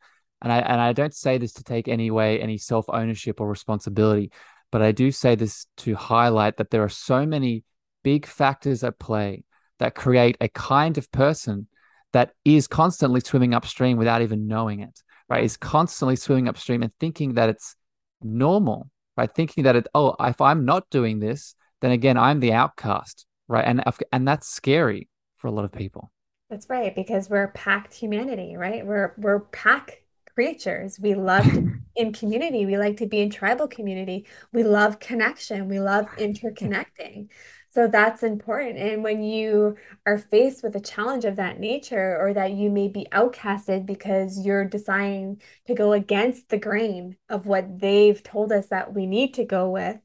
and 0.40 0.50
I 0.50 0.60
and 0.60 0.80
I 0.80 0.94
don't 0.94 1.14
say 1.14 1.36
this 1.36 1.52
to 1.54 1.62
take 1.62 1.86
any 1.86 2.10
way 2.10 2.40
any 2.40 2.56
self 2.56 2.86
ownership 2.88 3.38
or 3.38 3.48
responsibility, 3.48 4.32
But 4.72 4.80
I 4.80 4.92
do 4.92 5.12
say 5.12 5.34
this 5.34 5.66
to 5.78 5.94
highlight 5.94 6.56
that 6.56 6.70
there 6.70 6.82
are 6.82 6.88
so 6.88 7.26
many 7.26 7.64
big 8.02 8.24
factors 8.24 8.82
at 8.82 8.98
play 8.98 9.44
that 9.78 9.94
create 9.94 10.38
a 10.40 10.48
kind 10.48 10.96
of 10.96 11.12
person 11.12 11.66
that 12.14 12.32
is 12.44 12.66
constantly 12.66 13.20
swimming 13.20 13.52
upstream 13.52 13.98
without 13.98 14.22
even 14.22 14.46
knowing 14.46 14.80
it, 14.80 15.02
right? 15.28 15.44
Is 15.44 15.58
constantly 15.58 16.16
swimming 16.16 16.48
upstream 16.48 16.82
and 16.82 16.92
thinking 16.98 17.34
that 17.34 17.50
it's 17.50 17.76
normal, 18.22 18.90
right? 19.18 19.30
Thinking 19.30 19.64
that 19.64 19.76
it, 19.76 19.86
oh, 19.94 20.16
if 20.18 20.40
I'm 20.40 20.64
not 20.64 20.88
doing 20.90 21.18
this, 21.20 21.54
then 21.82 21.90
again, 21.90 22.16
I'm 22.16 22.40
the 22.40 22.52
outcast, 22.52 23.26
right? 23.50 23.64
And 23.66 23.82
and 24.12 24.26
that's 24.26 24.48
scary 24.48 25.08
for 25.36 25.48
a 25.48 25.50
lot 25.50 25.64
of 25.64 25.72
people. 25.72 26.10
That's 26.48 26.68
right, 26.70 26.94
because 26.94 27.28
we're 27.28 27.48
packed 27.48 27.92
humanity, 27.94 28.56
right? 28.56 28.86
We're 28.86 29.14
we're 29.18 29.40
pack 29.40 30.02
creatures. 30.34 30.98
We 31.00 31.14
love 31.14 31.46
in 31.96 32.12
community. 32.12 32.64
We 32.64 32.78
like 32.78 32.96
to 32.98 33.06
be 33.06 33.20
in 33.20 33.30
tribal 33.30 33.68
community. 33.68 34.26
We 34.52 34.62
love 34.62 35.00
connection. 35.00 35.68
We 35.68 35.80
love 35.80 36.06
interconnecting. 36.16 37.28
So 37.72 37.86
that's 37.86 38.24
important. 38.24 38.78
And 38.78 39.04
when 39.04 39.22
you 39.22 39.76
are 40.04 40.18
faced 40.18 40.64
with 40.64 40.74
a 40.74 40.80
challenge 40.80 41.24
of 41.24 41.36
that 41.36 41.60
nature, 41.60 42.18
or 42.20 42.34
that 42.34 42.52
you 42.52 42.68
may 42.68 42.88
be 42.88 43.06
outcasted 43.12 43.86
because 43.86 44.44
you're 44.44 44.64
deciding 44.64 45.40
to 45.66 45.74
go 45.74 45.92
against 45.92 46.48
the 46.48 46.58
grain 46.58 47.16
of 47.28 47.46
what 47.46 47.78
they've 47.78 48.20
told 48.22 48.50
us 48.50 48.68
that 48.68 48.92
we 48.92 49.06
need 49.06 49.34
to 49.34 49.44
go 49.44 49.70
with, 49.70 49.98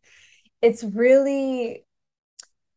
it's 0.61 0.83
really 0.83 1.85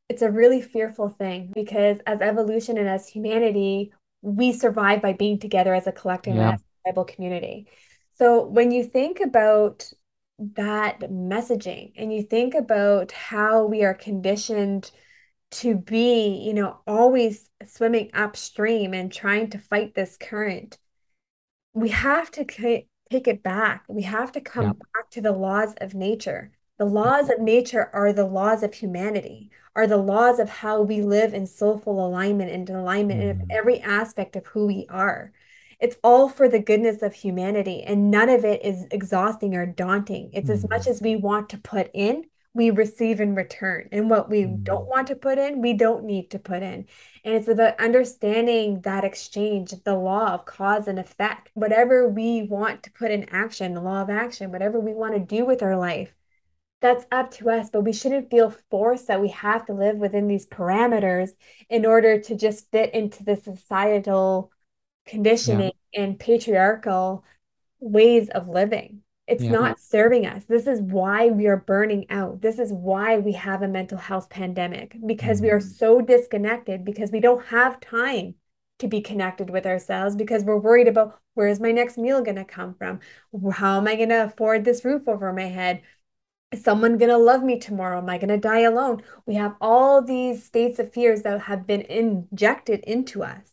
it's 0.08 0.22
a 0.22 0.30
really 0.30 0.62
fearful 0.62 1.08
thing 1.08 1.52
because 1.54 1.98
as 2.06 2.20
evolution 2.20 2.78
and 2.78 2.88
as 2.88 3.08
humanity, 3.08 3.92
we 4.22 4.52
survive 4.52 5.02
by 5.02 5.12
being 5.12 5.38
together 5.38 5.74
as 5.74 5.86
a 5.86 5.92
collective 5.92 6.34
yeah. 6.34 6.42
and 6.42 6.54
as 6.54 6.60
a 6.60 6.82
tribal 6.84 7.04
community. 7.04 7.68
So 8.16 8.44
when 8.46 8.70
you 8.70 8.84
think 8.84 9.20
about 9.20 9.92
that 10.38 11.00
messaging 11.00 11.92
and 11.96 12.12
you 12.12 12.22
think 12.22 12.54
about 12.54 13.12
how 13.12 13.64
we 13.66 13.84
are 13.84 13.94
conditioned 13.94 14.90
to 15.50 15.74
be, 15.74 16.42
you 16.44 16.54
know, 16.54 16.80
always 16.86 17.48
swimming 17.66 18.10
upstream 18.14 18.94
and 18.94 19.12
trying 19.12 19.50
to 19.50 19.58
fight 19.58 19.94
this 19.94 20.16
current, 20.16 20.78
we 21.74 21.90
have 21.90 22.30
to 22.32 22.44
take 22.44 22.88
it 23.10 23.42
back. 23.42 23.84
We 23.88 24.02
have 24.02 24.32
to 24.32 24.40
come 24.40 24.66
back 24.66 25.10
to 25.12 25.20
the 25.20 25.32
laws 25.32 25.74
of 25.80 25.94
nature. 25.94 26.52
The 26.78 26.84
laws 26.84 27.28
of 27.28 27.40
nature 27.40 27.90
are 27.92 28.12
the 28.12 28.24
laws 28.24 28.62
of 28.62 28.72
humanity, 28.72 29.50
are 29.74 29.88
the 29.88 29.96
laws 29.96 30.38
of 30.38 30.48
how 30.48 30.80
we 30.82 31.02
live 31.02 31.34
in 31.34 31.44
soulful 31.44 32.06
alignment 32.06 32.52
and 32.52 32.70
alignment 32.70 33.20
mm. 33.20 33.30
in 33.30 33.46
every 33.50 33.80
aspect 33.80 34.36
of 34.36 34.46
who 34.46 34.68
we 34.68 34.86
are. 34.88 35.32
It's 35.80 35.96
all 36.04 36.28
for 36.28 36.48
the 36.48 36.60
goodness 36.60 37.02
of 37.02 37.14
humanity, 37.14 37.82
and 37.82 38.12
none 38.12 38.28
of 38.28 38.44
it 38.44 38.64
is 38.64 38.86
exhausting 38.92 39.56
or 39.56 39.66
daunting. 39.66 40.30
It's 40.32 40.48
mm. 40.48 40.54
as 40.54 40.68
much 40.68 40.82
mm. 40.82 40.90
as 40.90 41.02
we 41.02 41.16
want 41.16 41.48
to 41.48 41.58
put 41.58 41.90
in, 41.94 42.26
we 42.54 42.70
receive 42.70 43.20
in 43.20 43.34
return. 43.34 43.88
And 43.90 44.08
what 44.08 44.30
we 44.30 44.42
mm. 44.42 44.62
don't 44.62 44.86
want 44.86 45.08
to 45.08 45.16
put 45.16 45.38
in, 45.38 45.60
we 45.60 45.72
don't 45.72 46.04
need 46.04 46.30
to 46.30 46.38
put 46.38 46.62
in. 46.62 46.86
And 47.24 47.34
it's 47.34 47.48
about 47.48 47.80
understanding 47.80 48.82
that 48.82 49.02
exchange, 49.04 49.74
the 49.84 49.96
law 49.96 50.32
of 50.32 50.44
cause 50.44 50.86
and 50.86 51.00
effect. 51.00 51.50
Whatever 51.54 52.08
we 52.08 52.42
want 52.42 52.84
to 52.84 52.92
put 52.92 53.10
in 53.10 53.28
action, 53.30 53.74
the 53.74 53.80
law 53.80 54.00
of 54.00 54.10
action, 54.10 54.52
whatever 54.52 54.78
we 54.78 54.92
want 54.92 55.14
to 55.14 55.20
do 55.20 55.44
with 55.44 55.60
our 55.60 55.76
life, 55.76 56.12
that's 56.80 57.06
up 57.10 57.30
to 57.32 57.50
us, 57.50 57.70
but 57.70 57.82
we 57.82 57.92
shouldn't 57.92 58.30
feel 58.30 58.54
forced 58.70 59.08
that 59.08 59.20
we 59.20 59.28
have 59.28 59.66
to 59.66 59.72
live 59.72 59.98
within 59.98 60.28
these 60.28 60.46
parameters 60.46 61.30
in 61.68 61.84
order 61.84 62.20
to 62.20 62.36
just 62.36 62.70
fit 62.70 62.94
into 62.94 63.24
the 63.24 63.36
societal 63.36 64.52
conditioning 65.06 65.72
yeah. 65.92 66.02
and 66.02 66.18
patriarchal 66.18 67.24
ways 67.80 68.28
of 68.30 68.48
living. 68.48 69.02
It's 69.26 69.44
yeah. 69.44 69.50
not 69.50 69.80
serving 69.80 70.26
us. 70.26 70.46
This 70.46 70.66
is 70.66 70.80
why 70.80 71.28
we 71.28 71.48
are 71.48 71.56
burning 71.56 72.06
out. 72.10 72.40
This 72.40 72.58
is 72.58 72.72
why 72.72 73.18
we 73.18 73.32
have 73.32 73.62
a 73.62 73.68
mental 73.68 73.98
health 73.98 74.30
pandemic 74.30 74.96
because 75.04 75.40
mm. 75.40 75.44
we 75.44 75.50
are 75.50 75.58
mm. 75.58 75.76
so 75.76 76.00
disconnected 76.00 76.84
because 76.84 77.10
we 77.10 77.20
don't 77.20 77.44
have 77.46 77.80
time 77.80 78.34
to 78.78 78.88
be 78.88 79.00
connected 79.00 79.50
with 79.50 79.66
ourselves 79.66 80.16
because 80.16 80.44
we're 80.44 80.56
worried 80.56 80.88
about 80.88 81.18
where 81.34 81.48
is 81.48 81.60
my 81.60 81.72
next 81.72 81.98
meal 81.98 82.22
going 82.22 82.36
to 82.36 82.44
come 82.44 82.74
from? 82.74 83.00
How 83.52 83.78
am 83.78 83.88
I 83.88 83.96
going 83.96 84.08
to 84.08 84.24
afford 84.24 84.64
this 84.64 84.84
roof 84.84 85.08
over 85.08 85.32
my 85.32 85.44
head? 85.44 85.82
Is 86.50 86.64
someone 86.64 86.96
going 86.96 87.11
to 87.11 87.18
love 87.18 87.42
me 87.42 87.58
tomorrow? 87.58 87.98
Am 87.98 88.08
I 88.08 88.16
going 88.16 88.28
to 88.28 88.38
die 88.38 88.61
alone? 88.61 89.02
We 89.26 89.34
have 89.34 89.54
all 89.61 90.00
these 90.00 90.44
states 90.44 90.78
of 90.78 90.92
fears 90.92 91.22
that 91.22 91.42
have 91.42 91.66
been 91.66 91.82
injected 91.82 92.80
into 92.84 93.22
us 93.22 93.50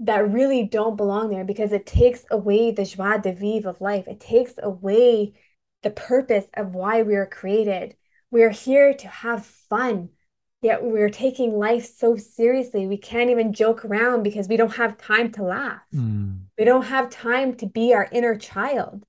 that 0.00 0.32
really 0.32 0.64
don't 0.64 0.96
belong 0.96 1.30
there 1.30 1.44
because 1.44 1.70
it 1.70 1.86
takes 1.86 2.24
away 2.30 2.72
the 2.72 2.84
joie 2.84 3.18
de 3.18 3.32
vivre 3.32 3.70
of 3.70 3.80
life. 3.80 4.08
It 4.08 4.18
takes 4.18 4.54
away 4.60 5.34
the 5.82 5.90
purpose 5.90 6.46
of 6.54 6.74
why 6.74 7.02
we 7.02 7.14
are 7.14 7.26
created. 7.26 7.94
We're 8.30 8.50
here 8.50 8.94
to 8.94 9.08
have 9.08 9.46
fun, 9.46 10.08
yet 10.60 10.82
we're 10.82 11.10
taking 11.10 11.56
life 11.56 11.86
so 11.86 12.16
seriously. 12.16 12.88
We 12.88 12.96
can't 12.96 13.30
even 13.30 13.52
joke 13.52 13.84
around 13.84 14.24
because 14.24 14.48
we 14.48 14.56
don't 14.56 14.74
have 14.74 14.98
time 14.98 15.30
to 15.32 15.44
laugh. 15.44 15.82
Mm. 15.94 16.46
We 16.58 16.64
don't 16.64 16.86
have 16.86 17.10
time 17.10 17.54
to 17.56 17.66
be 17.66 17.94
our 17.94 18.08
inner 18.10 18.34
child. 18.34 19.04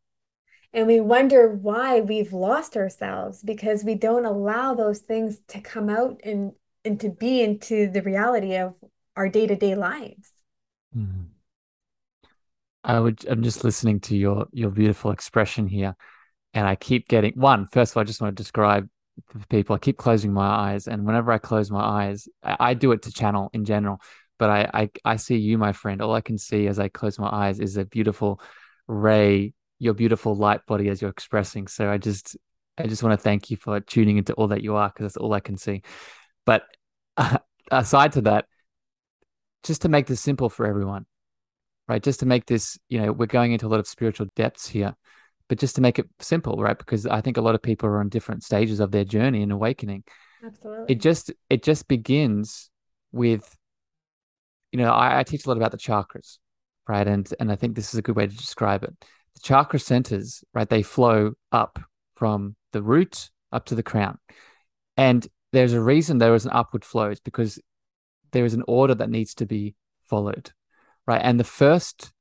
And 0.74 0.88
we 0.88 1.00
wonder 1.00 1.50
why 1.50 2.02
we've 2.02 2.34
lost 2.34 2.76
ourselves 2.76 3.42
because 3.44 3.84
we 3.84 3.94
don't 3.94 4.26
allow 4.26 4.74
those 4.74 5.00
things 5.00 5.40
to 5.50 5.62
come 5.62 5.88
out 5.88 6.20
and, 6.24 6.54
and 6.84 7.00
to 7.00 7.10
be 7.10 7.42
into 7.42 7.90
the 7.92 8.02
reality 8.02 8.56
of 8.56 8.74
our 9.16 9.30
day 9.30 9.46
to 9.46 9.56
day 9.56 9.76
lives. 9.76 10.32
Mm. 10.98 11.28
I 12.84 13.00
would, 13.00 13.26
I'm 13.28 13.44
just 13.44 13.64
listening 13.64 14.00
to 14.02 14.18
your 14.18 14.48
your 14.52 14.70
beautiful 14.70 15.12
expression 15.12 15.68
here, 15.68 15.96
and 16.54 16.68
I 16.68 16.76
keep 16.76 17.08
getting 17.08 17.34
one. 17.36 17.68
First 17.68 17.94
of 17.94 17.98
all, 17.98 18.02
I 18.02 18.06
just 18.06 18.22
want 18.22 18.36
to 18.36 18.44
describe 18.44 18.90
people. 19.50 19.76
I 19.76 19.80
keep 19.80 19.98
closing 19.98 20.34
my 20.34 20.48
eyes, 20.48 20.88
and 20.88 21.06
whenever 21.06 21.32
I 21.32 21.38
close 21.38 21.72
my 21.72 21.82
eyes, 21.82 22.28
I, 22.44 22.58
I 22.60 22.74
do 22.74 22.92
it 22.92 23.04
to 23.04 23.12
channel 23.12 23.50
in 23.54 23.64
general. 23.64 24.02
But 24.38 24.50
I, 24.50 24.70
I 24.74 24.90
I 25.06 25.16
see 25.16 25.38
you, 25.38 25.58
my 25.58 25.72
friend. 25.72 26.02
All 26.02 26.14
I 26.14 26.22
can 26.22 26.38
see 26.38 26.68
as 26.68 26.78
I 26.78 26.90
close 26.90 27.18
my 27.18 27.30
eyes 27.30 27.60
is 27.60 27.78
a 27.78 27.86
beautiful 27.86 28.42
ray 28.88 29.54
your 29.80 29.94
beautiful 29.94 30.36
light 30.36 30.66
body 30.66 30.90
as 30.90 31.02
you're 31.02 31.12
expressing. 31.12 31.68
So 31.68 31.90
I 31.90 31.98
just 31.98 32.38
I 32.78 32.88
just 32.88 33.04
want 33.04 33.18
to 33.18 33.24
thank 33.24 33.52
you 33.52 33.58
for 33.58 33.80
tuning 33.80 34.18
into 34.18 34.34
all 34.34 34.48
that 34.48 34.64
you 34.64 34.76
are 34.76 34.90
because 34.90 35.04
that's 35.04 35.18
all 35.18 35.34
I 35.34 35.40
can 35.40 35.58
see. 35.58 35.84
But 36.46 36.64
uh, 37.18 37.38
aside 37.72 38.14
to 38.14 38.22
that, 38.22 38.46
just 39.64 39.84
to 39.84 39.90
make 39.90 40.08
this 40.08 40.22
simple 40.22 40.50
for 40.50 40.66
everyone, 40.66 41.06
right? 41.88 42.02
Just 42.02 42.20
to 42.22 42.26
make 42.26 42.46
this, 42.46 42.78
you 42.90 43.00
know, 43.02 43.12
we're 43.12 43.26
going 43.28 43.52
into 43.52 43.68
a 43.68 43.70
lot 43.70 43.80
of 43.80 43.88
spiritual 43.88 44.28
depths 44.36 44.68
here, 44.68 44.96
but 45.48 45.60
just 45.60 45.76
to 45.76 45.82
make 45.82 46.00
it 46.00 46.08
simple, 46.20 46.58
right? 46.58 46.78
Because 46.78 47.06
I 47.06 47.22
think 47.22 47.38
a 47.38 47.42
lot 47.42 47.56
of 47.56 47.62
people 47.62 47.88
are 47.90 48.00
on 48.00 48.10
different 48.10 48.44
stages 48.44 48.80
of 48.80 48.92
their 48.92 49.06
journey 49.06 49.44
and 49.44 49.52
awakening. 49.52 50.04
Absolutely. 50.44 50.96
It 50.96 51.00
just 51.00 51.32
it 51.50 51.64
just 51.64 51.88
begins 51.88 52.70
with, 53.12 53.56
you 54.72 54.80
know, 54.80 54.92
I, 54.92 55.20
I 55.20 55.24
teach 55.24 55.46
a 55.46 55.50
lot 55.50 55.58
about 55.58 55.72
the 55.72 55.78
chakras, 55.78 56.40
right? 56.88 57.08
And 57.08 57.32
and 57.40 57.52
I 57.52 57.56
think 57.56 57.76
this 57.76 57.94
is 57.94 58.00
a 58.00 58.02
good 58.02 58.16
way 58.16 58.28
to 58.28 58.36
describe 58.36 58.84
it 58.84 58.94
chakra 59.44 59.78
centers, 59.78 60.44
right, 60.54 60.70
they 60.70 60.82
flow 60.82 61.34
up 61.52 61.80
from 62.16 62.56
the 62.72 62.82
root 62.82 63.30
up 63.52 63.66
to 63.66 63.76
the 63.76 63.84
crown. 63.84 64.18
And 64.98 65.28
there's 65.52 65.74
a 65.74 65.82
reason 65.82 66.18
there 66.18 66.34
is 66.34 66.46
an 66.46 66.52
upward 66.54 66.84
flow. 66.84 67.10
It's 67.10 67.20
because 67.20 67.60
there 68.32 68.46
is 68.46 68.54
an 68.54 68.64
order 68.68 68.96
that 68.96 69.10
needs 69.10 69.36
to 69.36 69.46
be 69.46 69.76
followed, 70.06 70.52
right? 71.06 71.22
And 71.22 71.40
the 71.40 71.44
first 71.44 72.12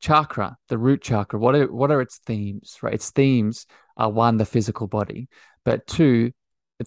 chakra, 0.00 0.56
the 0.68 0.78
root 0.78 1.02
chakra, 1.02 1.38
what 1.38 1.54
are 1.54 1.70
what 1.72 1.90
are 1.90 2.00
its 2.00 2.18
themes, 2.26 2.78
right? 2.82 2.94
Its 2.94 3.10
themes 3.10 3.66
are 3.96 4.10
one, 4.10 4.38
the 4.38 4.46
physical 4.46 4.86
body, 4.86 5.28
but 5.64 5.86
two, 5.86 6.32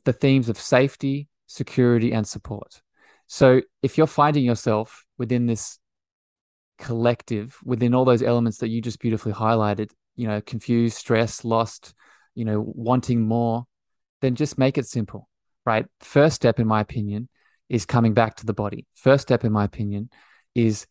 the 0.03 0.13
themes 0.13 0.49
of 0.49 0.59
safety, 0.59 1.29
security, 1.47 2.11
and 2.11 2.27
support. 2.27 2.81
So 3.27 3.61
if 3.81 3.97
you're 3.97 4.07
finding 4.07 4.43
yourself 4.43 5.05
within 5.17 5.45
this 5.45 5.79
collective 6.83 7.57
within 7.63 7.95
all 7.95 8.03
those 8.03 8.21
elements 8.21 8.57
that 8.57 8.67
you 8.67 8.81
just 8.81 8.99
beautifully 8.99 9.31
highlighted, 9.31 9.89
you 10.17 10.27
know, 10.27 10.41
confused, 10.41 10.97
stressed, 10.97 11.45
lost, 11.45 11.93
you 12.35 12.43
know, 12.43 12.61
wanting 12.75 13.21
more, 13.21 13.63
then 14.21 14.35
just 14.35 14.57
make 14.57 14.77
it 14.77 14.85
simple, 14.85 15.29
right? 15.65 15.85
First 16.01 16.35
step, 16.35 16.59
in 16.59 16.67
my 16.67 16.81
opinion, 16.81 17.29
is 17.69 17.85
coming 17.85 18.13
back 18.13 18.35
to 18.35 18.45
the 18.45 18.53
body. 18.53 18.85
First 18.95 19.21
step, 19.21 19.45
in 19.45 19.53
my 19.53 19.63
opinion, 19.63 20.09
is 20.55 20.85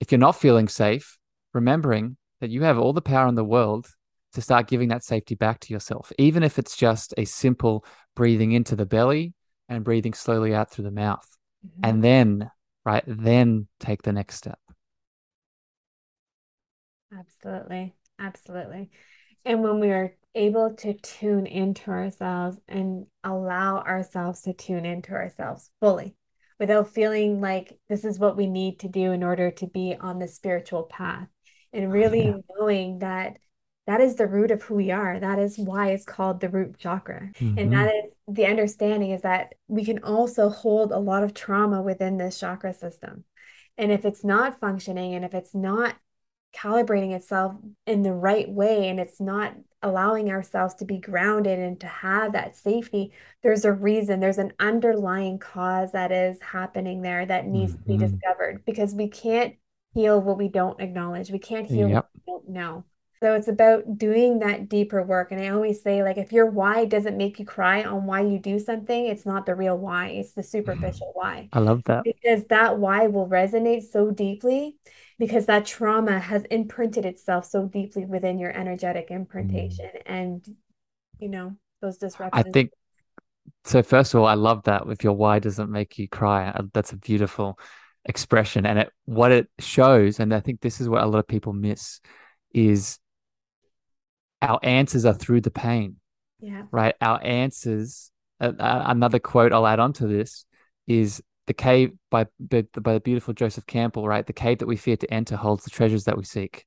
if 0.00 0.10
you're 0.10 0.18
not 0.18 0.36
feeling 0.36 0.66
safe, 0.66 1.18
remembering 1.52 2.16
that 2.40 2.50
you 2.50 2.62
have 2.62 2.78
all 2.78 2.94
the 2.94 3.02
power 3.02 3.28
in 3.28 3.34
the 3.34 3.44
world 3.44 3.86
to 4.32 4.40
start 4.40 4.66
giving 4.66 4.88
that 4.88 5.04
safety 5.04 5.34
back 5.34 5.60
to 5.60 5.74
yourself, 5.74 6.10
even 6.18 6.42
if 6.42 6.58
it's 6.58 6.74
just 6.76 7.12
a 7.18 7.26
simple 7.26 7.84
breathing 8.16 8.52
into 8.52 8.74
the 8.76 8.86
belly 8.86 9.34
and 9.68 9.84
breathing 9.84 10.14
slowly 10.14 10.54
out 10.54 10.70
through 10.70 10.84
the 10.84 10.90
mouth. 10.90 11.28
Mm-hmm. 11.66 11.90
And 11.90 12.02
then, 12.02 12.50
right, 12.84 13.04
then 13.06 13.68
take 13.78 14.02
the 14.02 14.12
next 14.12 14.36
step. 14.36 14.58
Absolutely. 17.18 17.94
Absolutely. 18.18 18.90
And 19.44 19.62
when 19.62 19.80
we 19.80 19.90
are 19.90 20.14
able 20.34 20.74
to 20.74 20.94
tune 20.94 21.46
into 21.46 21.90
ourselves 21.90 22.58
and 22.68 23.06
allow 23.22 23.78
ourselves 23.78 24.42
to 24.42 24.52
tune 24.52 24.84
into 24.84 25.12
ourselves 25.12 25.70
fully 25.80 26.16
without 26.58 26.92
feeling 26.92 27.40
like 27.40 27.78
this 27.88 28.04
is 28.04 28.18
what 28.18 28.36
we 28.36 28.46
need 28.46 28.80
to 28.80 28.88
do 28.88 29.12
in 29.12 29.22
order 29.22 29.50
to 29.50 29.66
be 29.66 29.96
on 30.00 30.18
the 30.18 30.26
spiritual 30.28 30.84
path 30.84 31.28
and 31.72 31.92
really 31.92 32.26
yeah. 32.26 32.36
knowing 32.58 32.98
that 33.00 33.36
that 33.86 34.00
is 34.00 34.16
the 34.16 34.26
root 34.26 34.50
of 34.50 34.62
who 34.62 34.74
we 34.74 34.90
are. 34.90 35.20
That 35.20 35.38
is 35.38 35.58
why 35.58 35.90
it's 35.90 36.06
called 36.06 36.40
the 36.40 36.48
root 36.48 36.78
chakra. 36.78 37.30
And 37.56 37.70
hmm 37.70 37.72
that 37.72 37.94
is 37.94 38.12
the 38.26 38.46
understanding 38.46 39.10
is 39.10 39.22
that 39.22 39.54
we 39.68 39.84
can 39.84 40.02
also 40.02 40.48
hold 40.48 40.90
a 40.90 40.98
lot 40.98 41.22
of 41.22 41.34
trauma 41.34 41.82
within 41.82 42.16
this 42.16 42.40
chakra 42.40 42.72
system. 42.72 43.24
And 43.76 43.92
if 43.92 44.04
it's 44.04 44.24
not 44.24 44.58
functioning 44.58 45.14
and 45.14 45.24
if 45.24 45.34
it's 45.34 45.54
not 45.54 45.96
calibrating 46.54 47.12
itself 47.14 47.54
in 47.86 48.02
the 48.02 48.12
right 48.12 48.48
way 48.50 48.88
and 48.88 49.00
it's 49.00 49.20
not 49.20 49.54
allowing 49.82 50.30
ourselves 50.30 50.74
to 50.76 50.84
be 50.84 50.98
grounded 50.98 51.58
and 51.58 51.78
to 51.80 51.86
have 51.86 52.32
that 52.32 52.56
safety, 52.56 53.12
there's 53.42 53.64
a 53.64 53.72
reason, 53.72 54.20
there's 54.20 54.38
an 54.38 54.52
underlying 54.58 55.38
cause 55.38 55.92
that 55.92 56.12
is 56.12 56.40
happening 56.40 57.02
there 57.02 57.26
that 57.26 57.46
needs 57.46 57.74
to 57.74 57.80
be 57.86 57.96
hmm 57.96 57.98
discovered 57.98 58.64
because 58.64 58.94
we 58.94 59.08
can't 59.08 59.56
heal 59.94 60.20
what 60.20 60.38
we 60.38 60.48
don't 60.48 60.80
acknowledge. 60.80 61.30
We 61.30 61.38
can't 61.38 61.66
heal 61.66 61.90
what 61.90 62.04
we 62.14 62.20
don't 62.26 62.48
know. 62.48 62.84
So 63.24 63.32
it's 63.32 63.48
about 63.48 63.96
doing 63.96 64.40
that 64.40 64.68
deeper 64.68 65.02
work. 65.02 65.32
And 65.32 65.40
I 65.40 65.48
always 65.48 65.80
say, 65.80 66.02
like, 66.02 66.18
if 66.18 66.30
your 66.30 66.44
why 66.44 66.84
doesn't 66.84 67.16
make 67.16 67.38
you 67.38 67.46
cry 67.46 67.82
on 67.82 68.04
why 68.04 68.20
you 68.20 68.38
do 68.38 68.58
something, 68.58 69.06
it's 69.06 69.24
not 69.24 69.46
the 69.46 69.54
real 69.54 69.78
why, 69.78 70.08
it's 70.08 70.32
the 70.32 70.42
superficial 70.42 71.10
why. 71.14 71.48
I 71.54 71.60
love 71.60 71.82
that. 71.84 72.04
Because 72.04 72.44
that 72.48 72.78
why 72.78 73.06
will 73.06 73.26
resonate 73.26 73.84
so 73.90 74.10
deeply 74.10 74.76
because 75.18 75.46
that 75.46 75.64
trauma 75.64 76.18
has 76.18 76.42
imprinted 76.50 77.06
itself 77.06 77.46
so 77.46 77.64
deeply 77.64 78.04
within 78.04 78.38
your 78.38 78.50
energetic 78.50 79.08
Mm. 79.08 79.16
imprintation. 79.16 79.88
And, 80.04 80.46
you 81.18 81.30
know, 81.30 81.56
those 81.80 81.96
disruptions. 81.96 82.44
I 82.46 82.50
think 82.50 82.72
so. 83.64 83.82
First 83.82 84.12
of 84.12 84.20
all, 84.20 84.26
I 84.26 84.34
love 84.34 84.64
that. 84.64 84.82
If 84.88 85.02
your 85.02 85.14
why 85.14 85.38
doesn't 85.38 85.70
make 85.70 85.98
you 85.98 86.10
cry, 86.10 86.48
uh, 86.48 86.64
that's 86.74 86.92
a 86.92 86.98
beautiful 86.98 87.58
expression. 88.04 88.66
And 88.66 88.80
it 88.80 88.92
what 89.06 89.32
it 89.32 89.48
shows, 89.60 90.20
and 90.20 90.34
I 90.34 90.40
think 90.40 90.60
this 90.60 90.78
is 90.78 90.90
what 90.90 91.02
a 91.02 91.06
lot 91.06 91.20
of 91.20 91.26
people 91.26 91.54
miss, 91.54 92.00
is 92.52 92.98
our 94.44 94.60
answers 94.62 95.04
are 95.04 95.14
through 95.14 95.40
the 95.40 95.50
pain, 95.50 95.96
Yeah. 96.40 96.62
right? 96.70 96.94
Our 97.00 97.20
answers. 97.22 98.10
Uh, 98.40 98.52
uh, 98.58 98.84
another 98.86 99.18
quote 99.18 99.52
I'll 99.52 99.66
add 99.66 99.78
on 99.80 99.92
to 99.94 100.06
this 100.06 100.44
is 100.86 101.22
the 101.46 101.54
cave 101.54 101.92
by 102.10 102.26
by 102.38 102.64
the 102.72 103.00
beautiful 103.04 103.34
Joseph 103.34 103.66
Campbell, 103.66 104.06
right? 104.08 104.26
The 104.26 104.32
cave 104.32 104.58
that 104.58 104.66
we 104.66 104.76
fear 104.76 104.96
to 104.96 105.12
enter 105.12 105.36
holds 105.36 105.64
the 105.64 105.70
treasures 105.70 106.04
that 106.04 106.16
we 106.16 106.24
seek, 106.24 106.66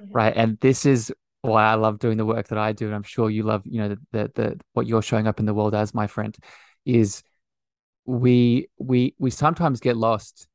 Yeah. 0.00 0.06
right? 0.12 0.36
And 0.36 0.58
this 0.60 0.86
is 0.86 1.12
why 1.42 1.64
I 1.66 1.74
love 1.74 1.98
doing 1.98 2.18
the 2.18 2.26
work 2.26 2.48
that 2.48 2.58
I 2.58 2.72
do, 2.72 2.86
and 2.86 2.94
I'm 2.94 3.02
sure 3.02 3.30
you 3.30 3.42
love, 3.42 3.62
you 3.64 3.78
know, 3.80 3.88
the 3.88 3.98
the, 4.12 4.32
the 4.34 4.60
what 4.74 4.86
you're 4.86 5.02
showing 5.02 5.26
up 5.26 5.40
in 5.40 5.46
the 5.46 5.54
world 5.54 5.74
as, 5.74 5.94
my 5.94 6.06
friend, 6.06 6.36
is 6.84 7.22
we 8.04 8.68
we 8.78 9.14
we 9.18 9.30
sometimes 9.30 9.80
get 9.80 9.96
lost 9.96 10.48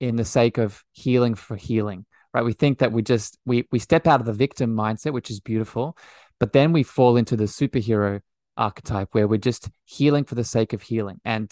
in 0.00 0.16
the 0.16 0.24
sake 0.24 0.58
of 0.58 0.82
healing 0.92 1.34
for 1.34 1.56
healing, 1.56 2.04
right? 2.36 2.44
We 2.44 2.52
think 2.52 2.80
that 2.80 2.92
we 2.92 3.00
just 3.00 3.38
we 3.46 3.66
we 3.72 3.78
step 3.78 4.06
out 4.06 4.20
of 4.20 4.26
the 4.26 4.32
victim 4.34 4.76
mindset, 4.76 5.14
which 5.14 5.30
is 5.30 5.40
beautiful, 5.40 5.96
but 6.38 6.52
then 6.52 6.70
we 6.70 6.82
fall 6.82 7.16
into 7.16 7.34
the 7.34 7.44
superhero 7.44 8.20
archetype 8.58 9.08
where 9.12 9.26
we're 9.26 9.38
just 9.38 9.70
healing 9.86 10.24
for 10.24 10.34
the 10.34 10.44
sake 10.44 10.74
of 10.74 10.82
healing. 10.82 11.18
And 11.24 11.50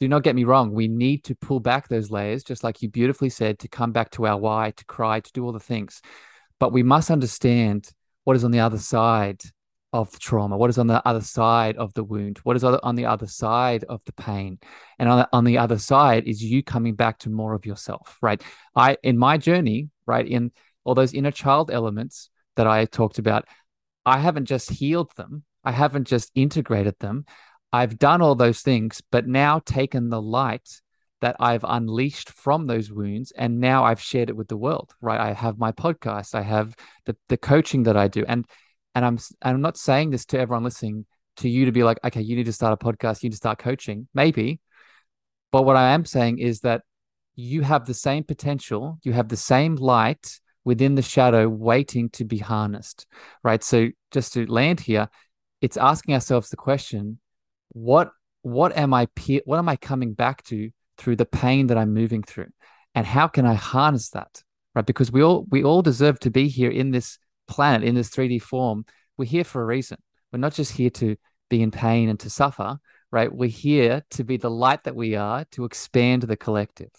do 0.00 0.08
not 0.08 0.22
get 0.22 0.36
me 0.36 0.44
wrong, 0.44 0.72
we 0.72 0.88
need 0.88 1.22
to 1.24 1.34
pull 1.34 1.60
back 1.60 1.88
those 1.88 2.10
layers, 2.10 2.42
just 2.42 2.64
like 2.64 2.80
you 2.80 2.88
beautifully 2.88 3.28
said, 3.28 3.58
to 3.58 3.68
come 3.68 3.92
back 3.92 4.10
to 4.12 4.26
our 4.26 4.38
why, 4.38 4.72
to 4.74 4.84
cry, 4.86 5.20
to 5.20 5.32
do 5.32 5.44
all 5.44 5.52
the 5.52 5.60
things. 5.60 6.00
But 6.58 6.72
we 6.72 6.82
must 6.82 7.10
understand 7.10 7.90
what 8.24 8.36
is 8.36 8.44
on 8.44 8.52
the 8.52 8.60
other 8.60 8.78
side 8.78 9.42
of 9.94 10.10
the 10.10 10.18
trauma, 10.18 10.56
what 10.56 10.68
is 10.68 10.76
on 10.76 10.88
the 10.88 11.00
other 11.06 11.20
side 11.20 11.76
of 11.76 11.94
the 11.94 12.02
wound, 12.02 12.38
what 12.38 12.56
is 12.56 12.64
on 12.64 12.96
the 12.96 13.06
other 13.06 13.28
side 13.28 13.84
of 13.84 14.04
the 14.06 14.12
pain. 14.12 14.58
And 14.98 15.08
on 15.08 15.18
the, 15.18 15.28
on 15.32 15.44
the 15.44 15.56
other 15.56 15.78
side 15.78 16.24
is 16.24 16.42
you 16.42 16.64
coming 16.64 16.96
back 16.96 17.20
to 17.20 17.30
more 17.30 17.54
of 17.54 17.64
yourself, 17.64 18.18
right? 18.20 18.42
I, 18.74 18.96
in 19.04 19.16
my 19.16 19.38
journey, 19.38 19.90
right, 20.04 20.26
in 20.26 20.50
all 20.82 20.96
those 20.96 21.14
inner 21.14 21.30
child 21.30 21.70
elements 21.70 22.28
that 22.56 22.66
I 22.66 22.86
talked 22.86 23.20
about, 23.20 23.46
I 24.04 24.18
haven't 24.18 24.46
just 24.46 24.68
healed 24.68 25.14
them, 25.14 25.44
I 25.62 25.70
haven't 25.70 26.08
just 26.08 26.32
integrated 26.34 26.98
them. 26.98 27.24
I've 27.72 27.96
done 27.96 28.20
all 28.20 28.34
those 28.34 28.62
things, 28.62 29.00
but 29.12 29.28
now 29.28 29.60
taken 29.60 30.08
the 30.08 30.20
light 30.20 30.68
that 31.20 31.36
I've 31.38 31.64
unleashed 31.64 32.30
from 32.30 32.66
those 32.66 32.90
wounds 32.90 33.32
and 33.36 33.60
now 33.60 33.84
I've 33.84 34.00
shared 34.00 34.28
it 34.28 34.36
with 34.36 34.48
the 34.48 34.56
world, 34.56 34.92
right? 35.00 35.20
I 35.20 35.32
have 35.32 35.56
my 35.56 35.70
podcast, 35.70 36.34
I 36.34 36.42
have 36.42 36.74
the 37.06 37.16
the 37.28 37.36
coaching 37.36 37.84
that 37.84 37.96
I 37.96 38.08
do. 38.08 38.24
And 38.26 38.44
and 38.94 39.04
I'm 39.04 39.18
I'm 39.42 39.60
not 39.60 39.76
saying 39.76 40.10
this 40.10 40.24
to 40.26 40.38
everyone 40.38 40.64
listening 40.64 41.06
to 41.36 41.48
you 41.48 41.64
to 41.64 41.72
be 41.72 41.82
like, 41.82 41.98
okay, 42.04 42.20
you 42.20 42.36
need 42.36 42.46
to 42.46 42.52
start 42.52 42.72
a 42.80 42.84
podcast, 42.84 43.22
you 43.22 43.28
need 43.28 43.32
to 43.32 43.38
start 43.38 43.58
coaching. 43.58 44.08
Maybe, 44.14 44.60
but 45.52 45.64
what 45.64 45.76
I 45.76 45.90
am 45.90 46.04
saying 46.04 46.38
is 46.38 46.60
that 46.60 46.82
you 47.36 47.62
have 47.62 47.86
the 47.86 47.94
same 47.94 48.24
potential, 48.24 48.98
you 49.02 49.12
have 49.12 49.28
the 49.28 49.36
same 49.36 49.76
light 49.76 50.40
within 50.64 50.94
the 50.94 51.02
shadow 51.02 51.48
waiting 51.48 52.08
to 52.10 52.24
be 52.24 52.38
harnessed, 52.38 53.06
right? 53.42 53.62
So 53.62 53.88
just 54.10 54.32
to 54.34 54.46
land 54.46 54.80
here, 54.80 55.08
it's 55.60 55.76
asking 55.76 56.14
ourselves 56.14 56.48
the 56.50 56.56
question, 56.56 57.18
what 57.70 58.10
what 58.42 58.76
am 58.76 58.92
I 58.92 59.08
what 59.44 59.58
am 59.58 59.68
I 59.68 59.76
coming 59.76 60.12
back 60.12 60.44
to 60.44 60.70
through 60.98 61.16
the 61.16 61.26
pain 61.26 61.68
that 61.68 61.78
I'm 61.78 61.94
moving 61.94 62.22
through? 62.22 62.50
And 62.94 63.06
how 63.06 63.26
can 63.26 63.46
I 63.46 63.54
harness 63.54 64.10
that? 64.10 64.42
Right? 64.74 64.86
Because 64.86 65.10
we 65.10 65.22
all 65.22 65.46
we 65.50 65.64
all 65.64 65.82
deserve 65.82 66.20
to 66.20 66.30
be 66.30 66.48
here 66.48 66.70
in 66.70 66.90
this 66.90 67.18
planet, 67.48 67.86
in 67.86 67.94
this 67.94 68.10
3D 68.10 68.42
form. 68.42 68.84
We're 69.16 69.26
here 69.26 69.44
for 69.44 69.62
a 69.62 69.66
reason. 69.66 69.98
We're 70.32 70.40
not 70.40 70.54
just 70.54 70.72
here 70.72 70.90
to 70.90 71.16
be 71.48 71.62
in 71.62 71.70
pain 71.70 72.08
and 72.08 72.18
to 72.20 72.30
suffer 72.30 72.78
right? 73.14 73.32
We're 73.32 73.48
here 73.48 74.02
to 74.10 74.24
be 74.24 74.38
the 74.38 74.50
light 74.50 74.82
that 74.84 74.96
we 74.96 75.14
are 75.14 75.44
to 75.52 75.64
expand 75.64 76.22
the 76.22 76.36
collective. 76.36 76.90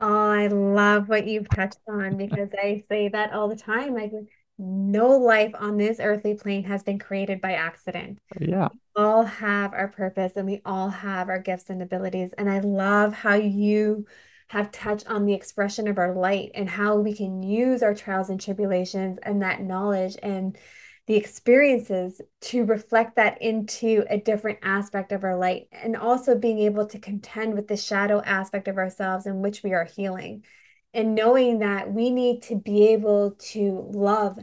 Oh, 0.00 0.30
I 0.30 0.46
love 0.46 1.10
what 1.10 1.26
you've 1.26 1.50
touched 1.50 1.76
on 1.86 2.16
because 2.16 2.48
I 2.58 2.82
say 2.88 3.08
that 3.08 3.34
all 3.34 3.46
the 3.46 3.56
time. 3.56 3.94
Like, 3.94 4.10
no 4.56 5.10
life 5.10 5.52
on 5.54 5.76
this 5.76 6.00
earthly 6.00 6.32
plane 6.32 6.64
has 6.64 6.82
been 6.82 6.98
created 6.98 7.42
by 7.42 7.52
accident. 7.52 8.20
Yeah. 8.40 8.68
all 8.96 9.24
have 9.24 9.74
our 9.74 9.88
purpose 9.88 10.32
and 10.36 10.46
we 10.46 10.62
all 10.64 10.88
have 10.88 11.28
our 11.28 11.38
gifts 11.38 11.68
and 11.68 11.82
abilities. 11.82 12.32
And 12.38 12.48
I 12.48 12.60
love 12.60 13.12
how 13.12 13.34
you 13.34 14.06
have 14.50 14.72
touched 14.72 15.08
on 15.08 15.26
the 15.26 15.32
expression 15.32 15.86
of 15.86 15.96
our 15.96 16.12
light 16.12 16.50
and 16.56 16.68
how 16.68 16.96
we 16.96 17.14
can 17.14 17.40
use 17.40 17.84
our 17.84 17.94
trials 17.94 18.30
and 18.30 18.40
tribulations 18.40 19.16
and 19.22 19.42
that 19.42 19.62
knowledge 19.62 20.16
and 20.24 20.58
the 21.06 21.14
experiences 21.14 22.20
to 22.40 22.64
reflect 22.64 23.14
that 23.14 23.40
into 23.40 24.04
a 24.10 24.18
different 24.18 24.58
aspect 24.64 25.12
of 25.12 25.22
our 25.22 25.36
light 25.36 25.68
and 25.70 25.96
also 25.96 26.36
being 26.36 26.58
able 26.58 26.84
to 26.84 26.98
contend 26.98 27.54
with 27.54 27.68
the 27.68 27.76
shadow 27.76 28.20
aspect 28.22 28.66
of 28.66 28.76
ourselves 28.76 29.24
in 29.24 29.40
which 29.40 29.62
we 29.62 29.72
are 29.72 29.84
healing 29.84 30.44
and 30.92 31.14
knowing 31.14 31.60
that 31.60 31.92
we 31.92 32.10
need 32.10 32.42
to 32.42 32.56
be 32.56 32.88
able 32.88 33.36
to 33.38 33.88
love 33.92 34.36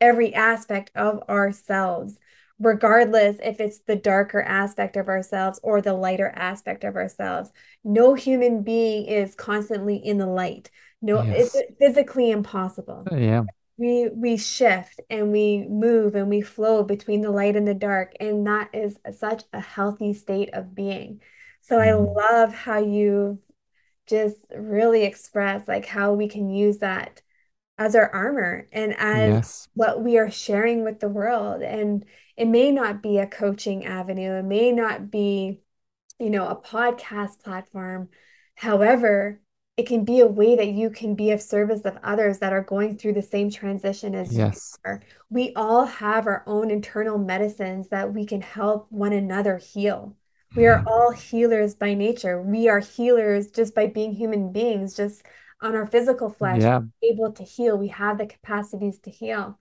every 0.00 0.34
aspect 0.34 0.90
of 0.96 1.22
ourselves 1.28 2.18
regardless 2.62 3.38
if 3.42 3.60
it's 3.60 3.80
the 3.80 3.96
darker 3.96 4.42
aspect 4.42 4.96
of 4.96 5.08
ourselves 5.08 5.60
or 5.62 5.82
the 5.82 5.94
lighter 5.94 6.32
aspect 6.36 6.84
of 6.84 6.96
ourselves. 6.96 7.52
No 7.84 8.14
human 8.14 8.62
being 8.62 9.06
is 9.06 9.34
constantly 9.34 9.96
in 9.96 10.18
the 10.18 10.26
light. 10.26 10.70
No, 11.02 11.26
it's 11.30 11.56
physically 11.80 12.30
impossible. 12.30 13.10
Yeah. 13.10 13.42
We 13.78 14.10
we 14.10 14.36
shift 14.36 15.00
and 15.10 15.32
we 15.32 15.66
move 15.68 16.14
and 16.14 16.28
we 16.28 16.42
flow 16.42 16.84
between 16.84 17.22
the 17.22 17.30
light 17.30 17.56
and 17.56 17.66
the 17.66 17.74
dark, 17.74 18.14
and 18.20 18.46
that 18.46 18.70
is 18.74 18.98
such 19.18 19.44
a 19.52 19.60
healthy 19.60 20.14
state 20.14 20.50
of 20.54 20.74
being. 20.74 21.22
So 21.60 21.78
I 21.78 21.92
Mm. 21.92 22.06
love 22.14 22.54
how 22.54 22.78
you 22.80 23.40
just 24.06 24.46
really 24.56 25.04
express 25.04 25.68
like 25.68 25.86
how 25.86 26.12
we 26.14 26.28
can 26.28 26.50
use 26.50 26.78
that 26.78 27.22
as 27.78 27.94
our 27.96 28.10
armor 28.10 28.66
and 28.72 28.94
as 28.98 29.38
Yes. 29.38 29.68
what 29.74 30.02
we 30.02 30.18
are 30.18 30.30
sharing 30.30 30.84
with 30.84 31.00
the 31.00 31.08
world. 31.08 31.62
And 31.62 32.04
it 32.36 32.46
may 32.48 32.70
not 32.70 33.02
be 33.02 33.18
a 33.18 33.26
coaching 33.26 33.84
avenue, 33.84 34.32
it 34.32 34.44
may 34.44 34.72
not 34.72 35.10
be, 35.10 35.60
you 36.18 36.30
know, 36.30 36.48
a 36.48 36.56
podcast 36.60 37.40
platform. 37.42 38.08
However, 38.56 39.40
it 39.76 39.86
can 39.86 40.04
be 40.04 40.20
a 40.20 40.26
way 40.26 40.56
that 40.56 40.68
you 40.68 40.90
can 40.90 41.14
be 41.14 41.30
of 41.30 41.40
service 41.42 41.82
of 41.84 41.98
others 42.02 42.38
that 42.40 42.52
are 42.52 42.62
going 42.62 42.96
through 42.98 43.14
the 43.14 43.22
same 43.22 43.50
transition 43.50 44.14
as 44.14 44.36
you 44.36 44.38
Yes. 44.38 44.78
are. 44.84 45.02
We 45.30 45.52
all 45.54 45.86
have 45.86 46.26
our 46.26 46.44
own 46.46 46.70
internal 46.70 47.18
medicines 47.18 47.88
that 47.88 48.12
we 48.12 48.26
can 48.26 48.42
help 48.42 48.86
one 48.90 49.12
another 49.12 49.56
heal. 49.58 50.16
We 50.54 50.66
are 50.66 50.82
Mm. 50.82 50.86
all 50.86 51.10
healers 51.12 51.74
by 51.74 51.94
nature. 51.94 52.40
We 52.42 52.68
are 52.68 52.80
healers 52.80 53.50
just 53.50 53.74
by 53.74 53.86
being 53.86 54.12
human 54.12 54.52
beings, 54.52 54.94
just 54.94 55.22
on 55.62 55.74
our 55.74 55.86
physical 55.86 56.28
flesh, 56.28 56.62
Yeah. 56.62 56.80
able 57.02 57.32
to 57.32 57.42
heal. 57.42 57.78
We 57.78 57.88
have 57.88 58.18
the 58.18 58.26
capacities 58.26 58.98
to 59.00 59.10
heal. 59.10 59.58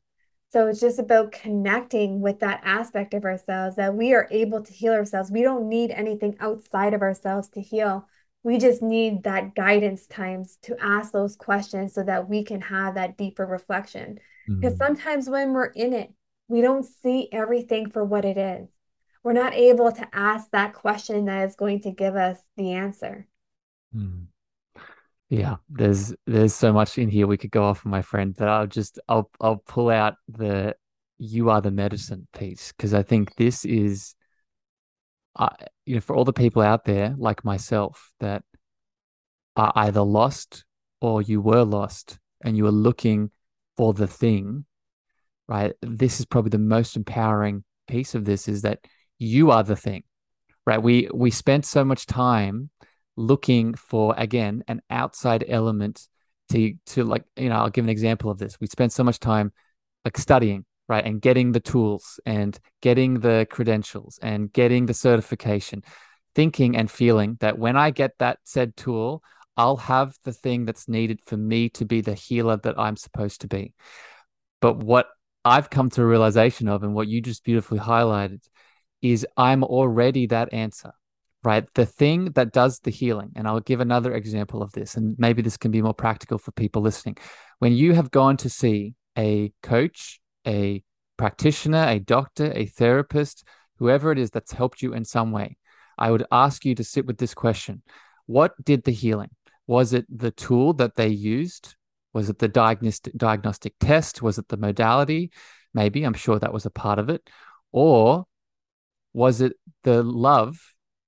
So 0.52 0.68
it's 0.68 0.82
just 0.82 1.00
about 1.00 1.32
connecting 1.32 2.20
with 2.20 2.40
that 2.42 2.62
aspect 2.66 3.14
of 3.14 3.24
ourselves 3.24 3.78
that 3.78 3.96
we 3.96 4.14
are 4.14 4.28
able 4.32 4.62
to 4.62 4.74
heal 4.74 4.92
ourselves. 4.92 5.32
We 5.32 5.44
don't 5.44 5.70
need 5.70 5.92
anything 5.92 6.36
outside 6.42 6.94
of 6.94 7.02
ourselves 7.02 7.48
to 7.50 7.62
heal. 7.62 8.06
We 8.44 8.58
just 8.58 8.82
need 8.82 9.24
that 9.24 9.56
guidance 9.56 10.08
times 10.08 10.58
to 10.64 10.76
ask 10.82 11.14
those 11.14 11.38
questions 11.38 11.94
so 11.94 12.04
that 12.04 12.28
we 12.28 12.44
can 12.44 12.60
have 12.62 12.96
that 12.96 13.18
deeper 13.18 13.46
reflection. 13.46 14.20
Because 14.46 14.74
Mm. 14.74 14.78
sometimes 14.78 15.30
when 15.30 15.54
we're 15.54 15.66
in 15.68 15.94
it, 15.94 16.12
we 16.50 16.62
don't 16.62 16.84
see 16.84 17.30
everything 17.32 17.90
for 17.90 18.04
what 18.04 18.26
it 18.26 18.38
is. 18.38 18.78
We're 19.24 19.34
not 19.34 19.54
able 19.54 19.92
to 19.92 20.08
ask 20.12 20.50
that 20.52 20.74
question 20.74 21.26
that 21.26 21.48
is 21.48 21.56
going 21.56 21.82
to 21.82 21.92
give 21.92 22.16
us 22.18 22.46
the 22.58 22.74
answer. 22.74 23.28
Mm. 23.96 24.28
Yeah, 25.32 25.56
there's 25.70 26.14
there's 26.28 26.54
so 26.54 26.74
much 26.74 26.98
in 26.98 27.08
here 27.10 27.26
we 27.26 27.38
could 27.38 27.52
go 27.52 27.64
off, 27.64 27.86
my 27.86 28.02
friend, 28.02 28.36
that 28.36 28.50
I'll 28.50 28.68
just 28.68 29.00
I'll 29.08 29.32
I'll 29.40 29.64
pull 29.66 29.90
out 29.90 30.16
the 30.28 30.76
you 31.20 31.50
are 31.50 31.62
the 31.62 31.72
medicine 31.72 32.28
piece 32.34 32.74
because 32.74 32.94
I 32.94 33.02
think 33.04 33.36
this 33.38 33.64
is, 33.64 34.14
uh, 35.38 35.48
you 35.86 35.96
know, 35.96 36.02
for 36.02 36.16
all 36.16 36.26
the 36.26 36.34
people 36.34 36.62
out 36.62 36.84
there 36.84 37.16
like 37.18 37.46
myself 37.46 38.12
that 38.20 38.44
are 39.56 39.72
either 39.76 40.02
lost 40.02 40.66
or 41.02 41.22
you 41.22 41.42
were 41.42 41.64
lost 41.64 42.20
and 42.44 42.56
you 42.58 42.64
were 42.64 42.72
looking 42.72 43.32
for 43.78 43.94
the 43.94 44.08
thing, 44.08 44.66
right? 45.48 45.74
This 45.82 46.20
is 46.20 46.26
probably 46.26 46.50
the 46.50 46.58
most 46.60 46.98
empowering 46.98 47.64
piece 47.88 48.16
of 48.16 48.26
this 48.26 48.48
is 48.48 48.64
that 48.64 48.80
you 49.20 49.52
are 49.52 49.64
the 49.64 49.76
thing, 49.76 50.04
right? 50.66 50.82
We 50.82 51.10
we 51.14 51.32
spent 51.32 51.66
so 51.66 51.86
much 51.86 52.06
time 52.06 52.70
looking 53.22 53.74
for 53.74 54.14
again 54.18 54.64
an 54.68 54.82
outside 54.90 55.46
element 55.48 56.08
to 56.50 56.74
to 56.88 57.04
like 57.04 57.24
you 57.36 57.50
know 57.50 57.56
I'll 57.56 57.70
give 57.70 57.86
an 57.86 57.90
example 57.90 58.32
of 58.32 58.38
this. 58.38 58.60
We 58.60 58.68
spent 58.68 58.92
so 58.92 59.04
much 59.04 59.20
time 59.20 59.52
like 60.06 60.18
studying 60.18 60.66
right 60.88 61.06
and 61.06 61.22
getting 61.22 61.52
the 61.52 61.60
tools 61.60 62.20
and 62.26 62.60
getting 62.82 63.20
the 63.20 63.48
credentials 63.50 64.20
and 64.22 64.52
getting 64.52 64.86
the 64.86 64.94
certification 64.94 65.84
thinking 66.34 66.76
and 66.76 66.90
feeling 66.90 67.38
that 67.40 67.58
when 67.58 67.78
I 67.78 67.92
get 67.92 68.12
that 68.20 68.40
said 68.44 68.76
tool 68.76 69.24
I'll 69.58 69.78
have 69.78 70.16
the 70.24 70.34
thing 70.34 70.66
that's 70.66 70.88
needed 70.88 71.20
for 71.26 71.38
me 71.38 71.70
to 71.70 71.86
be 71.86 72.02
the 72.02 72.14
healer 72.14 72.58
that 72.58 72.80
I'm 72.80 72.96
supposed 72.96 73.42
to 73.42 73.48
be. 73.48 73.74
But 74.62 74.78
what 74.78 75.08
I've 75.44 75.70
come 75.70 75.90
to 75.92 76.02
a 76.02 76.06
realization 76.06 76.68
of, 76.68 76.84
and 76.84 76.94
what 76.94 77.08
you 77.08 77.22
just 77.22 77.44
beautifully 77.44 77.80
highlighted, 77.80 78.42
is 79.02 79.26
I'm 79.36 79.64
already 79.64 80.28
that 80.28 80.54
answer, 80.54 80.94
right? 81.44 81.66
The 81.74 81.86
thing 81.86 82.32
that 82.32 82.52
does 82.52 82.80
the 82.80 82.92
healing. 82.92 83.32
And 83.36 83.48
I'll 83.48 83.60
give 83.60 83.80
another 83.80 84.14
example 84.14 84.62
of 84.62 84.72
this, 84.74 84.96
and 84.96 85.16
maybe 85.18 85.42
this 85.42 85.58
can 85.58 85.72
be 85.72 85.82
more 85.82 85.94
practical 85.94 86.38
for 86.38 86.52
people 86.52 86.82
listening. 86.82 87.18
When 87.60 87.74
you 87.74 87.94
have 87.94 88.12
gone 88.12 88.38
to 88.38 88.50
see 88.50 88.96
a 89.18 89.52
coach, 89.64 90.20
a 90.48 90.84
practitioner, 91.18 91.86
a 91.88 92.00
doctor, 92.00 92.52
a 92.56 92.66
therapist, 92.66 93.44
whoever 93.78 94.12
it 94.12 94.20
is 94.20 94.32
that's 94.32 94.52
helped 94.52 94.82
you 94.82 94.94
in 94.94 95.06
some 95.06 95.32
way, 95.32 95.58
I 95.98 96.12
would 96.12 96.26
ask 96.32 96.66
you 96.66 96.76
to 96.76 96.84
sit 96.84 97.06
with 97.06 97.18
this 97.18 97.34
question 97.34 97.82
What 98.26 98.54
did 98.64 98.84
the 98.84 98.92
healing? 98.92 99.30
Was 99.68 99.94
it 99.94 100.06
the 100.10 100.32
tool 100.32 100.74
that 100.74 100.96
they 100.96 101.08
used? 101.08 101.76
Was 102.14 102.30
it 102.30 102.40
the 102.40 102.48
diagnostic 102.48 103.14
diagnostic 103.16 103.74
test? 103.80 104.22
Was 104.22 104.38
it 104.38 104.48
the 104.48 104.58
modality? 104.58 105.32
Maybe 105.74 106.04
I'm 106.04 106.14
sure 106.14 106.38
that 106.40 106.54
was 106.54 106.66
a 106.66 106.72
part 106.72 107.00
of 107.00 107.10
it. 107.10 107.30
Or 107.72 108.26
was 109.14 109.42
it 109.42 109.54
the 109.84 110.04
love 110.04 110.60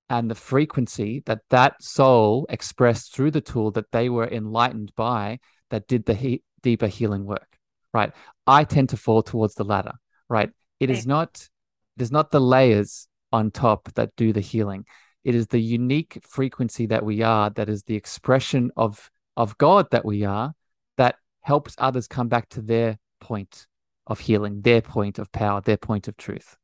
and 0.10 0.30
the 0.30 0.36
frequency 0.36 1.24
that 1.26 1.40
that 1.50 1.82
soul 1.82 2.46
expressed 2.50 3.14
through 3.14 3.32
the 3.32 3.42
tool 3.42 3.72
that 3.72 3.92
they 3.92 4.10
were 4.10 4.28
enlightened 4.28 4.92
by 4.96 5.40
that 5.70 5.88
did 5.88 6.06
the 6.06 6.14
he- 6.14 6.44
deeper 6.62 6.88
healing 6.88 7.26
work? 7.26 7.58
Right. 7.94 8.12
I 8.48 8.64
tend 8.64 8.90
to 8.90 8.98
fall 8.98 9.24
towards 9.24 9.56
the 9.56 9.64
latter. 9.64 9.94
Right. 10.30 10.50
It 10.80 10.90
is 10.90 11.06
not. 11.06 11.48
It 11.96 12.02
is 12.02 12.12
not 12.12 12.32
the 12.32 12.42
layers 12.42 13.08
on 13.32 13.52
top 13.52 13.94
that 13.94 14.16
do 14.18 14.34
the 14.34 14.42
healing. 14.42 14.86
It 15.24 15.36
is 15.36 15.48
the 15.48 15.62
unique 15.62 16.20
frequency 16.28 16.88
that 16.88 17.06
we 17.06 17.22
are, 17.22 17.50
that 17.52 17.70
is 17.70 17.84
the 17.84 17.96
expression 17.96 18.72
of 18.76 19.10
of 19.38 19.58
God 19.58 19.90
that 19.92 20.06
we 20.06 20.24
are, 20.24 20.54
that 20.98 21.16
helps 21.42 21.76
others 21.78 22.08
come 22.08 22.28
back 22.28 22.50
to 22.50 22.62
their 22.62 22.98
point 23.20 23.68
of 24.06 24.20
healing, 24.20 24.62
their 24.62 24.82
point 24.82 25.18
of 25.20 25.32
power, 25.32 25.62
their 25.62 25.78
point 25.78 26.08
of 26.08 26.18
truth. 26.18 26.58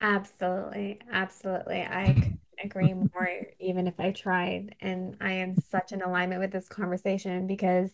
Absolutely. 0.00 1.00
Absolutely. 1.10 1.82
I 1.82 2.34
agree 2.64 2.94
more, 2.94 3.28
even 3.60 3.86
if 3.86 3.94
I 3.98 4.10
tried. 4.12 4.74
And 4.80 5.16
I 5.20 5.32
am 5.32 5.56
such 5.70 5.92
in 5.92 6.02
alignment 6.02 6.40
with 6.40 6.52
this 6.52 6.68
conversation 6.68 7.46
because 7.46 7.90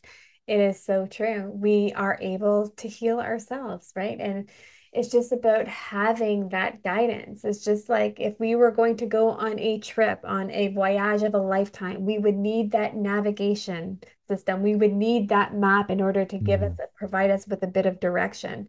it 0.46 0.60
is 0.60 0.84
so 0.84 1.06
true. 1.06 1.50
We 1.54 1.92
are 1.94 2.18
able 2.20 2.70
to 2.78 2.88
heal 2.88 3.20
ourselves, 3.20 3.92
right? 3.94 4.18
And 4.18 4.48
it's 4.92 5.10
just 5.10 5.30
about 5.30 5.68
having 5.68 6.48
that 6.48 6.82
guidance. 6.82 7.44
It's 7.44 7.62
just 7.62 7.88
like 7.88 8.18
if 8.18 8.34
we 8.40 8.56
were 8.56 8.72
going 8.72 8.96
to 8.96 9.06
go 9.06 9.30
on 9.30 9.58
a 9.60 9.78
trip, 9.78 10.20
on 10.24 10.50
a 10.50 10.68
voyage 10.68 11.22
of 11.22 11.34
a 11.34 11.38
lifetime, 11.38 12.04
we 12.04 12.18
would 12.18 12.34
need 12.34 12.72
that 12.72 12.96
navigation 12.96 14.00
system. 14.26 14.62
We 14.62 14.74
would 14.74 14.92
need 14.92 15.28
that 15.28 15.54
map 15.54 15.90
in 15.90 16.00
order 16.00 16.24
to 16.24 16.38
give 16.38 16.62
us, 16.62 16.72
Mm. 16.72 16.86
provide 16.96 17.30
us 17.30 17.46
with 17.46 17.62
a 17.62 17.68
bit 17.68 17.86
of 17.86 18.00
direction. 18.00 18.68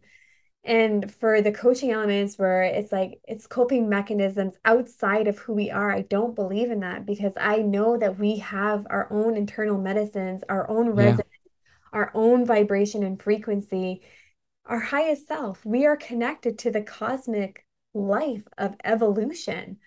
And 0.64 1.12
for 1.12 1.42
the 1.42 1.50
coaching 1.52 1.90
elements 1.90 2.38
where 2.38 2.62
it's 2.62 2.92
like 2.92 3.20
it's 3.24 3.48
coping 3.48 3.88
mechanisms 3.88 4.56
outside 4.64 5.26
of 5.26 5.38
who 5.38 5.54
we 5.54 5.70
are, 5.70 5.90
I 5.90 6.02
don't 6.02 6.36
believe 6.36 6.70
in 6.70 6.80
that 6.80 7.04
because 7.04 7.32
I 7.36 7.58
know 7.58 7.96
that 7.98 8.18
we 8.18 8.38
have 8.38 8.86
our 8.88 9.12
own 9.12 9.36
internal 9.36 9.78
medicines, 9.78 10.44
our 10.48 10.68
own 10.70 10.90
Yeah. 10.94 10.94
resonance, 10.96 11.28
our 11.92 12.10
own 12.14 12.44
vibration 12.46 13.02
and 13.02 13.20
frequency 13.20 14.02
our 14.66 14.80
highest 14.80 15.26
self. 15.28 15.64
We 15.64 15.86
are 15.86 15.96
connected 15.96 16.58
to 16.60 16.70
the 16.70 16.82
cosmic 16.82 17.66
life 17.94 18.44
of 18.58 18.76
evolution, 18.84 19.78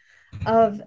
of 0.46 0.82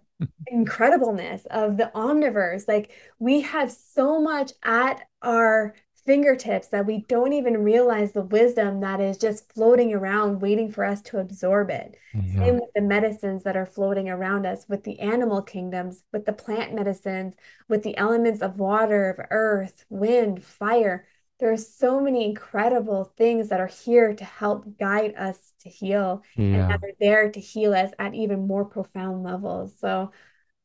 incredibleness, 0.53 1.47
of 1.47 1.76
the 1.76 1.91
omniverse. 1.95 2.66
Like 2.68 2.93
we 3.18 3.43
have 3.43 3.70
so 3.72 4.20
much 4.20 4.53
at 4.62 5.03
our 5.22 5.74
fingertips 6.05 6.68
that 6.68 6.86
we 6.86 7.05
don't 7.09 7.32
even 7.32 7.62
realize 7.62 8.12
the 8.12 8.22
wisdom 8.22 8.80
that 8.80 9.01
is 9.01 9.18
just 9.18 9.53
floating 9.53 9.92
around, 9.92 10.40
waiting 10.40 10.70
for 10.70 10.84
us 10.84 11.01
to 11.03 11.18
absorb 11.18 11.70
it. 11.70 11.96
Yeah. 12.14 12.34
Same 12.34 12.55
with 12.55 12.70
the 12.74 12.82
medicines 12.82 13.44
that 13.44 13.57
are 13.57 13.66
floating 13.66 14.09
around 14.09 14.46
us, 14.46 14.66
with 14.68 14.84
the 14.84 15.01
animal 15.01 15.42
kingdoms, 15.42 16.03
with 16.12 16.26
the 16.26 16.32
plant 16.32 16.74
medicines, 16.74 17.34
with 17.68 17.82
the 17.82 17.96
elements 17.96 18.42
of 18.42 18.59
water, 18.59 19.11
of 19.11 19.26
earth, 19.30 19.84
wind, 19.88 20.42
fire 20.42 21.07
there 21.38 21.53
are 21.53 21.57
so 21.57 22.01
many 22.01 22.24
incredible 22.24 23.05
things 23.16 23.49
that 23.49 23.61
are 23.61 23.68
here 23.68 24.12
to 24.12 24.24
help 24.24 24.76
guide 24.78 25.14
us 25.16 25.53
to 25.61 25.68
heal 25.68 26.22
and 26.36 26.53
Yeah. 26.53 26.68
that 26.68 26.82
are 26.82 26.94
there 26.99 27.30
to 27.30 27.40
heal 27.40 27.74
us 27.74 27.92
at 27.99 28.14
even 28.14 28.46
more 28.46 28.64
profound 28.64 29.22
levels. 29.22 29.78
So 29.78 30.11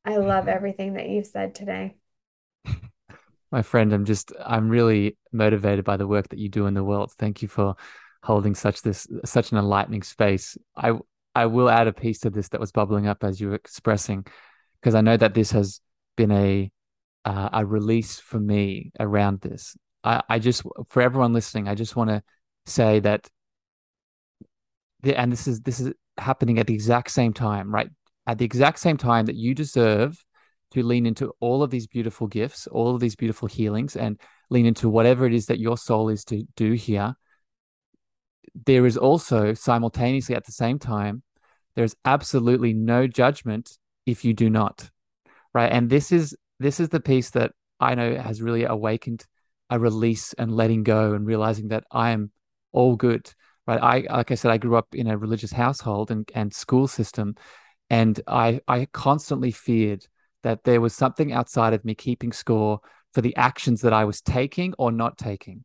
I 0.04 0.18
love 0.18 0.46
mm-hmm. 0.46 0.56
everything 0.56 0.94
that 0.94 1.10
you've 1.10 1.28
said 1.28 1.54
today. 1.54 1.96
My 3.54 3.62
friend, 3.62 3.94
I'm 3.94 4.04
just 4.04 4.34
I'm 4.44 4.68
really 4.68 5.16
motivated 5.32 5.86
by 5.86 5.96
the 5.96 6.08
work 6.08 6.30
that 6.30 6.40
you 6.40 6.50
do 6.50 6.66
in 6.66 6.74
the 6.74 6.84
world. 6.84 7.12
Thank 7.12 7.44
you 7.44 7.48
for 7.48 7.76
holding 8.24 8.56
such 8.56 8.82
this 8.82 9.08
such 9.26 9.52
an 9.52 9.60
enlightening 9.60 10.02
space. 10.02 10.58
I 10.76 10.94
I 11.36 11.46
will 11.46 11.70
add 11.70 11.88
a 11.88 11.94
piece 11.94 12.18
to 12.22 12.32
this 12.32 12.50
that 12.50 12.60
was 12.60 12.72
bubbling 12.72 13.06
up 13.06 13.24
as 13.24 13.40
you 13.40 13.50
were 13.50 13.56
expressing, 13.56 14.26
because 14.82 14.96
I 14.96 15.02
know 15.02 15.18
that 15.18 15.36
this 15.36 15.52
has 15.52 15.82
been 16.18 16.32
a 16.32 16.72
uh, 17.26 17.50
a 17.54 17.64
release 17.64 18.20
for 18.20 18.40
me 18.40 18.92
around 19.00 19.42
this. 19.42 19.78
I, 20.04 20.24
I 20.28 20.40
just 20.40 20.64
for 20.90 21.04
everyone 21.04 21.34
listening, 21.34 21.68
I 21.68 21.76
just 21.76 21.96
want 21.96 22.10
to 22.10 22.24
say 22.66 23.02
that 23.02 23.30
the, 25.04 25.16
and 25.16 25.32
this 25.32 25.48
is 25.48 25.62
this 25.62 25.80
is 25.80 25.94
happening 26.18 26.58
at 26.58 26.66
the 26.66 26.74
exact 26.74 27.12
same 27.12 27.34
time, 27.34 27.72
right? 27.72 27.90
At 28.26 28.40
the 28.40 28.46
exact 28.46 28.80
same 28.80 28.98
time 28.98 29.28
that 29.28 29.36
you 29.36 29.54
deserve 29.54 30.18
to 30.74 30.84
lean 30.84 31.06
into 31.06 31.34
all 31.40 31.64
of 31.64 31.72
these 31.72 31.88
beautiful 31.88 32.28
gifts, 32.28 32.68
all 32.68 32.94
of 32.94 33.00
these 33.00 33.16
beautiful 33.16 33.48
healings, 33.48 33.96
and 33.96 34.20
lean 34.50 34.66
into 34.66 34.90
whatever 34.90 35.26
it 35.26 35.34
is 35.34 35.48
that 35.48 35.60
your 35.60 35.78
soul 35.78 36.10
is 36.10 36.24
to 36.26 36.44
do 36.56 36.74
here. 36.74 37.16
There 38.66 38.86
is 38.86 38.98
also 38.98 39.54
simultaneously 39.54 40.36
at 40.36 40.46
the 40.46 40.52
same 40.52 40.80
time, 40.80 41.24
there's 41.76 41.96
absolutely 42.06 42.74
no 42.74 43.08
judgment 43.08 43.78
if 44.06 44.24
you 44.26 44.34
do 44.34 44.50
not, 44.50 44.90
right? 45.54 45.72
And 45.72 45.90
this 45.90 46.12
is 46.12 46.36
this 46.60 46.80
is 46.80 46.90
the 46.90 47.00
piece 47.00 47.32
that 47.32 47.52
I 47.80 47.96
know 47.96 48.16
has 48.16 48.42
really 48.42 48.64
awakened 48.64 49.26
a 49.70 49.80
release 49.80 50.34
and 50.34 50.56
letting 50.56 50.84
go 50.84 51.14
and 51.14 51.26
realizing 51.26 51.70
that 51.70 51.84
I 51.92 52.12
am 52.12 52.32
all 52.72 52.96
good, 52.96 53.32
right? 53.66 53.82
I 53.82 54.16
like 54.16 54.32
I 54.32 54.36
said, 54.36 54.52
I 54.52 54.58
grew 54.58 54.76
up 54.76 54.94
in 54.94 55.08
a 55.08 55.18
religious 55.18 55.52
household 55.52 56.12
and 56.12 56.30
and 56.36 56.54
school 56.54 56.88
system, 56.88 57.36
and 57.90 58.20
I 58.28 58.62
I 58.68 58.88
constantly 58.92 59.52
feared 59.52 60.06
that 60.44 60.64
there 60.64 60.82
was 60.82 60.94
something 60.94 61.34
outside 61.34 61.74
of 61.74 61.84
me 61.84 61.96
keeping 61.96 62.32
score 62.32 62.80
for 63.14 63.22
the 63.22 63.36
actions 63.36 63.82
that 63.82 63.94
I 63.94 64.06
was 64.06 64.22
taking 64.22 64.74
or 64.78 64.92
not 64.92 65.18
taking. 65.18 65.64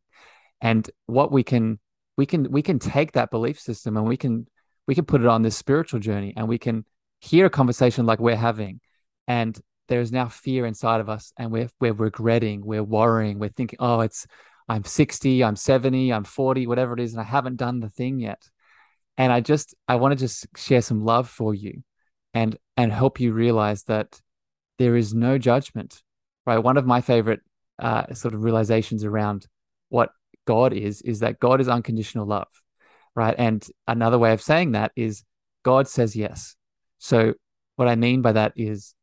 And 0.61 0.89
what 1.05 1.31
we 1.31 1.43
can 1.43 1.79
we 2.17 2.25
can 2.25 2.51
we 2.51 2.61
can 2.61 2.79
take 2.79 3.13
that 3.13 3.31
belief 3.31 3.59
system 3.59 3.95
and 3.97 4.07
we 4.07 4.17
can 4.17 4.47
we 4.87 4.95
can 4.95 5.05
put 5.05 5.21
it 5.21 5.27
on 5.27 5.41
this 5.41 5.55
spiritual 5.55 5.99
journey 5.99 6.33
and 6.35 6.47
we 6.47 6.57
can 6.57 6.85
hear 7.19 7.45
a 7.45 7.49
conversation 7.49 8.05
like 8.05 8.19
we're 8.19 8.35
having 8.35 8.79
and 9.27 9.59
there 9.87 10.01
is 10.01 10.11
now 10.11 10.27
fear 10.27 10.65
inside 10.65 11.01
of 11.01 11.09
us 11.09 11.33
and 11.37 11.51
we're 11.51 11.69
we're 11.79 11.93
regretting, 11.93 12.65
we're 12.65 12.83
worrying, 12.83 13.39
we're 13.39 13.49
thinking, 13.49 13.77
oh, 13.79 14.01
it's 14.01 14.25
I'm 14.69 14.83
60, 14.83 15.43
I'm 15.43 15.55
70, 15.55 16.13
I'm 16.13 16.23
40, 16.23 16.67
whatever 16.67 16.93
it 16.93 16.99
is, 16.99 17.13
and 17.13 17.21
I 17.21 17.23
haven't 17.23 17.57
done 17.57 17.79
the 17.79 17.89
thing 17.89 18.19
yet. 18.19 18.47
And 19.17 19.33
I 19.33 19.41
just 19.41 19.75
I 19.87 19.95
want 19.95 20.13
to 20.13 20.15
just 20.15 20.47
share 20.55 20.81
some 20.81 21.03
love 21.03 21.27
for 21.27 21.53
you 21.53 21.83
and 22.33 22.57
and 22.77 22.91
help 22.91 23.19
you 23.19 23.33
realize 23.33 23.83
that 23.83 24.19
there 24.79 24.95
is 24.95 25.13
no 25.13 25.37
judgment. 25.37 26.01
Right. 26.45 26.57
One 26.57 26.77
of 26.77 26.85
my 26.85 27.01
favorite 27.01 27.41
uh, 27.77 28.13
sort 28.13 28.33
of 28.33 28.43
realizations 28.43 29.03
around 29.03 29.45
what 29.89 30.09
God 30.47 30.73
is 30.73 31.01
is 31.03 31.19
that 31.19 31.39
God 31.39 31.61
is 31.61 31.67
unconditional 31.67 32.25
love. 32.25 32.47
Right. 33.15 33.35
And 33.37 33.63
another 33.87 34.17
way 34.17 34.33
of 34.33 34.41
saying 34.41 34.71
that 34.71 34.91
is 34.95 35.23
God 35.63 35.87
says 35.87 36.15
yes. 36.15 36.55
So 36.97 37.33
what 37.75 37.87
I 37.87 37.95
mean 37.95 38.21
by 38.21 38.31
that 38.31 38.53
is 38.55 38.95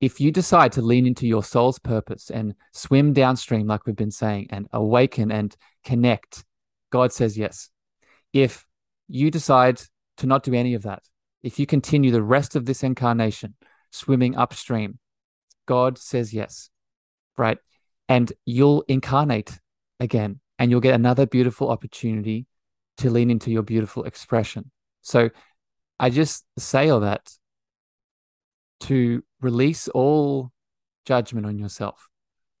if 0.00 0.20
you 0.20 0.30
decide 0.30 0.72
to 0.72 0.82
lean 0.82 1.06
into 1.06 1.26
your 1.26 1.42
soul's 1.42 1.78
purpose 1.78 2.30
and 2.30 2.54
swim 2.72 3.12
downstream, 3.12 3.66
like 3.66 3.86
we've 3.86 3.96
been 3.96 4.10
saying, 4.10 4.48
and 4.50 4.66
awaken 4.72 5.30
and 5.32 5.54
connect, 5.84 6.44
God 6.90 7.12
says 7.12 7.36
yes. 7.36 7.70
If 8.32 8.66
you 9.08 9.30
decide 9.30 9.80
to 10.18 10.26
not 10.26 10.44
do 10.44 10.54
any 10.54 10.74
of 10.74 10.82
that, 10.82 11.02
if 11.42 11.58
you 11.58 11.66
continue 11.66 12.10
the 12.10 12.22
rest 12.22 12.56
of 12.56 12.64
this 12.64 12.82
incarnation 12.82 13.54
swimming 13.90 14.36
upstream, 14.36 14.98
God 15.68 15.98
says 15.98 16.32
yes, 16.32 16.70
right? 17.36 17.58
And 18.08 18.32
you'll 18.46 18.84
incarnate 18.88 19.60
again 20.00 20.40
and 20.58 20.70
you'll 20.70 20.80
get 20.80 20.94
another 20.94 21.26
beautiful 21.26 21.68
opportunity 21.68 22.46
to 22.96 23.10
lean 23.10 23.30
into 23.30 23.50
your 23.50 23.62
beautiful 23.62 24.04
expression. 24.04 24.70
So 25.02 25.28
I 26.00 26.08
just 26.08 26.46
say 26.58 26.88
all 26.88 27.00
that 27.00 27.30
to 28.80 29.22
release 29.42 29.88
all 29.88 30.50
judgment 31.04 31.44
on 31.44 31.58
yourself, 31.58 32.08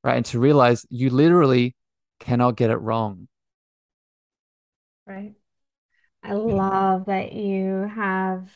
right? 0.04 0.16
And 0.16 0.26
to 0.26 0.38
realize 0.38 0.84
you 0.90 1.08
literally 1.08 1.74
cannot 2.20 2.56
get 2.56 2.70
it 2.70 2.76
wrong. 2.76 3.26
Right. 5.06 5.32
I 6.22 6.34
love 6.34 7.06
that 7.06 7.32
you 7.32 7.90
have 7.94 8.50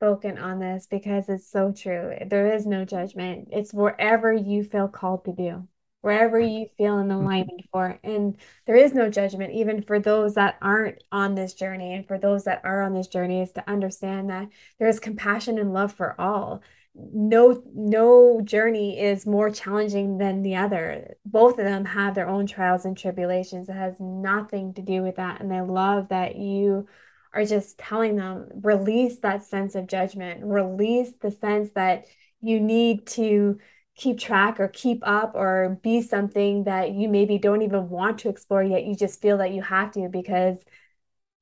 spoken 0.00 0.38
on 0.38 0.58
this 0.60 0.86
because 0.90 1.28
it's 1.28 1.50
so 1.50 1.72
true. 1.72 2.16
There 2.26 2.52
is 2.54 2.66
no 2.66 2.84
judgment. 2.84 3.48
It's 3.52 3.72
wherever 3.74 4.32
you 4.32 4.64
feel 4.64 4.88
called 4.88 5.26
to 5.26 5.32
do, 5.32 5.68
wherever 6.00 6.40
you 6.40 6.66
feel 6.78 6.98
in 6.98 7.08
Mm-hmm. 7.20 7.26
alignment 7.26 7.66
for. 7.70 7.98
And 8.02 8.36
there 8.66 8.76
is 8.76 8.94
no 8.94 9.10
judgment, 9.10 9.52
even 9.52 9.82
for 9.82 9.98
those 10.00 10.34
that 10.34 10.56
aren't 10.62 11.02
on 11.12 11.34
this 11.34 11.52
journey. 11.54 11.94
And 11.94 12.06
for 12.06 12.18
those 12.18 12.44
that 12.44 12.62
are 12.64 12.82
on 12.82 12.94
this 12.94 13.08
journey, 13.08 13.42
is 13.42 13.52
to 13.52 13.70
understand 13.70 14.30
that 14.30 14.48
there 14.78 14.88
is 14.88 15.00
compassion 15.00 15.58
and 15.58 15.72
love 15.74 15.92
for 15.92 16.18
all. 16.18 16.62
No, 16.94 17.62
no 17.74 18.40
journey 18.42 18.98
is 18.98 19.26
more 19.26 19.50
challenging 19.50 20.18
than 20.18 20.42
the 20.42 20.56
other. 20.56 21.14
Both 21.24 21.58
of 21.58 21.64
them 21.64 21.84
have 21.84 22.14
their 22.14 22.28
own 22.28 22.46
trials 22.46 22.84
and 22.84 22.96
tribulations. 22.96 23.68
It 23.68 23.74
has 23.74 24.00
nothing 24.00 24.74
to 24.74 24.82
do 24.82 25.02
with 25.02 25.16
that. 25.16 25.40
And 25.40 25.52
I 25.52 25.60
love 25.60 26.08
that 26.08 26.36
you 26.36 26.88
are 27.32 27.44
just 27.44 27.78
telling 27.78 28.16
them 28.16 28.48
release 28.62 29.18
that 29.20 29.44
sense 29.44 29.74
of 29.74 29.86
judgment, 29.86 30.44
release 30.44 31.16
the 31.18 31.30
sense 31.30 31.72
that 31.72 32.06
you 32.40 32.60
need 32.60 33.06
to 33.06 33.58
keep 33.96 34.18
track 34.18 34.58
or 34.60 34.68
keep 34.68 35.02
up 35.06 35.34
or 35.34 35.78
be 35.82 36.00
something 36.00 36.64
that 36.64 36.92
you 36.92 37.08
maybe 37.08 37.38
don't 37.38 37.62
even 37.62 37.88
want 37.90 38.18
to 38.20 38.28
explore 38.28 38.62
yet. 38.62 38.84
You 38.84 38.94
just 38.96 39.20
feel 39.20 39.38
that 39.38 39.52
you 39.52 39.62
have 39.62 39.92
to 39.92 40.08
because 40.08 40.58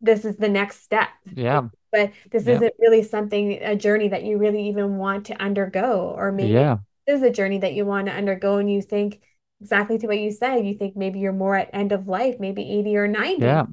this 0.00 0.24
is 0.24 0.36
the 0.36 0.48
next 0.48 0.82
step. 0.82 1.08
Yeah. 1.34 1.68
But 1.90 2.12
this 2.30 2.46
Yeah. 2.46 2.56
isn't 2.56 2.74
really 2.78 3.02
something, 3.02 3.52
a 3.62 3.74
journey 3.74 4.08
that 4.08 4.24
you 4.24 4.38
really 4.38 4.68
even 4.68 4.98
want 4.98 5.26
to 5.26 5.40
undergo, 5.42 6.14
or 6.16 6.32
maybe 6.32 6.52
Yeah. 6.52 6.78
this 7.06 7.16
is 7.16 7.22
a 7.22 7.30
journey 7.30 7.58
that 7.58 7.74
you 7.74 7.86
want 7.86 8.06
to 8.08 8.12
undergo 8.12 8.58
and 8.58 8.70
you 8.70 8.82
think 8.82 9.20
exactly 9.60 9.98
to 9.98 10.06
what 10.06 10.18
you 10.18 10.30
said. 10.30 10.66
You 10.66 10.74
think 10.74 10.96
maybe 10.96 11.18
you're 11.18 11.32
more 11.32 11.56
at 11.56 11.70
end 11.72 11.92
of 11.92 12.06
life, 12.06 12.38
maybe 12.38 12.62
80 12.70 12.96
or 12.96 13.08
90. 13.08 13.42
Yeah. 13.42 13.66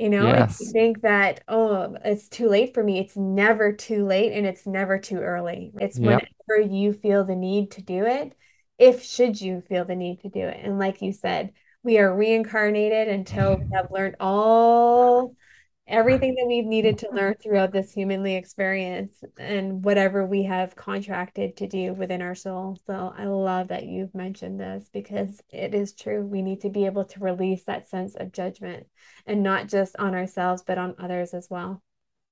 You 0.00 0.08
know, 0.10 0.32
if 0.32 0.46
you 0.58 0.66
think 0.72 1.02
that, 1.02 1.44
oh, 1.48 1.96
it's 2.04 2.28
too 2.28 2.48
late 2.48 2.72
for 2.74 2.82
me, 2.82 2.98
it's 3.00 3.16
never 3.16 3.72
too 3.72 4.06
late 4.06 4.32
and 4.32 4.46
it's 4.46 4.66
never 4.66 4.98
too 4.98 5.18
early. 5.20 5.72
It's 5.78 6.00
Yep. 6.00 6.24
whenever 6.48 6.60
you 6.72 6.92
feel 6.94 7.24
the 7.24 7.36
need 7.36 7.72
to 7.72 7.82
do 7.82 8.06
it, 8.06 8.34
if 8.78 9.02
should 9.04 9.40
you 9.40 9.60
feel 9.60 9.84
the 9.84 9.96
need 9.96 10.20
to 10.22 10.30
do 10.30 10.40
it. 10.40 10.58
And 10.64 10.78
like 10.78 11.02
you 11.02 11.12
said, 11.12 11.52
we 11.82 11.98
are 11.98 12.14
reincarnated 12.16 13.08
until 13.08 13.58
we 13.58 13.66
have 13.74 13.88
learned 13.90 14.16
all 14.20 15.34
everything 15.90 16.36
that 16.36 16.46
we've 16.46 16.64
needed 16.64 16.98
to 16.98 17.06
mm-hmm. 17.06 17.16
learn 17.16 17.34
throughout 17.42 17.72
this 17.72 17.92
humanly 17.92 18.36
experience 18.36 19.12
and 19.38 19.84
whatever 19.84 20.24
we 20.24 20.44
have 20.44 20.76
contracted 20.76 21.56
to 21.56 21.66
do 21.66 21.92
within 21.92 22.22
our 22.22 22.34
soul. 22.34 22.78
So 22.86 23.12
I 23.16 23.24
love 23.24 23.68
that 23.68 23.84
you've 23.84 24.14
mentioned 24.14 24.60
this 24.60 24.88
because 24.92 25.40
it 25.50 25.74
is 25.74 25.92
true. 25.92 26.24
We 26.24 26.42
need 26.42 26.60
to 26.62 26.70
be 26.70 26.86
able 26.86 27.04
to 27.06 27.20
release 27.20 27.64
that 27.64 27.88
sense 27.88 28.14
of 28.14 28.32
judgment 28.32 28.86
and 29.26 29.42
not 29.42 29.68
just 29.68 29.96
on 29.98 30.14
ourselves, 30.14 30.62
but 30.66 30.78
on 30.78 30.94
others 30.98 31.34
as 31.34 31.48
well. 31.50 31.82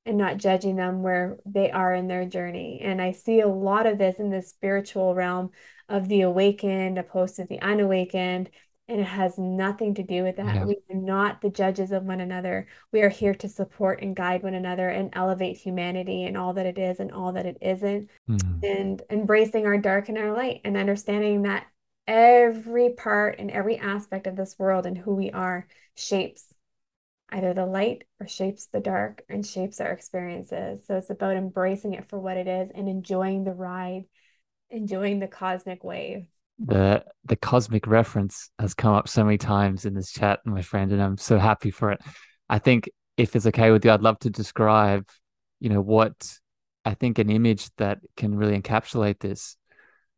And 0.06 0.16
not 0.16 0.38
judging 0.38 0.76
them 0.76 1.02
where 1.02 1.36
they 1.44 1.70
are 1.70 1.92
in 1.92 2.09
their 2.09 2.24
journey. 2.24 2.80
And 2.82 3.02
I 3.02 3.12
see 3.12 3.40
a 3.40 3.48
lot 3.48 3.84
of 3.84 3.98
this 3.98 4.18
in 4.18 4.30
the 4.30 4.40
spiritual 4.40 5.14
realm 5.14 5.50
of 5.86 6.09
the 6.09 6.22
awakened 6.22 6.96
opposed 6.96 7.36
to 7.36 7.44
the 7.44 7.61
unawakened. 7.61 8.48
And 8.89 9.01
it 9.01 9.07
has 9.07 9.36
nothing 9.36 9.95
to 9.97 10.03
do 10.03 10.22
with 10.22 10.36
that. 10.36 10.55
Yeah. 10.55 10.64
We 10.64 10.78
are 10.89 10.97
not 10.97 11.43
the 11.43 11.51
judges 11.51 11.93
of 11.93 12.05
one 12.05 12.20
another. 12.20 12.66
We 12.91 13.03
are 13.03 13.11
here 13.11 13.34
to 13.34 13.49
support 13.49 14.01
and 14.01 14.16
guide 14.16 14.43
one 14.43 14.55
another 14.55 14.89
and 14.89 15.11
elevate 15.12 15.59
humanity 15.59 16.24
and 16.24 16.39
all 16.39 16.55
that 16.55 16.64
it 16.64 16.78
is 16.78 16.99
and 16.99 17.12
all 17.12 17.32
that 17.32 17.45
it 17.45 17.59
isn't. 17.61 18.09
Mm. 18.28 18.64
And 18.64 19.03
embracing 19.11 19.66
our 19.66 19.76
dark 19.76 20.09
and 20.09 20.16
our 20.16 20.32
light 20.32 20.62
and 20.64 20.76
understanding 20.76 21.43
that 21.43 21.66
every 22.07 22.95
part 22.95 23.39
and 23.39 23.51
every 23.51 23.76
aspect 23.76 24.26
of 24.26 24.36
this 24.36 24.59
world 24.59 24.86
and 24.86 24.97
who 24.97 25.14
we 25.14 25.30
are 25.30 25.68
shapes 25.95 26.55
either 27.30 27.53
the 27.53 27.66
light 27.66 28.05
or 28.20 28.26
shapes 28.26 28.66
the 28.66 28.80
dark 28.80 29.22
and 29.28 29.45
shapes 29.45 29.80
our 29.80 29.93
experiences. 29.93 30.86
So 30.86 30.97
it's 30.97 31.11
about 31.11 31.36
embracing 31.36 31.93
it 31.93 32.09
for 32.09 32.18
what 32.18 32.39
it 32.39 32.49
is 32.49 32.70
and 32.74 32.89
enjoying 32.89 33.45
the 33.45 33.53
ride, 33.53 34.05
enjoying 34.70 35.18
the 35.18 35.28
cosmic 35.28 35.84
wave. 35.84 36.26
The 36.59 37.04
the 37.24 37.36
cosmic 37.36 37.86
reference 37.86 38.50
has 38.59 38.74
come 38.74 38.94
up 38.94 39.09
so 39.09 39.24
many 39.24 39.38
times 39.38 39.84
in 39.84 39.94
this 39.94 40.11
chat, 40.11 40.40
my 40.44 40.62
friend, 40.62 40.92
and 40.92 41.02
I'm 41.02 41.16
so 41.16 41.38
happy 41.38 41.70
for 41.70 41.92
it. 41.92 42.00
I 42.48 42.59
think 42.59 42.90
if 43.16 43.36
it's 43.36 43.46
okay 43.46 43.70
with 43.70 43.84
you, 43.84 43.90
I'd 43.90 44.02
love 44.02 44.18
to 44.20 44.30
describe, 44.30 45.09
you 45.61 45.68
know, 45.68 45.80
what 45.80 46.14
I 46.84 46.94
think 46.94 47.18
an 47.18 47.30
image 47.30 47.70
that 47.76 47.98
can 48.16 48.34
really 48.34 48.61
encapsulate 48.61 49.20
this. 49.20 49.56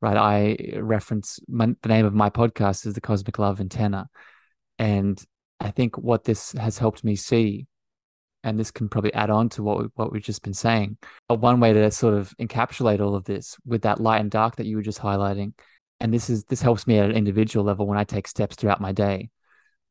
Right, 0.02 0.16
I 0.16 0.78
reference 0.78 1.40
my, 1.46 1.74
the 1.82 1.90
name 1.90 2.06
of 2.06 2.14
my 2.14 2.30
podcast 2.30 2.86
is 2.86 2.94
the 2.94 3.02
Cosmic 3.02 3.38
Love 3.38 3.60
Antenna, 3.60 4.08
and 4.78 5.22
I 5.60 5.72
think 5.72 5.98
what 5.98 6.24
this 6.24 6.52
has 6.52 6.78
helped 6.78 7.04
me 7.04 7.16
see, 7.16 7.66
and 8.42 8.58
this 8.58 8.70
can 8.70 8.88
probably 8.88 9.12
add 9.12 9.28
on 9.28 9.50
to 9.50 9.62
what 9.62 9.78
we, 9.78 9.84
what 9.96 10.10
we've 10.10 10.22
just 10.22 10.42
been 10.42 10.54
saying. 10.54 10.96
But 11.28 11.40
one 11.40 11.60
way 11.60 11.74
to 11.74 11.90
sort 11.90 12.14
of 12.14 12.34
encapsulate 12.40 13.00
all 13.00 13.14
of 13.14 13.24
this 13.24 13.58
with 13.66 13.82
that 13.82 14.00
light 14.00 14.22
and 14.22 14.30
dark 14.30 14.56
that 14.56 14.64
you 14.64 14.76
were 14.76 14.82
just 14.82 15.00
highlighting, 15.00 15.52
and 16.00 16.12
this 16.12 16.30
is 16.30 16.44
this 16.44 16.62
helps 16.62 16.86
me 16.86 16.98
at 16.98 17.10
an 17.10 17.16
individual 17.16 17.64
level 17.64 17.86
when 17.86 17.98
I 17.98 18.04
take 18.04 18.26
steps 18.26 18.56
throughout 18.56 18.80
my 18.80 18.92
day. 18.92 19.30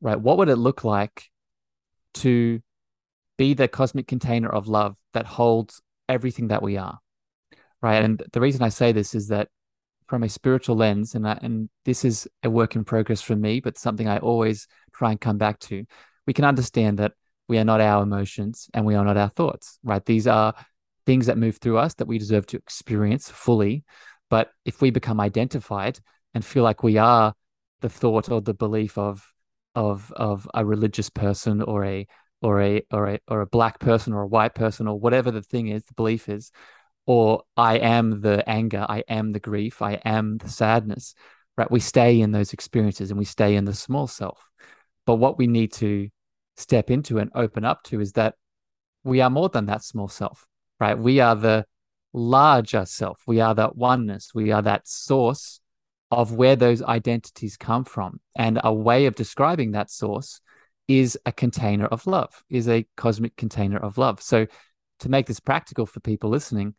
Right, 0.00 0.20
what 0.20 0.38
would 0.38 0.48
it 0.48 0.56
look 0.56 0.82
like 0.84 1.28
to 2.14 2.60
be 3.36 3.54
the 3.54 3.68
cosmic 3.68 4.06
container 4.06 4.48
of 4.48 4.66
love 4.66 4.96
that 5.12 5.26
holds 5.26 5.82
everything 6.08 6.48
that 6.48 6.62
we 6.62 6.76
are? 6.76 6.98
Right, 7.82 8.02
and 8.02 8.22
the 8.32 8.40
reason 8.40 8.62
I 8.62 8.70
say 8.70 8.92
this 8.92 9.14
is 9.14 9.28
that 9.28 9.48
from 10.08 10.24
a 10.24 10.28
spiritual 10.28 10.76
lens, 10.76 11.14
and 11.14 11.26
I, 11.26 11.38
and 11.40 11.70
this 11.84 12.04
is 12.04 12.28
a 12.42 12.50
work 12.50 12.74
in 12.74 12.84
progress 12.84 13.22
for 13.22 13.36
me, 13.36 13.60
but 13.60 13.78
something 13.78 14.08
I 14.08 14.18
always 14.18 14.66
try 14.92 15.12
and 15.12 15.20
come 15.20 15.38
back 15.38 15.60
to. 15.60 15.84
We 16.26 16.32
can 16.32 16.44
understand 16.44 16.98
that 16.98 17.12
we 17.48 17.58
are 17.58 17.64
not 17.64 17.80
our 17.80 18.02
emotions 18.02 18.68
and 18.74 18.84
we 18.84 18.96
are 18.96 19.04
not 19.04 19.16
our 19.16 19.28
thoughts, 19.28 19.78
right? 19.84 20.04
These 20.04 20.26
are 20.26 20.54
things 21.06 21.26
that 21.26 21.38
move 21.38 21.58
through 21.58 21.78
us 21.78 21.94
that 21.94 22.08
we 22.08 22.18
deserve 22.18 22.46
to 22.46 22.56
experience 22.56 23.30
fully. 23.30 23.84
But 24.30 24.50
if 24.64 24.80
we 24.80 24.90
become 24.90 25.20
identified 25.20 25.98
and 26.32 26.44
feel 26.44 26.62
like 26.62 26.82
we 26.82 26.96
are 26.96 27.34
the 27.80 27.88
thought 27.88 28.30
or 28.30 28.40
the 28.40 28.54
belief 28.54 28.96
of 28.96 29.32
of 29.74 30.12
of 30.16 30.48
a 30.54 30.64
religious 30.64 31.10
person 31.10 31.62
or 31.62 31.84
a 31.84 32.06
or 32.42 32.62
a 32.62 32.82
or 32.90 33.08
a 33.08 33.18
or 33.28 33.40
a 33.42 33.46
black 33.46 33.78
person 33.80 34.12
or 34.12 34.22
a 34.22 34.26
white 34.26 34.54
person 34.54 34.88
or 34.88 34.98
whatever 34.98 35.30
the 35.30 35.42
thing 35.42 35.68
is, 35.68 35.82
the 35.84 35.94
belief 35.94 36.28
is, 36.28 36.50
or 37.06 37.42
I 37.56 37.78
am 37.78 38.20
the 38.20 38.48
anger, 38.48 38.86
I 38.88 39.04
am 39.08 39.32
the 39.32 39.40
grief, 39.40 39.82
I 39.82 39.94
am 40.04 40.38
the 40.38 40.48
sadness, 40.48 41.14
right? 41.56 41.70
We 41.70 41.80
stay 41.80 42.20
in 42.20 42.32
those 42.32 42.52
experiences 42.52 43.10
and 43.10 43.18
we 43.18 43.24
stay 43.24 43.56
in 43.56 43.64
the 43.64 43.74
small 43.74 44.06
self. 44.06 44.48
But 45.06 45.16
what 45.16 45.38
we 45.38 45.46
need 45.46 45.72
to 45.74 46.08
step 46.56 46.90
into 46.90 47.18
and 47.18 47.30
open 47.34 47.64
up 47.64 47.82
to 47.84 48.00
is 48.00 48.12
that 48.12 48.34
we 49.02 49.20
are 49.20 49.30
more 49.30 49.48
than 49.48 49.66
that 49.66 49.82
small 49.82 50.08
self, 50.08 50.46
right? 50.78 50.98
We 50.98 51.20
are 51.20 51.34
the 51.34 51.66
larger 52.12 52.84
self. 52.86 53.22
We 53.26 53.40
are 53.40 53.54
that 53.54 53.76
oneness. 53.76 54.30
We 54.34 54.50
are 54.50 54.62
that 54.62 54.88
source 54.88 55.60
of 56.10 56.32
where 56.32 56.56
those 56.56 56.82
identities 56.82 57.56
come 57.56 57.84
from. 57.84 58.20
And 58.36 58.60
a 58.62 58.72
way 58.72 59.06
of 59.06 59.14
describing 59.14 59.72
that 59.72 59.90
source 59.90 60.40
is 60.88 61.18
a 61.24 61.32
container 61.32 61.86
of 61.86 62.06
love, 62.06 62.42
is 62.50 62.68
a 62.68 62.86
cosmic 62.96 63.36
container 63.36 63.78
of 63.78 63.96
love. 63.96 64.20
So, 64.20 64.46
to 65.00 65.08
make 65.08 65.26
this 65.26 65.40
practical 65.40 65.86
for 65.86 66.00
people 66.00 66.28
listening, 66.28 66.74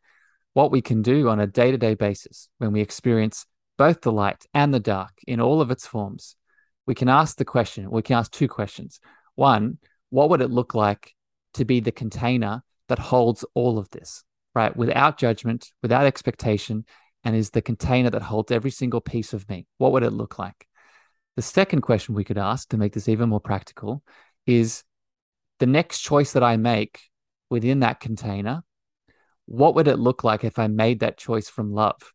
what 0.54 0.72
we 0.72 0.82
can 0.82 1.02
do 1.02 1.30
on 1.30 1.40
a 1.40 1.48
day 1.48 1.72
to 1.72 1.78
day 1.78 1.96
basis 1.96 2.50
when 2.60 2.72
we 2.72 2.82
experience 2.82 3.46
both 3.78 4.02
the 4.02 4.12
light 4.12 4.46
and 4.54 4.74
the 4.74 4.80
dark 4.80 5.12
in 5.26 5.40
all 5.40 5.62
of 5.62 5.72
its 5.72 5.88
forms, 5.88 6.36
we 6.86 6.94
can 6.94 7.10
ask 7.10 7.38
the 7.38 7.46
question, 7.46 7.90
we 7.90 8.02
can 8.02 8.18
ask 8.18 8.32
two 8.32 8.48
questions. 8.48 9.00
One, 9.36 9.78
what 10.10 10.30
would 10.30 10.42
it 10.42 10.52
look 10.52 10.76
like 10.76 11.16
to 11.54 11.66
be 11.66 11.80
the 11.80 11.92
container 11.92 12.64
that 12.90 13.00
holds 13.00 13.46
all 13.54 13.78
of 13.80 13.90
this, 13.92 14.24
right? 14.54 14.76
Without 14.76 15.18
judgment, 15.18 15.72
without 15.82 16.06
expectation, 16.06 16.86
and 17.24 17.36
is 17.36 17.52
the 17.52 17.62
container 17.62 18.10
that 18.10 18.22
holds 18.22 18.52
every 18.52 18.72
single 18.72 19.02
piece 19.02 19.34
of 19.34 19.48
me. 19.48 19.68
What 19.78 19.92
would 19.92 20.04
it 20.04 20.12
look 20.14 20.40
like? 20.40 20.68
The 21.36 21.42
second 21.42 21.82
question 21.82 22.16
we 22.16 22.24
could 22.24 22.38
ask 22.38 22.70
to 22.70 22.78
make 22.78 22.94
this 22.94 23.08
even 23.08 23.30
more 23.30 23.40
practical 23.40 24.04
is 24.46 24.84
the 25.60 25.68
next 25.68 26.02
choice 26.02 26.34
that 26.34 26.44
I 26.44 26.58
make 26.58 27.00
within 27.50 27.82
that 27.82 28.00
container, 28.00 28.64
what 29.46 29.76
would 29.76 29.88
it 29.88 30.00
look 30.00 30.24
like 30.24 30.44
if 30.44 30.58
I 30.58 30.68
made 30.68 31.02
that 31.02 31.18
choice 31.18 31.50
from 31.50 31.74
love? 31.74 32.14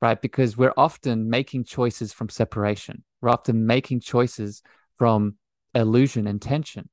Right? 0.00 0.20
Because 0.20 0.56
we're 0.56 0.74
often 0.76 1.28
making 1.28 1.64
choices 1.64 2.12
from 2.12 2.28
separation. 2.28 3.02
We're 3.20 3.30
often 3.30 3.66
making 3.66 4.00
choices 4.00 4.62
from 4.96 5.36
illusion 5.74 6.26
and 6.26 6.40
tension. 6.40 6.88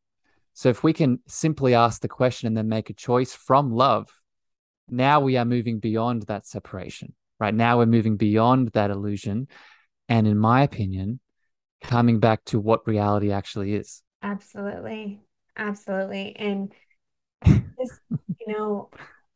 So 0.54 0.70
if 0.70 0.84
we 0.84 0.94
can 0.94 1.20
simply 1.28 1.76
ask 1.76 2.02
the 2.02 2.08
question 2.08 2.48
and 2.48 2.58
then 2.58 2.70
make 2.70 2.90
a 2.90 2.94
choice 2.94 3.34
from 3.34 3.72
love, 3.72 4.10
now 4.90 5.20
we 5.20 5.38
are 5.38 5.46
moving 5.46 5.80
beyond 5.80 6.24
that 6.24 6.46
separation, 6.46 7.14
right? 7.40 7.54
Now 7.54 7.78
we're 7.78 7.86
moving 7.86 8.18
beyond 8.18 8.70
that 8.70 8.92
illusion. 8.92 9.48
And 10.08 10.28
in 10.28 10.38
my 10.38 10.64
opinion, 10.64 11.20
coming 11.82 12.20
back 12.20 12.44
to 12.46 12.60
what 12.60 12.88
reality 12.88 13.32
actually 13.32 13.74
is. 13.74 14.04
Absolutely. 14.22 15.22
Absolutely. 15.58 16.36
And 16.36 16.74
just, 17.46 18.00
you 18.40 18.54
know, 18.54 18.90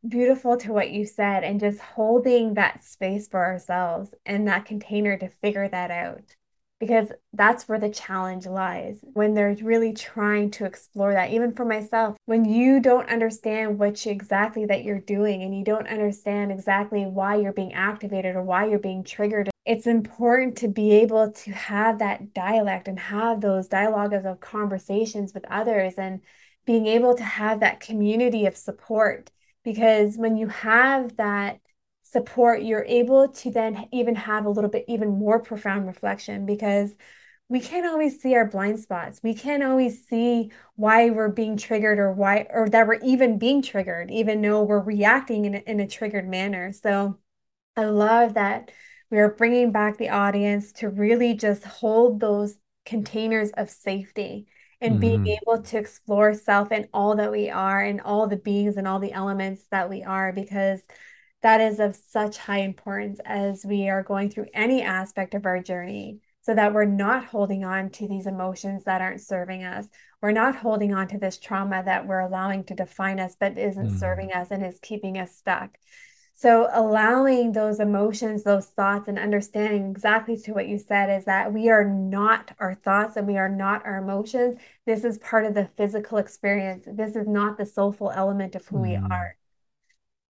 beautiful 0.07 0.57
to 0.57 0.71
what 0.71 0.91
you 0.91 1.05
said 1.05 1.43
and 1.43 1.59
just 1.59 1.79
holding 1.79 2.53
that 2.53 2.83
space 2.83 3.27
for 3.27 3.43
ourselves 3.43 4.13
and 4.25 4.47
that 4.47 4.65
container 4.65 5.17
to 5.17 5.27
figure 5.27 5.67
that 5.67 5.91
out 5.91 6.35
because 6.79 7.11
that's 7.33 7.67
where 7.67 7.79
the 7.79 7.89
challenge 7.89 8.45
lies 8.45 8.99
when 9.13 9.33
they're 9.33 9.55
really 9.61 9.93
trying 9.93 10.49
to 10.51 10.65
explore 10.65 11.13
that. 11.13 11.31
Even 11.31 11.53
for 11.53 11.65
myself 11.65 12.17
when 12.25 12.45
you 12.45 12.79
don't 12.79 13.09
understand 13.09 13.77
what 13.77 14.05
you, 14.05 14.11
exactly 14.11 14.65
that 14.65 14.83
you're 14.83 14.99
doing 14.99 15.43
and 15.43 15.57
you 15.57 15.63
don't 15.63 15.87
understand 15.87 16.51
exactly 16.51 17.03
why 17.03 17.35
you're 17.35 17.53
being 17.53 17.73
activated 17.73 18.35
or 18.35 18.41
why 18.41 18.65
you're 18.65 18.79
being 18.79 19.03
triggered 19.03 19.49
it's 19.69 19.85
important 19.85 20.57
to 20.57 20.67
be 20.67 20.93
able 20.93 21.31
to 21.31 21.51
have 21.51 21.99
that 21.99 22.33
dialect 22.33 22.87
and 22.87 22.99
have 22.99 23.39
those 23.39 23.67
dialogues 23.67 24.25
of 24.25 24.39
conversations 24.39 25.31
with 25.31 25.45
others 25.45 25.93
and 25.95 26.21
being 26.65 26.87
able 26.87 27.15
to 27.15 27.23
have 27.23 27.59
that 27.59 27.79
community 27.79 28.47
of 28.47 28.57
support. 28.57 29.29
Because 29.63 30.17
when 30.17 30.37
you 30.37 30.47
have 30.47 31.17
that 31.17 31.59
support, 32.11 32.63
you're 32.63 32.85
able 32.85 33.29
to 33.29 33.51
then 33.51 33.87
even 33.91 34.15
have 34.15 34.45
a 34.45 34.49
little 34.49 34.69
bit 34.69 34.85
even 34.87 35.09
more 35.09 35.39
profound 35.39 35.87
reflection 35.87 36.45
because 36.45 36.95
we 37.49 37.59
can't 37.59 37.87
always 37.87 38.21
see 38.21 38.35
our 38.35 38.45
blind 38.45 38.79
spots. 38.79 39.19
We 39.23 39.33
can't 39.33 39.63
always 39.63 40.07
see 40.07 40.51
why 40.75 41.09
we're 41.09 41.29
being 41.29 41.57
triggered 41.57 41.97
or 41.97 42.13
why 42.13 42.45
or 42.49 42.69
that 42.69 42.87
we're 42.87 42.99
even 43.03 43.39
being 43.39 43.61
triggered, 43.61 44.11
even 44.11 44.41
though 44.41 44.63
we're 44.63 44.79
reacting 44.79 45.45
in 45.45 45.55
a, 45.55 45.57
in 45.59 45.79
a 45.79 45.87
triggered 45.87 46.27
manner. 46.27 46.71
So 46.71 47.17
I 47.75 47.85
love 47.85 48.35
that 48.35 48.71
we 49.09 49.17
are 49.17 49.33
bringing 49.33 49.71
back 49.71 49.97
the 49.97 50.09
audience 50.09 50.71
to 50.73 50.89
really 50.89 51.33
just 51.33 51.63
hold 51.63 52.19
those 52.19 52.55
containers 52.85 53.49
of 53.51 53.69
safety 53.69 54.47
and 54.81 54.93
mm-hmm. 54.93 55.23
being 55.23 55.39
able 55.41 55.61
to 55.61 55.77
explore 55.77 56.33
self 56.33 56.71
and 56.71 56.87
all 56.93 57.15
that 57.15 57.31
we 57.31 57.49
are 57.49 57.81
and 57.81 58.01
all 58.01 58.27
the 58.27 58.37
beings 58.37 58.77
and 58.77 58.87
all 58.87 58.99
the 58.99 59.11
elements 59.11 59.63
that 59.71 59.89
we 59.89 60.03
are 60.03 60.31
because 60.31 60.81
that 61.41 61.61
is 61.61 61.79
of 61.79 61.95
such 61.95 62.37
high 62.37 62.59
importance 62.59 63.19
as 63.25 63.65
we 63.65 63.89
are 63.89 64.03
going 64.03 64.29
through 64.29 64.47
any 64.53 64.81
aspect 64.81 65.33
of 65.33 65.45
our 65.45 65.61
journey 65.61 66.19
so 66.41 66.53
that 66.53 66.73
we're 66.73 66.85
not 66.85 67.25
holding 67.25 67.63
on 67.63 67.89
to 67.91 68.07
these 68.07 68.25
emotions 68.25 68.83
that 68.85 69.01
aren't 69.01 69.21
serving 69.21 69.63
us. 69.63 69.87
We're 70.21 70.31
not 70.31 70.55
holding 70.55 70.93
on 70.93 71.07
to 71.09 71.17
this 71.17 71.37
trauma 71.37 71.83
that 71.85 72.07
we're 72.07 72.19
allowing 72.19 72.63
to 72.65 72.73
define 72.73 73.19
us, 73.19 73.35
but 73.39 73.57
isn't 73.57 73.91
mm. 73.91 73.99
serving 73.99 74.33
us 74.33 74.47
and 74.51 74.65
is 74.65 74.79
keeping 74.81 75.17
us 75.17 75.35
stuck. 75.35 75.77
So, 76.35 76.69
allowing 76.73 77.51
those 77.51 77.81
emotions, 77.81 78.43
those 78.43 78.67
thoughts, 78.67 79.09
and 79.09 79.19
understanding 79.19 79.91
exactly 79.91 80.37
to 80.37 80.53
what 80.53 80.69
you 80.69 80.77
said 80.77 81.09
is 81.09 81.25
that 81.25 81.51
we 81.51 81.69
are 81.69 81.83
not 81.83 82.55
our 82.59 82.75
thoughts 82.75 83.17
and 83.17 83.27
we 83.27 83.37
are 83.37 83.49
not 83.49 83.85
our 83.85 83.97
emotions. 83.97 84.55
This 84.85 85.03
is 85.03 85.17
part 85.17 85.45
of 85.45 85.53
the 85.53 85.69
physical 85.75 86.17
experience. 86.17 86.85
This 86.87 87.17
is 87.17 87.27
not 87.27 87.57
the 87.57 87.65
soulful 87.65 88.11
element 88.11 88.55
of 88.55 88.65
who 88.67 88.77
mm. 88.77 88.81
we 88.83 88.95
are 88.95 89.35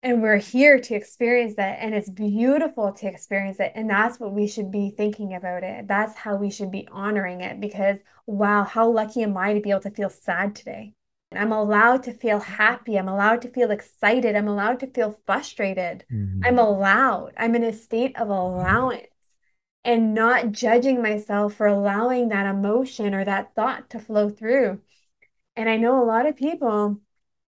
and 0.03 0.23
we're 0.23 0.39
here 0.39 0.79
to 0.79 0.95
experience 0.95 1.57
that 1.57 1.79
and 1.81 1.95
it's 1.95 2.09
beautiful 2.09 2.93
to 2.93 3.09
experience 3.09 3.59
it 3.59 3.73
and 3.75 3.91
that's 3.91 4.21
what 4.21 4.33
we 4.33 4.47
should 4.47 4.71
be 4.71 4.91
thinking 4.97 5.35
about 5.35 5.65
it. 5.65 5.89
That's 5.89 6.15
how 6.15 6.37
we 6.37 6.51
should 6.51 6.71
be 6.71 6.87
honoring 6.91 7.41
it 7.41 7.61
because 7.61 7.99
wow 8.27 8.65
how 8.65 8.89
lucky 8.89 9.23
am 9.23 9.37
i 9.37 9.55
to 9.55 9.61
be 9.61 9.71
able 9.71 9.81
to 9.81 9.91
feel 9.91 10.11
sad 10.11 10.55
today? 10.55 10.95
I'm 11.35 11.53
allowed 11.53 12.05
to 12.05 12.13
feel 12.13 12.41
happy 12.41 12.99
i'm 12.99 13.09
allowed 13.09 13.43
to 13.43 13.51
feel 13.51 13.71
excited 13.71 14.35
i'm 14.35 14.49
allowed 14.49 14.81
to 14.81 14.87
feel 14.87 15.19
frustrated. 15.27 16.05
Mm-hmm. 16.13 16.41
i'm 16.45 16.59
allowed 16.59 17.35
i'm 17.37 17.55
in 17.55 17.65
a 17.65 17.73
state 17.73 18.17
of 18.17 18.29
allowance 18.29 19.07
and 19.85 20.15
not 20.15 20.53
judging 20.53 21.03
myself 21.03 21.55
for 21.55 21.67
allowing 21.67 22.29
that 22.29 22.47
emotion 22.47 23.15
or 23.15 23.25
that 23.25 23.55
thought 23.55 23.91
to 23.91 23.99
flow 23.99 24.31
through. 24.31 24.81
And 25.57 25.69
i 25.69 25.77
know 25.77 26.03
a 26.03 26.07
lot 26.07 26.27
of 26.27 26.37
people 26.37 27.01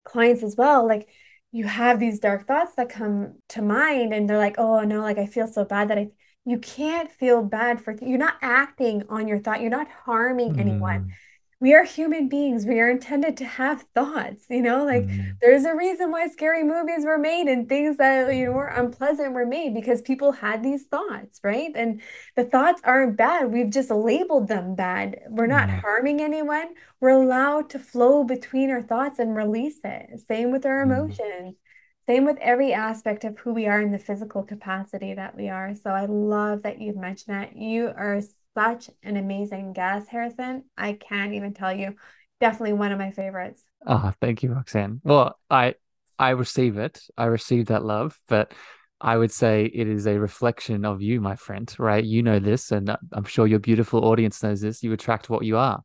clients 0.05 0.43
as 0.43 0.57
well 0.57 0.87
like 0.87 1.09
you 1.53 1.65
have 1.65 1.99
these 1.99 2.19
dark 2.19 2.47
thoughts 2.47 2.75
that 2.75 2.89
come 2.89 3.35
to 3.49 3.63
mind 3.63 4.13
and 4.13 4.29
they're 4.29 4.39
like 4.39 4.57
oh 4.59 4.81
no 4.83 5.01
like 5.01 5.19
i 5.19 5.27
feel 5.27 5.47
so 5.47 5.65
bad 5.65 5.89
that 5.89 5.99
i 5.99 6.09
you 6.45 6.59
can't 6.59 7.11
feel 7.11 7.43
bad 7.43 7.81
for 7.81 7.95
you're 8.03 8.19
not 8.19 8.37
acting 8.43 9.03
on 9.09 9.29
your 9.29 9.39
thought 9.39 9.61
you're 9.61 9.71
not 9.71 9.89
harming 10.05 10.55
mm. 10.55 10.61
anyone 10.61 11.13
we 11.61 11.75
are 11.75 11.83
human 11.83 12.29
beings. 12.29 12.67
We 12.67 12.79
are 12.79 12.89
intended 12.89 13.37
to 13.39 13.45
have 13.45 13.83
thoughts, 13.93 14.45
you 14.49 14.63
know, 14.63 14.85
like 14.85 15.05
mm-hmm. 15.05 15.31
there's 15.41 15.65
a 15.65 15.75
reason 15.75 16.13
why 16.13 16.29
scary 16.29 16.63
movies 16.63 17.05
were 17.05 17.19
made 17.19 17.49
and 17.49 17.69
things 17.69 17.97
that, 17.97 18.33
you 18.33 18.47
know, 18.47 18.53
were 18.53 18.69
unpleasant 18.69 19.33
were 19.33 19.47
made 19.47 19.75
because 19.75 20.01
people 20.01 20.31
had 20.31 20.63
these 20.63 20.85
thoughts, 20.85 21.41
right? 21.43 21.73
And 21.75 22.01
the 22.37 22.45
thoughts 22.45 22.81
aren't 22.85 23.17
bad. 23.17 23.51
We've 23.51 23.71
just 23.71 23.91
labeled 23.91 24.47
them 24.47 24.77
bad. 24.77 25.19
We're 25.29 25.49
not 25.49 25.69
mm-hmm. 25.69 25.81
harming 25.81 26.21
anyone. 26.21 26.75
We're 27.01 27.09
allowed 27.11 27.71
to 27.71 27.81
flow 27.81 28.23
between 28.23 28.71
our 28.71 28.83
thoughts 28.83 29.19
and 29.19 29.35
release 29.35 29.81
it. 29.83 30.21
Same 30.29 30.53
with 30.53 30.65
our 30.65 30.85
mm-hmm. 30.85 30.93
emotions. 30.93 31.57
Same 32.07 32.25
with 32.25 32.39
every 32.41 32.73
aspect 32.73 33.25
of 33.25 33.37
who 33.39 33.53
we 33.53 33.67
are 33.67 33.81
in 33.81 33.91
the 33.91 33.99
physical 33.99 34.43
capacity 34.43 35.13
that 35.13 35.37
we 35.37 35.49
are. 35.51 35.75
So 35.75 35.91
I 35.91 36.07
love 36.07 36.63
that 36.63 36.81
you've 36.81 36.97
mentioned 36.97 37.37
that. 37.37 37.57
You 37.57 37.89
are 37.89 38.23
such 38.55 38.91
an 39.03 39.17
amazing 39.17 39.73
guest, 39.73 40.09
Harrison. 40.09 40.65
I 40.77 40.93
can't 40.95 41.35
even 41.35 41.55
tell 41.55 41.73
you. 41.73 41.97
Definitely 42.41 42.75
one 42.75 42.93
of 42.93 42.99
my 42.99 43.11
favorites. 43.11 43.65
Oh, 43.87 44.13
thank 44.21 44.43
you, 44.43 44.53
Roxanne. 44.53 45.01
Well, 45.03 45.39
I 45.51 45.75
I 46.19 46.31
receive 46.31 46.79
it. 46.79 47.01
I 47.17 47.25
receive 47.25 47.67
that 47.67 47.85
love, 47.85 48.19
but 48.29 48.53
I 49.01 49.17
would 49.17 49.31
say 49.31 49.65
it 49.65 49.89
is 49.89 50.07
a 50.07 50.19
reflection 50.19 50.85
of 50.85 51.01
you, 51.01 51.21
my 51.21 51.37
friend, 51.37 51.73
right? 51.79 52.03
You 52.03 52.23
know 52.23 52.39
this, 52.39 52.73
and 52.73 52.97
I'm 53.13 53.25
sure 53.25 53.47
your 53.47 53.61
beautiful 53.61 54.05
audience 54.05 54.43
knows 54.43 54.61
this. 54.61 54.83
You 54.83 54.93
attract 54.93 55.31
what 55.31 55.45
you 55.45 55.57
are, 55.57 55.83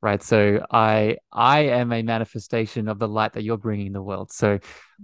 right? 0.00 0.22
So 0.22 0.64
I 0.70 1.18
I 1.32 1.60
am 1.60 1.92
a 1.92 2.02
manifestation 2.02 2.88
of 2.88 2.98
the 2.98 3.08
light 3.08 3.34
that 3.34 3.44
you're 3.44 3.58
bringing 3.58 3.88
in 3.88 3.92
the 3.92 4.02
world. 4.02 4.32
So 4.32 4.58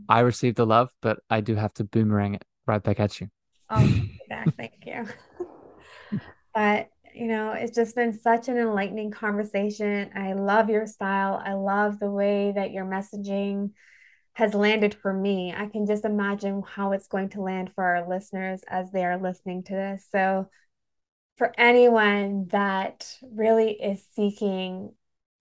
I 0.09 0.21
receive 0.21 0.55
the 0.55 0.67
love, 0.67 0.91
but 1.03 1.19
I 1.29 1.41
do 1.41 1.55
have 1.55 1.75
to 1.75 1.85
boomerang 1.85 2.35
it 2.35 2.45
right 2.67 2.83
back 2.83 3.01
at 3.01 3.21
you. 3.21 3.29
Oh, 3.69 3.89
thank 4.29 4.85
you. 4.87 5.07
but 6.55 6.89
you 7.21 7.27
know, 7.27 7.53
it's 7.53 7.77
just 7.77 7.95
been 7.95 8.19
such 8.19 8.49
an 8.49 8.57
enlightening 8.57 9.11
conversation. 9.11 10.11
I 10.15 10.33
love 10.33 10.71
your 10.71 10.87
style. 10.87 11.39
I 11.45 11.53
love 11.53 11.99
the 11.99 12.11
way 12.11 12.51
that 12.57 12.71
your 12.71 12.87
messaging 12.87 13.73
has 14.33 14.55
landed 14.55 14.95
for 14.95 15.13
me. 15.13 15.53
I 15.55 15.67
can 15.67 15.85
just 15.85 16.07
imagine 16.07 16.63
how 16.67 16.93
it's 16.93 17.09
going 17.09 17.29
to 17.31 17.43
land 17.43 17.73
for 17.75 17.85
our 17.85 18.09
listeners 18.09 18.63
as 18.67 18.91
they 18.91 19.05
are 19.05 19.21
listening 19.21 19.65
to 19.65 19.75
this. 19.75 20.09
So, 20.11 20.49
for 21.37 21.53
anyone 21.59 22.47
that 22.53 23.07
really 23.31 23.73
is 23.73 24.03
seeking 24.17 24.95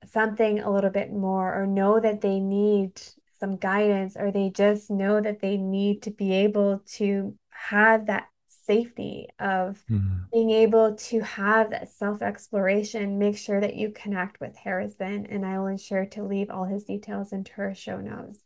something 0.04 0.60
a 0.60 0.70
little 0.70 0.90
bit 0.90 1.14
more 1.14 1.62
or 1.62 1.66
know 1.66 1.98
that 1.98 2.20
they 2.20 2.42
need 2.42 3.02
some 3.40 3.56
guidance 3.56 4.18
or 4.18 4.32
they 4.32 4.50
just 4.50 4.92
know 4.92 5.22
that 5.22 5.40
they 5.40 5.56
need 5.56 6.02
to 6.02 6.12
be 6.12 6.34
able 6.34 6.82
to 6.98 7.38
have 7.52 8.08
that 8.08 8.28
safety 8.70 9.28
of 9.40 9.84
mm-hmm. 9.90 10.18
being 10.32 10.52
able 10.52 10.96
to 10.96 11.22
have 11.22 11.72
that 11.72 11.90
self 11.90 12.22
exploration, 12.22 13.18
make 13.18 13.36
sure 13.36 13.60
that 13.60 13.76
you 13.76 13.92
connect 13.92 14.40
with 14.40 14.56
Harrison, 14.56 15.26
and 15.26 15.44
I 15.44 15.58
will 15.58 15.68
ensure 15.68 16.06
to 16.06 16.24
leave 16.24 16.52
all 16.52 16.66
his 16.66 16.84
details 16.84 17.34
into 17.34 17.52
our 17.58 17.74
show 17.74 18.00
notes. 18.00 18.40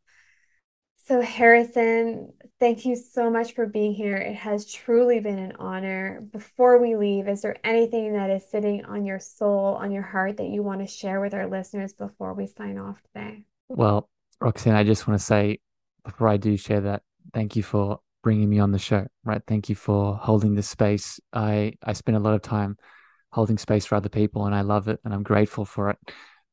So, 1.07 1.19
Harrison, 1.19 2.31
thank 2.61 2.85
you 2.85 2.95
so 2.95 3.29
much 3.29 3.53
for 3.53 3.65
being 3.65 3.93
here. 3.93 4.15
It 4.15 4.35
has 4.35 4.71
truly 4.71 5.19
been 5.19 5.39
an 5.39 5.57
honor. 5.59 6.21
Before 6.31 6.79
we 6.79 6.95
leave, 6.95 7.27
is 7.27 7.41
there 7.41 7.57
anything 7.65 8.13
that 8.13 8.29
is 8.29 8.49
sitting 8.49 8.85
on 8.85 9.05
your 9.05 9.19
soul, 9.19 9.75
on 9.75 9.91
your 9.91 10.03
heart 10.03 10.37
that 10.37 10.47
you 10.47 10.63
want 10.63 10.79
to 10.79 10.87
share 10.87 11.19
with 11.19 11.33
our 11.33 11.47
listeners 11.47 11.91
before 11.91 12.33
we 12.33 12.47
sign 12.47 12.77
off 12.77 13.01
today? 13.13 13.43
Well, 13.67 14.09
Roxanne, 14.39 14.75
I 14.75 14.85
just 14.85 15.05
want 15.05 15.19
to 15.19 15.25
say 15.25 15.59
before 16.05 16.29
I 16.29 16.37
do 16.37 16.55
share 16.55 16.79
that, 16.81 17.01
thank 17.33 17.57
you 17.57 17.63
for 17.63 17.99
bringing 18.23 18.49
me 18.49 18.59
on 18.59 18.71
the 18.71 18.79
show, 18.79 19.05
right? 19.23 19.41
Thank 19.45 19.69
you 19.69 19.75
for 19.75 20.15
holding 20.15 20.55
this 20.55 20.69
space. 20.69 21.19
I 21.31 21.73
I 21.83 21.93
spend 21.93 22.17
a 22.17 22.21
lot 22.21 22.33
of 22.33 22.41
time 22.41 22.77
holding 23.31 23.57
space 23.57 23.85
for 23.85 23.95
other 23.95 24.09
people, 24.09 24.45
and 24.45 24.55
I 24.55 24.61
love 24.61 24.87
it, 24.87 24.99
and 25.05 25.13
I'm 25.13 25.23
grateful 25.23 25.65
for 25.65 25.91
it. 25.91 25.97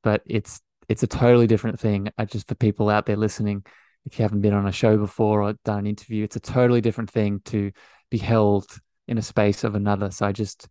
But 0.02 0.22
it's 0.26 0.60
it's 0.88 1.02
a 1.02 1.06
totally 1.06 1.46
different 1.46 1.80
thing. 1.80 2.10
I 2.18 2.24
just 2.24 2.48
for 2.48 2.54
people 2.56 2.90
out 2.90 3.06
there 3.06 3.16
listening, 3.16 3.64
if 4.04 4.18
you 4.18 4.24
haven't 4.24 4.40
been 4.40 4.54
on 4.54 4.66
a 4.66 4.72
show 4.72 4.98
before 4.98 5.42
or 5.42 5.54
done 5.64 5.78
an 5.80 5.86
interview, 5.86 6.24
it's 6.24 6.36
a 6.36 6.40
totally 6.40 6.80
different 6.80 7.10
thing 7.10 7.40
to 7.46 7.70
be 8.10 8.18
held 8.18 8.66
in 9.06 9.18
a 9.18 9.22
space 9.22 9.64
of 9.64 9.74
another. 9.74 10.10
So 10.10 10.26
I 10.26 10.32
just 10.32 10.68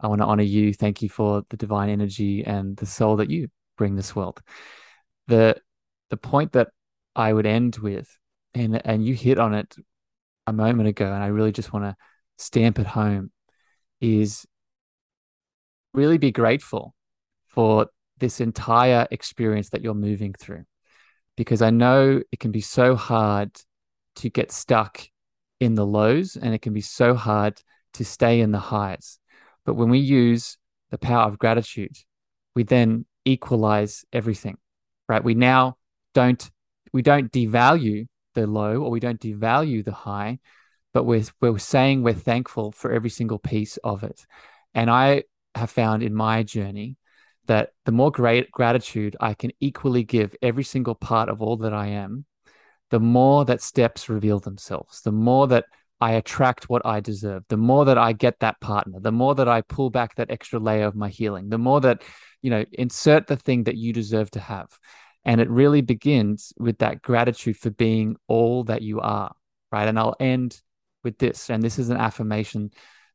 I 0.00 0.08
want 0.08 0.20
to 0.20 0.26
honor 0.26 0.42
you. 0.42 0.74
Thank 0.74 1.00
you 1.02 1.08
for 1.08 1.42
the 1.48 1.56
divine 1.56 1.88
energy 1.88 2.44
and 2.44 2.76
the 2.76 2.86
soul 2.86 3.16
that 3.16 3.30
you 3.30 3.48
bring 3.78 3.96
this 3.96 4.14
world. 4.14 4.40
The 5.28 5.56
the 6.10 6.16
point 6.16 6.52
that 6.52 6.68
I 7.16 7.32
would 7.32 7.46
end 7.46 7.76
with, 7.76 8.14
and 8.54 8.84
and 8.84 9.04
you 9.04 9.14
hit 9.14 9.38
on 9.38 9.54
it 9.54 9.74
a 10.46 10.52
moment 10.52 10.88
ago, 10.88 11.06
and 11.06 11.22
I 11.22 11.28
really 11.28 11.52
just 11.52 11.72
want 11.72 11.84
to 11.84 11.96
stamp 12.38 12.78
it 12.78 12.86
home, 12.86 13.30
is 14.00 14.46
really 15.94 16.18
be 16.18 16.32
grateful 16.32 16.94
for 17.46 17.86
this 18.18 18.40
entire 18.40 19.06
experience 19.10 19.70
that 19.70 19.82
you're 19.82 19.94
moving 19.94 20.34
through. 20.38 20.64
Because 21.36 21.62
I 21.62 21.70
know 21.70 22.22
it 22.30 22.40
can 22.40 22.50
be 22.50 22.60
so 22.60 22.94
hard 22.94 23.50
to 24.16 24.30
get 24.30 24.52
stuck 24.52 25.02
in 25.60 25.74
the 25.74 25.86
lows 25.86 26.36
and 26.36 26.54
it 26.54 26.62
can 26.62 26.72
be 26.72 26.80
so 26.80 27.14
hard 27.14 27.60
to 27.94 28.04
stay 28.04 28.40
in 28.40 28.52
the 28.52 28.58
highs. 28.58 29.18
But 29.64 29.74
when 29.74 29.90
we 29.90 29.98
use 29.98 30.58
the 30.90 30.98
power 30.98 31.24
of 31.24 31.38
gratitude, 31.38 31.96
we 32.54 32.64
then 32.64 33.06
equalize 33.24 34.04
everything, 34.12 34.58
right? 35.08 35.22
We 35.22 35.34
now 35.34 35.76
don't 36.14 36.50
we 36.92 37.00
don't 37.00 37.32
devalue 37.32 38.06
the 38.34 38.46
low 38.46 38.82
or 38.82 38.90
we 38.90 39.00
don't 39.00 39.20
devalue 39.20 39.84
the 39.84 39.92
high, 39.92 40.38
but 40.92 41.04
we're 41.04 41.24
we're 41.40 41.58
saying 41.58 42.02
we're 42.02 42.14
thankful 42.14 42.72
for 42.72 42.92
every 42.92 43.10
single 43.10 43.38
piece 43.38 43.76
of 43.78 44.02
it. 44.02 44.26
And 44.74 44.90
I 44.90 45.24
have 45.54 45.70
found 45.70 46.02
in 46.02 46.14
my 46.14 46.42
journey 46.42 46.96
that 47.46 47.70
the 47.84 47.92
more 47.92 48.10
great 48.10 48.50
gratitude 48.50 49.16
I 49.20 49.34
can 49.34 49.50
equally 49.60 50.04
give 50.04 50.34
every 50.42 50.64
single 50.64 50.94
part 50.94 51.28
of 51.28 51.42
all 51.42 51.56
that 51.58 51.74
I 51.74 51.88
am, 51.88 52.24
the 52.90 53.00
more 53.00 53.44
that 53.44 53.60
steps 53.60 54.08
reveal 54.08 54.38
themselves, 54.38 55.00
the 55.02 55.12
more 55.12 55.48
that 55.48 55.64
I 56.00 56.12
attract 56.12 56.68
what 56.68 56.84
I 56.84 57.00
deserve, 57.00 57.44
the 57.48 57.56
more 57.56 57.84
that 57.84 57.96
I 57.96 58.12
get 58.12 58.40
that 58.40 58.60
partner, 58.60 58.98
the 59.00 59.12
more 59.12 59.34
that 59.36 59.48
I 59.48 59.60
pull 59.60 59.88
back 59.88 60.16
that 60.16 60.30
extra 60.30 60.58
layer 60.58 60.86
of 60.86 60.96
my 60.96 61.08
healing, 61.08 61.48
the 61.48 61.58
more 61.58 61.80
that, 61.80 62.02
you 62.42 62.50
know, 62.50 62.64
insert 62.72 63.28
the 63.28 63.36
thing 63.36 63.64
that 63.64 63.76
you 63.76 63.92
deserve 63.92 64.30
to 64.32 64.40
have. 64.40 64.68
And 65.24 65.40
it 65.40 65.48
really 65.48 65.80
begins 65.80 66.52
with 66.58 66.78
that 66.78 67.02
gratitude 67.02 67.56
for 67.56 67.70
being 67.70 68.16
all 68.26 68.64
that 68.64 68.82
you 68.82 69.00
are, 69.00 69.34
right? 69.70 69.88
And 69.88 69.98
I'll 69.98 70.16
end 70.18 70.60
with 71.04 71.18
this. 71.18 71.50
And 71.50 71.62
this 71.62 71.78
is 71.78 71.90
an 71.90 71.96
affirmation 71.96 72.70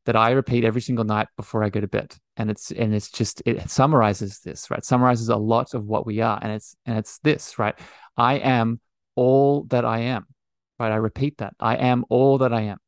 that 0.06 0.16
I 0.16 0.30
repeat 0.30 0.64
every 0.64 0.80
single 0.80 1.04
night 1.04 1.28
before 1.36 1.62
I 1.62 1.68
go 1.68 1.80
to 1.80 1.88
bed. 1.88 2.14
And 2.36 2.50
it's 2.50 2.70
and 2.70 2.94
it's 2.94 3.10
just 3.10 3.42
it 3.44 3.68
summarizes 3.68 4.40
this, 4.40 4.70
right? 4.70 4.84
summarizes 4.84 5.28
a 5.28 5.36
lot 5.36 5.74
of 5.74 5.84
what 5.84 6.06
we 6.06 6.20
are. 6.20 6.38
And 6.40 6.52
it's 6.52 6.74
and 6.86 6.96
it's 6.96 7.18
this, 7.18 7.58
right? 7.58 7.78
I 8.16 8.34
am 8.34 8.80
all 9.16 9.64
that 9.64 9.84
I 9.84 10.00
am. 10.00 10.26
Right? 10.78 10.92
I 10.92 10.96
repeat 10.96 11.38
that. 11.38 11.54
I 11.60 11.76
am 11.76 12.04
all 12.08 12.38
that 12.38 12.54
I 12.54 12.62
am. 12.62 12.78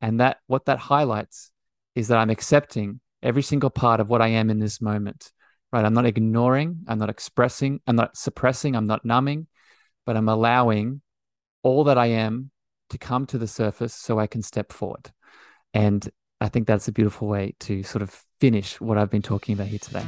And 0.00 0.20
that 0.20 0.38
what 0.46 0.64
that 0.64 0.78
highlights 0.78 1.50
is 1.94 2.08
that 2.08 2.18
I'm 2.18 2.30
accepting 2.30 3.00
every 3.22 3.42
single 3.42 3.70
part 3.70 4.00
of 4.00 4.08
what 4.08 4.20
I 4.22 4.28
am 4.28 4.50
in 4.50 4.58
this 4.58 4.80
moment. 4.80 5.30
Right? 5.74 5.84
I'm 5.84 5.92
not 5.92 6.06
ignoring, 6.06 6.84
I'm 6.86 7.00
not 7.00 7.10
expressing, 7.10 7.80
I'm 7.88 7.96
not 7.96 8.16
suppressing, 8.16 8.76
I'm 8.76 8.84
not 8.84 9.04
numbing, 9.04 9.48
but 10.06 10.16
I'm 10.16 10.28
allowing 10.28 11.00
all 11.64 11.82
that 11.84 11.98
I 11.98 12.06
am 12.06 12.52
to 12.90 12.98
come 12.98 13.26
to 13.26 13.38
the 13.38 13.48
surface 13.48 13.92
so 13.92 14.20
I 14.20 14.28
can 14.28 14.40
step 14.40 14.72
forward. 14.72 15.10
And 15.72 16.08
I 16.40 16.48
think 16.48 16.68
that's 16.68 16.86
a 16.86 16.92
beautiful 16.92 17.26
way 17.26 17.56
to 17.58 17.82
sort 17.82 18.02
of 18.02 18.22
finish 18.40 18.80
what 18.80 18.98
I've 18.98 19.10
been 19.10 19.20
talking 19.20 19.52
about 19.52 19.66
here 19.66 19.80
today. 19.80 20.06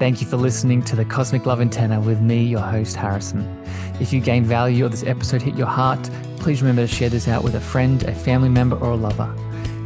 Thank 0.00 0.20
you 0.20 0.26
for 0.26 0.38
listening 0.38 0.82
to 0.86 0.96
the 0.96 1.04
Cosmic 1.04 1.46
Love 1.46 1.60
Antenna 1.60 2.00
with 2.00 2.20
me, 2.20 2.42
your 2.42 2.62
host, 2.62 2.96
Harrison. 2.96 3.64
If 4.00 4.12
you 4.12 4.20
gained 4.20 4.46
value 4.46 4.86
or 4.86 4.88
this 4.88 5.04
episode 5.04 5.40
hit 5.40 5.54
your 5.54 5.68
heart, 5.68 6.02
please 6.38 6.62
remember 6.62 6.82
to 6.82 6.92
share 6.92 7.10
this 7.10 7.28
out 7.28 7.44
with 7.44 7.54
a 7.54 7.60
friend, 7.60 8.02
a 8.02 8.12
family 8.12 8.48
member, 8.48 8.74
or 8.74 8.90
a 8.90 8.96
lover. 8.96 9.32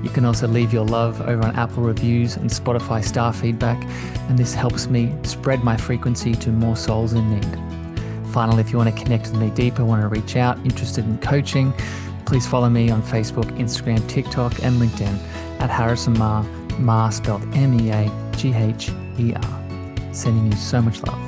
You 0.02 0.10
can 0.10 0.24
also 0.24 0.46
leave 0.46 0.72
your 0.72 0.84
love 0.84 1.20
over 1.22 1.44
on 1.44 1.56
Apple 1.56 1.82
reviews 1.82 2.36
and 2.36 2.48
Spotify 2.48 3.04
star 3.04 3.32
feedback, 3.32 3.82
and 4.28 4.38
this 4.38 4.54
helps 4.54 4.88
me 4.88 5.12
spread 5.22 5.64
my 5.64 5.76
frequency 5.76 6.34
to 6.36 6.50
more 6.50 6.76
souls 6.76 7.12
in 7.14 7.28
need. 7.30 8.32
Finally, 8.32 8.60
if 8.60 8.70
you 8.70 8.78
want 8.78 8.94
to 8.94 9.02
connect 9.02 9.30
with 9.30 9.40
me 9.40 9.50
deeper, 9.50 9.84
want 9.84 10.02
to 10.02 10.08
reach 10.08 10.36
out, 10.36 10.56
interested 10.58 11.04
in 11.04 11.18
coaching, 11.18 11.72
please 12.26 12.46
follow 12.46 12.68
me 12.68 12.90
on 12.90 13.02
Facebook, 13.02 13.46
Instagram, 13.58 14.06
TikTok, 14.08 14.62
and 14.62 14.80
LinkedIn 14.80 15.18
at 15.60 15.70
Harrison 15.70 16.14
Meagher, 16.14 16.78
Ma 16.78 17.10
spelled 17.10 17.42
M 17.54 17.80
E 17.80 17.90
A 17.90 18.30
G 18.36 18.52
H 18.52 18.90
E 19.18 19.34
R. 19.34 20.12
Sending 20.12 20.46
you 20.46 20.56
so 20.56 20.80
much 20.80 21.02
love. 21.02 21.27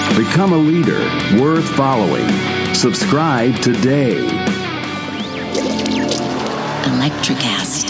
Become 0.17 0.51
a 0.51 0.57
leader 0.57 0.99
worth 1.41 1.67
following. 1.69 2.27
Subscribe 2.75 3.55
today. 3.61 4.17
Electricast. 6.83 7.87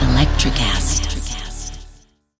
Electricast. 0.00 0.75